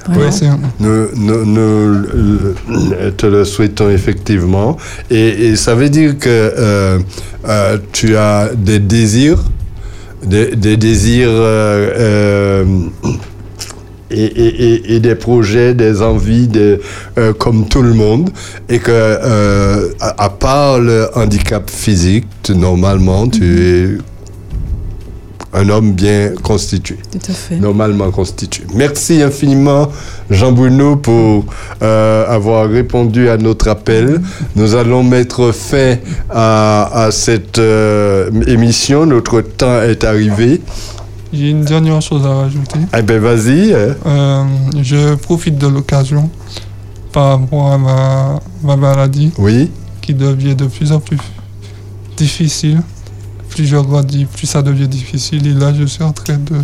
Oui, 0.09 0.15
Vraiment. 0.15 0.59
nous, 0.79 1.07
nous- 1.15 1.45
nous, 1.45 3.11
te 3.17 3.25
le 3.27 3.45
souhaitons 3.45 3.89
effectivement. 3.91 4.77
Et, 5.11 5.47
et 5.49 5.55
ça 5.55 5.75
veut 5.75 5.89
dire 5.89 6.17
que 6.17 6.27
euh, 6.29 6.99
euh, 7.47 7.77
tu 7.91 8.17
as 8.17 8.49
des 8.57 8.79
désirs, 8.79 9.43
des, 10.25 10.55
des 10.55 10.75
désirs 10.77 11.29
euh, 11.29 12.63
euh, 12.65 12.65
et, 14.15 14.25
et- 14.25 14.63
et- 14.73 14.95
et 14.95 14.99
des 14.99 15.15
projets, 15.15 15.73
des 15.73 16.01
envies 16.01 16.47
de, 16.47 16.79
euh, 17.17 17.33
comme 17.33 17.67
tout 17.67 17.81
le 17.81 17.93
monde. 17.93 18.29
Et 18.69 18.79
que, 18.79 18.91
euh, 18.91 19.89
à, 19.99 20.25
à 20.25 20.29
part 20.29 20.79
le 20.79 21.07
handicap 21.15 21.69
physique, 21.69 22.25
tu- 22.43 22.55
normalement, 22.55 23.27
tu 23.27 23.43
es 23.61 23.87
un 25.57 25.69
homme 25.69 25.93
bien 25.93 26.33
constitué. 26.43 26.97
Tout 27.13 27.31
à 27.31 27.33
fait. 27.33 27.55
Normalement 27.55 28.11
constitué. 28.11 28.65
Merci 28.75 29.21
infiniment, 29.21 29.89
Jean 30.29 30.51
Bruno, 30.51 30.97
pour 30.97 31.45
euh, 31.81 32.25
avoir 32.27 32.69
répondu 32.69 33.29
à 33.29 33.37
notre 33.37 33.69
appel. 33.69 34.19
Nous 34.57 34.75
allons 34.75 35.01
mettre 35.03 35.53
fin 35.53 35.95
à, 36.29 37.05
à 37.05 37.11
cette 37.11 37.57
euh, 37.57 38.29
émission. 38.47 39.05
Notre 39.05 39.39
temps 39.39 39.81
est 39.81 40.03
arrivé. 40.03 40.59
J'ai 41.35 41.49
une 41.49 41.65
dernière 41.65 42.01
chose 42.01 42.25
à 42.25 42.33
rajouter. 42.33 42.79
Eh 42.97 43.01
ben, 43.01 43.19
vas-y. 43.19 43.73
hein. 43.73 43.95
Euh, 44.05 44.43
je 44.81 45.15
profite 45.15 45.57
de 45.57 45.67
l'occasion 45.67 46.29
par 47.11 47.39
rapport 47.39 47.71
à 47.73 47.77
ma, 47.77 48.39
ma 48.63 48.75
maladie 48.77 49.31
Oui. 49.37 49.69
qui 50.01 50.13
devient 50.13 50.55
de 50.55 50.65
plus 50.65 50.91
en 50.91 50.99
plus 50.99 51.17
difficile. 52.15 52.81
Plus 53.49 53.65
je 53.65 53.77
grandis, 53.77 54.25
plus 54.25 54.47
ça 54.47 54.61
devient 54.61 54.87
difficile. 54.87 55.45
Et 55.47 55.53
là, 55.53 55.73
je 55.73 55.83
suis 55.85 56.03
en 56.03 56.11
train 56.13 56.37
de, 56.37 56.55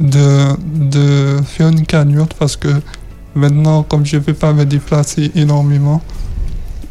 de, 0.00 0.56
de 0.90 1.42
faire 1.44 1.68
une 1.68 1.84
cagnotte 1.86 2.34
parce 2.38 2.56
que 2.56 2.68
maintenant, 3.34 3.82
comme 3.82 4.04
je 4.04 4.16
ne 4.16 4.22
peux 4.22 4.34
pas 4.34 4.52
me 4.52 4.64
déplacer 4.64 5.30
énormément, 5.34 6.02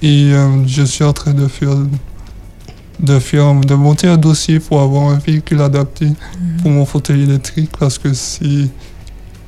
et 0.02 0.30
euh, 0.32 0.66
je 0.68 0.84
suis 0.84 1.04
en 1.04 1.14
train 1.14 1.34
de 1.34 1.48
faire 1.48 1.70
de 3.00 3.20
faire 3.20 3.54
de 3.56 3.76
monter 3.76 4.08
un 4.08 4.18
dossier 4.18 4.60
pour 4.60 4.82
avoir 4.82 5.10
un 5.12 5.18
véhicule 5.20 5.62
adapté 5.62 6.08
pour 6.62 6.72
mon 6.72 6.86
fauteuil 6.86 7.24
électrique 7.24 7.72
parce 7.80 7.98
que 7.98 8.14
c'est 8.14 8.70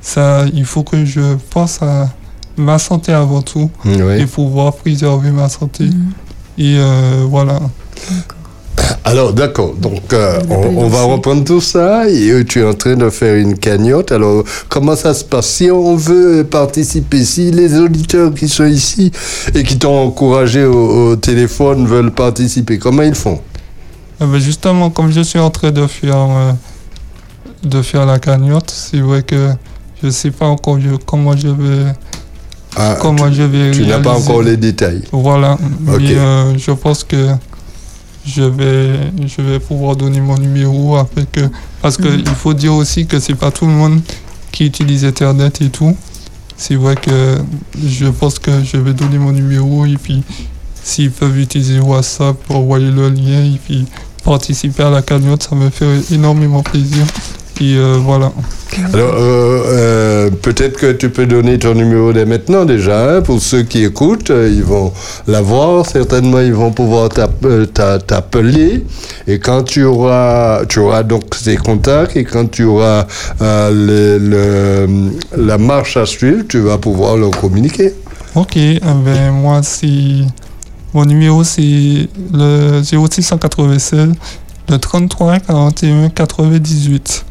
ça 0.00 0.44
il 0.54 0.64
faut 0.64 0.82
que 0.84 1.04
je 1.04 1.36
pense 1.50 1.82
à 1.82 2.08
ma 2.56 2.78
santé 2.78 3.12
avant 3.12 3.42
tout 3.42 3.70
Oui. 3.84 4.20
et 4.20 4.26
pouvoir 4.26 4.74
préserver 4.76 5.30
ma 5.30 5.48
santé. 5.48 5.86
Et 6.58 6.76
euh, 6.78 7.24
voilà 7.28 7.58
Alors, 9.04 9.32
d'accord. 9.32 9.74
Donc, 9.74 10.12
euh, 10.12 10.38
on, 10.50 10.84
on 10.84 10.88
va 10.88 11.02
reprendre 11.02 11.42
tout 11.44 11.60
ça. 11.60 12.08
Et 12.08 12.30
euh, 12.30 12.44
tu 12.44 12.60
es 12.60 12.64
en 12.64 12.74
train 12.74 12.96
de 12.96 13.08
faire 13.10 13.34
une 13.36 13.56
cagnotte. 13.56 14.12
Alors, 14.12 14.44
comment 14.68 14.94
ça 14.94 15.14
se 15.14 15.24
passe? 15.24 15.48
Si 15.48 15.70
on 15.70 15.96
veut 15.96 16.44
participer, 16.44 17.24
si 17.24 17.50
les 17.50 17.78
auditeurs 17.78 18.32
qui 18.34 18.48
sont 18.48 18.66
ici 18.66 19.10
et 19.54 19.62
qui 19.62 19.78
t'ont 19.78 19.98
encouragé 20.06 20.64
au, 20.64 21.10
au 21.12 21.16
téléphone 21.16 21.86
veulent 21.86 22.12
participer, 22.12 22.78
comment 22.78 23.02
ils 23.02 23.14
font? 23.14 23.40
Eh 24.22 24.26
ben, 24.26 24.38
justement 24.38 24.90
comme 24.90 25.10
je 25.10 25.22
suis 25.22 25.38
en 25.38 25.48
train 25.48 25.70
de 25.70 25.86
faire 25.86 26.14
euh, 26.30 26.52
de 27.62 27.80
faire 27.80 28.04
la 28.04 28.18
cagnotte 28.18 28.70
c'est 28.70 29.00
vrai 29.00 29.22
que 29.22 29.48
je 30.02 30.10
sais 30.10 30.30
pas 30.30 30.44
encore 30.44 30.78
je- 30.78 30.96
comment 31.06 31.34
je 31.34 31.48
vais. 31.48 31.86
Ah, 32.76 32.96
comment 33.00 33.32
je 33.32 33.42
vais. 33.44 33.70
Tu 33.70 33.86
n'as 33.86 33.98
pas 33.98 34.12
encore 34.12 34.42
les 34.42 34.58
détails. 34.58 35.02
Voilà. 35.10 35.54
Ok. 35.88 36.00
Mais 36.00 36.16
euh, 36.16 36.58
je 36.58 36.70
pense 36.72 37.02
que 37.02 37.16
je 38.26 38.42
vais, 38.42 39.12
je 39.26 39.42
vais 39.42 39.58
pouvoir 39.58 39.96
donner 39.96 40.20
mon 40.20 40.36
numéro 40.36 40.96
afin 40.96 41.24
que. 41.30 41.40
Parce 41.82 41.96
qu'il 41.96 42.26
faut 42.26 42.54
dire 42.54 42.74
aussi 42.74 43.06
que 43.06 43.18
c'est 43.18 43.34
pas 43.34 43.50
tout 43.50 43.66
le 43.66 43.72
monde 43.72 44.00
qui 44.52 44.66
utilise 44.66 45.04
Internet 45.04 45.60
et 45.62 45.70
tout. 45.70 45.96
C'est 46.56 46.74
vrai 46.74 46.94
que 46.96 47.38
je 47.82 48.06
pense 48.06 48.38
que 48.38 48.62
je 48.62 48.76
vais 48.76 48.92
donner 48.92 49.18
mon 49.18 49.32
numéro 49.32 49.86
et 49.86 49.96
puis 49.96 50.22
s'ils 50.82 51.10
peuvent 51.10 51.38
utiliser 51.38 51.80
WhatsApp 51.80 52.36
pour 52.46 52.56
envoyer 52.56 52.90
le 52.90 53.08
lien 53.08 53.44
et 53.44 53.58
puis 53.64 53.86
participer 54.24 54.82
à 54.82 54.90
la 54.90 55.02
cagnotte, 55.02 55.42
ça 55.42 55.54
me 55.56 55.70
fait 55.70 56.12
énormément 56.12 56.62
plaisir. 56.62 57.06
Euh, 57.62 57.98
voilà. 58.02 58.32
Alors, 58.92 59.14
euh, 59.14 59.62
euh, 59.66 60.30
peut-être 60.30 60.78
que 60.78 60.92
tu 60.92 61.10
peux 61.10 61.26
donner 61.26 61.58
ton 61.58 61.74
numéro 61.74 62.12
dès 62.12 62.24
maintenant 62.24 62.64
déjà. 62.64 63.16
hein, 63.16 63.20
pour 63.22 63.40
ceux 63.40 63.62
qui 63.62 63.84
écoutent, 63.84 64.30
ils 64.30 64.62
vont 64.62 64.92
l'avoir. 65.26 65.84
Certainement, 65.86 66.40
ils 66.40 66.54
vont 66.54 66.72
pouvoir 66.72 67.08
t'app- 67.10 67.72
t'a- 67.74 67.98
t'appeler. 67.98 68.84
Et 69.26 69.38
quand 69.38 69.62
tu 69.64 69.84
auras, 69.84 70.64
tu 70.66 70.78
auras 70.78 71.02
donc 71.02 71.34
ces 71.34 71.56
contacts 71.56 72.16
et 72.16 72.24
quand 72.24 72.50
tu 72.50 72.64
auras 72.64 73.06
le- 73.40 74.18
le- 74.18 75.10
la 75.36 75.58
marche 75.58 75.96
à 75.96 76.06
suivre, 76.06 76.44
tu 76.48 76.60
vas 76.60 76.78
pouvoir 76.78 77.16
leur 77.16 77.30
communiquer. 77.32 77.92
Ok, 78.34 78.56
eh 78.56 78.80
ben, 79.04 79.32
moi, 79.32 79.60
c'est. 79.62 80.24
Mon 80.94 81.04
numéro, 81.04 81.44
c'est 81.44 82.08
le 82.32 82.82
0696, 82.82 84.12
le 84.68 84.78
33 84.78 85.38
41 85.40 86.08
98. 86.10 87.24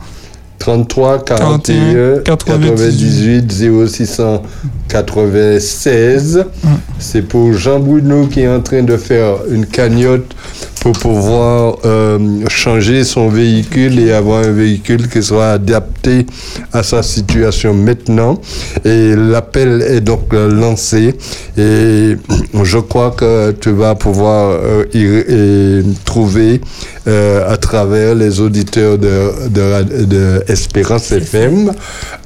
33 0.59 1.23
41 1.23 2.19
98 2.23 3.51
0696. 3.51 6.45
C'est 6.99 7.21
pour 7.21 7.53
Jean 7.53 7.79
Bruno 7.79 8.27
qui 8.27 8.41
est 8.41 8.47
en 8.47 8.61
train 8.61 8.83
de 8.83 8.97
faire 8.97 9.37
une 9.49 9.65
cagnotte 9.65 10.35
pour 10.81 10.93
pouvoir 10.93 11.77
euh, 11.85 12.45
changer 12.47 13.03
son 13.03 13.29
véhicule 13.29 13.99
et 13.99 14.11
avoir 14.13 14.43
un 14.45 14.51
véhicule 14.51 15.09
qui 15.09 15.21
soit 15.21 15.51
adapté 15.51 16.25
à 16.71 16.83
sa 16.83 17.03
situation 17.03 17.73
maintenant. 17.73 18.39
Et 18.85 19.15
l'appel 19.15 19.81
est 19.81 20.01
donc 20.01 20.33
lancé 20.33 21.15
et 21.57 22.15
je 22.63 22.77
crois 22.79 23.11
que 23.11 23.51
tu 23.51 23.71
vas 23.71 23.95
pouvoir 23.95 24.59
euh, 24.61 24.85
y, 24.93 25.83
y 25.89 25.95
trouver 26.05 26.61
euh, 27.07 27.51
à 27.51 27.57
travers 27.57 28.15
les 28.15 28.39
auditeurs 28.39 28.97
de, 28.97 29.49
de, 29.49 30.05
de 30.05 30.43
Espérance 30.47 31.11
FM 31.11 31.71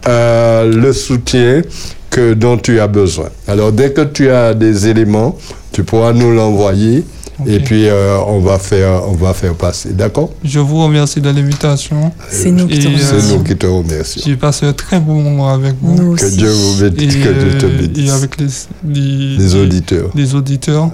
euh, 0.08 0.72
le 0.72 0.92
soutien 0.94 1.62
que, 2.10 2.34
dont 2.34 2.58
tu 2.58 2.80
as 2.80 2.88
besoin. 2.88 3.30
Alors 3.48 3.72
dès 3.72 3.92
que 3.92 4.02
tu 4.02 4.30
as 4.30 4.54
des 4.54 4.88
éléments, 4.88 5.38
tu 5.72 5.84
pourras 5.84 6.14
nous 6.14 6.32
l'envoyer 6.32 7.04
et 7.46 7.60
puis 7.60 7.88
euh, 7.88 8.18
on 8.28 8.40
va 8.40 8.60
faire 8.60 9.04
on 9.08 9.14
va 9.14 9.34
faire 9.34 9.54
passer. 9.56 9.94
D'accord? 9.94 10.32
Je 10.44 10.60
vous 10.60 10.84
remercie 10.84 11.22
de 11.22 11.30
l'invitation. 11.30 12.12
C'est 12.30 12.52
nous 12.52 12.68
qui 12.68 12.80
te 12.80 12.84
Et, 12.86 12.88
remercions. 12.88 13.20
C'est 13.20 13.36
nous 13.38 13.44
qui 13.44 13.56
te 13.56 13.66
remercions. 13.68 14.22
J'ai 14.26 14.36
passé 14.36 14.66
un 14.66 14.74
très 14.74 15.00
bon 15.00 15.22
moment 15.22 15.50
avec 15.50 15.76
vous. 15.82 15.96
Nous 15.96 16.16
Que 16.16 16.26
aussi. 16.26 16.38
Dieu 16.38 16.50
vous 16.50 16.90
bénisse, 16.90 17.16
Et, 17.16 17.20
que 17.20 17.30
Dieu 17.30 17.58
te 17.58 17.66
euh, 17.66 17.78
bénisse. 17.78 18.10
et 18.10 18.12
avec 18.12 18.38
les, 18.40 18.48
les, 18.86 19.38
Les 19.38 19.56
auditeurs. 19.56 20.10
les 20.16 20.36
auditeurs. 20.36 20.90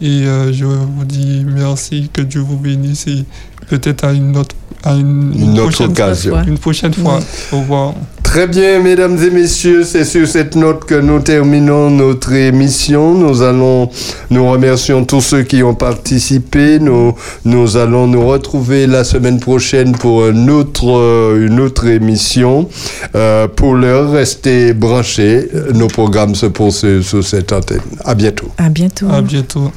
Et 0.00 0.26
euh, 0.26 0.52
je 0.52 0.64
vous 0.64 1.04
dis 1.04 1.44
merci, 1.46 2.10
que 2.12 2.22
Dieu 2.22 2.40
vous 2.40 2.56
bénisse 2.56 3.06
et 3.06 3.24
peut-être 3.68 4.04
à 4.04 4.12
une 4.12 4.36
autre, 4.36 4.54
à 4.84 4.94
une, 4.94 5.32
Une 5.38 5.60
autre 5.60 5.84
occasion. 5.84 6.32
Fois. 6.32 6.44
Une 6.46 6.58
prochaine 6.58 6.92
fois. 6.94 7.20
Au 7.52 7.60
revoir. 7.60 7.94
Très 8.32 8.46
bien, 8.46 8.78
mesdames 8.78 9.22
et 9.22 9.28
messieurs, 9.28 9.84
c'est 9.84 10.06
sur 10.06 10.26
cette 10.26 10.56
note 10.56 10.86
que 10.86 10.94
nous 10.94 11.20
terminons 11.20 11.90
notre 11.90 12.32
émission. 12.32 13.12
Nous 13.12 13.42
allons, 13.42 13.90
nous 14.30 14.50
remercions 14.50 15.04
tous 15.04 15.20
ceux 15.20 15.42
qui 15.42 15.62
ont 15.62 15.74
participé. 15.74 16.78
Nous, 16.78 17.14
nous 17.44 17.76
allons 17.76 18.06
nous 18.06 18.26
retrouver 18.26 18.86
la 18.86 19.04
semaine 19.04 19.38
prochaine 19.38 19.92
pour 19.92 20.24
un 20.24 20.48
autre, 20.48 20.98
euh, 20.98 21.46
une 21.46 21.60
autre 21.60 21.86
émission. 21.86 22.70
Euh, 23.14 23.48
pour 23.48 23.74
l'heure, 23.74 24.12
restez 24.12 24.72
branchés. 24.72 25.50
Nos 25.74 25.88
programmes 25.88 26.34
se 26.34 26.46
poursuivent 26.46 27.06
sur 27.06 27.22
cette 27.22 27.52
antenne. 27.52 27.82
À 28.02 28.14
bientôt. 28.14 28.48
À 28.56 28.70
bientôt. 28.70 29.10
À 29.10 29.20
bientôt. 29.20 29.70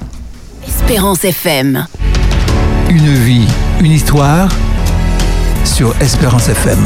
Espérance 0.65 1.25
FM. 1.25 1.85
Une 2.89 3.15
vie, 3.15 3.47
une 3.81 3.91
histoire 3.91 4.47
sur 5.65 5.93
Espérance 5.99 6.47
FM. 6.47 6.79